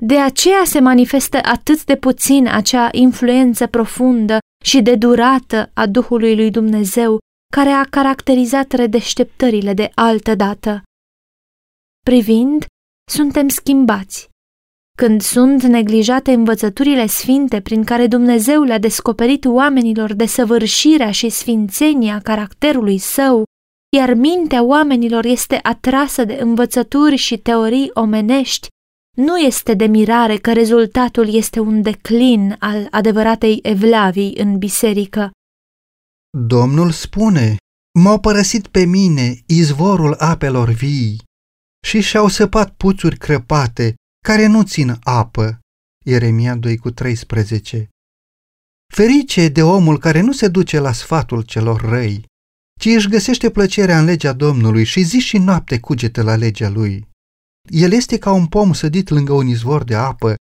De 0.00 0.18
aceea 0.18 0.64
se 0.64 0.80
manifestă 0.80 1.38
atât 1.42 1.84
de 1.84 1.96
puțin 1.96 2.46
acea 2.46 2.88
influență 2.92 3.66
profundă 3.66 4.38
și 4.64 4.82
de 4.82 4.94
durată 4.94 5.70
a 5.74 5.86
Duhului 5.86 6.36
lui 6.36 6.50
Dumnezeu 6.50 7.18
care 7.52 7.68
a 7.68 7.84
caracterizat 7.84 8.72
redeșteptările 8.72 9.74
de 9.74 9.90
altă 9.94 10.34
dată. 10.34 10.82
Privind, 12.00 12.66
suntem 13.10 13.48
schimbați. 13.48 14.28
Când 14.96 15.20
sunt 15.20 15.62
neglijate 15.62 16.32
învățăturile 16.32 17.06
sfinte 17.06 17.60
prin 17.60 17.84
care 17.84 18.06
Dumnezeu 18.06 18.62
le-a 18.62 18.78
descoperit 18.78 19.44
oamenilor 19.44 20.12
desăvârșirea 20.12 21.10
și 21.10 21.28
sfințenia 21.28 22.20
caracterului 22.20 22.98
său, 22.98 23.44
iar 23.96 24.14
mintea 24.14 24.62
oamenilor 24.62 25.24
este 25.24 25.58
atrasă 25.62 26.24
de 26.24 26.34
învățături 26.40 27.16
și 27.16 27.38
teorii 27.38 27.90
omenești, 27.94 28.68
nu 29.16 29.38
este 29.38 29.74
de 29.74 29.86
mirare 29.86 30.36
că 30.36 30.52
rezultatul 30.52 31.34
este 31.34 31.60
un 31.60 31.82
declin 31.82 32.56
al 32.58 32.86
adevăratei 32.90 33.58
evlavii 33.62 34.34
în 34.36 34.58
biserică. 34.58 35.30
Domnul 36.38 36.90
spune, 36.90 37.56
m-au 37.98 38.20
părăsit 38.20 38.66
pe 38.66 38.84
mine 38.84 39.42
izvorul 39.46 40.14
apelor 40.18 40.68
vii 40.68 41.22
și 41.86 42.00
și-au 42.00 42.28
săpat 42.28 42.74
puțuri 42.74 43.16
crăpate 43.16 43.94
care 44.24 44.46
nu 44.46 44.62
țin 44.62 44.96
apă. 45.02 45.58
Ieremia 46.04 46.54
2 46.54 46.76
cu 46.76 46.90
13 46.90 47.88
Ferice 48.94 49.48
de 49.48 49.62
omul 49.62 49.98
care 49.98 50.20
nu 50.20 50.32
se 50.32 50.48
duce 50.48 50.78
la 50.78 50.92
sfatul 50.92 51.42
celor 51.42 51.80
răi, 51.80 52.24
ci 52.80 52.86
își 52.86 53.08
găsește 53.08 53.50
plăcerea 53.50 53.98
în 53.98 54.04
legea 54.04 54.32
Domnului 54.32 54.84
și 54.84 55.02
zi 55.02 55.18
și 55.18 55.38
noapte 55.38 55.80
cugete 55.80 56.22
la 56.22 56.36
legea 56.36 56.68
lui. 56.68 57.08
El 57.62 57.92
este 57.92 58.18
ca 58.18 58.32
un 58.32 58.46
pom 58.46 58.72
sădit 58.72 59.08
lângă 59.08 59.32
un 59.32 59.46
izvor 59.46 59.84
de 59.84 59.94
apă, 59.94 60.34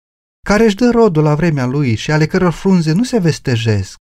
care 0.46 0.64
își 0.64 0.76
dă 0.76 0.90
rodul 0.90 1.24
la 1.24 1.36
vremea 1.36 1.66
lui 1.66 1.96
și 1.96 2.12
ale 2.12 2.26
căror 2.26 2.52
frunze 2.52 2.92
nu 2.92 3.04
se 3.04 3.20
vestejesc. 3.20 3.96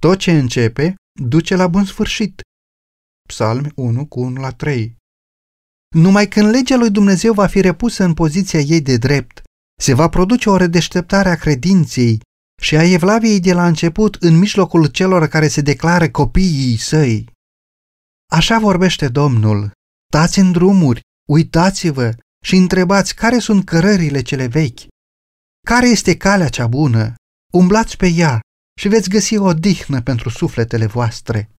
Tot 0.00 0.18
ce 0.18 0.38
începe, 0.38 0.94
duce 1.20 1.56
la 1.56 1.66
bun 1.66 1.84
sfârșit. 1.84 2.40
Psalmi 3.28 3.72
1 3.74 4.06
cu 4.06 4.20
1 4.20 4.40
la 4.40 4.50
3 4.50 4.96
Numai 5.94 6.28
când 6.28 6.50
legea 6.50 6.76
lui 6.76 6.90
Dumnezeu 6.90 7.32
va 7.32 7.46
fi 7.46 7.60
repusă 7.60 8.04
în 8.04 8.14
poziția 8.14 8.60
ei 8.60 8.80
de 8.80 8.96
drept, 8.96 9.42
se 9.80 9.94
va 9.94 10.08
produce 10.08 10.50
o 10.50 10.56
redeșteptare 10.56 11.28
a 11.28 11.36
credinței 11.36 12.20
și 12.62 12.76
a 12.76 12.82
evlaviei 12.82 13.40
de 13.40 13.52
la 13.52 13.66
început 13.66 14.14
în 14.14 14.38
mijlocul 14.38 14.86
celor 14.86 15.26
care 15.26 15.48
se 15.48 15.60
declară 15.60 16.08
copiii 16.08 16.76
săi. 16.76 17.30
Așa 18.32 18.58
vorbește 18.58 19.08
Domnul, 19.08 19.70
stați 20.08 20.38
în 20.38 20.52
drumuri, 20.52 21.00
uitați-vă 21.28 22.14
și 22.44 22.56
întrebați 22.56 23.14
care 23.14 23.38
sunt 23.38 23.64
cărările 23.64 24.22
cele 24.22 24.46
vechi. 24.46 24.80
Care 25.66 25.88
este 25.88 26.16
calea 26.16 26.48
cea 26.48 26.66
bună? 26.66 27.14
Umblați 27.52 27.96
pe 27.96 28.06
ea 28.06 28.40
și 28.80 28.88
veți 28.88 29.08
găsi 29.08 29.36
o 29.36 29.52
dihnă 29.52 30.02
pentru 30.02 30.28
sufletele 30.28 30.86
voastre. 30.86 31.50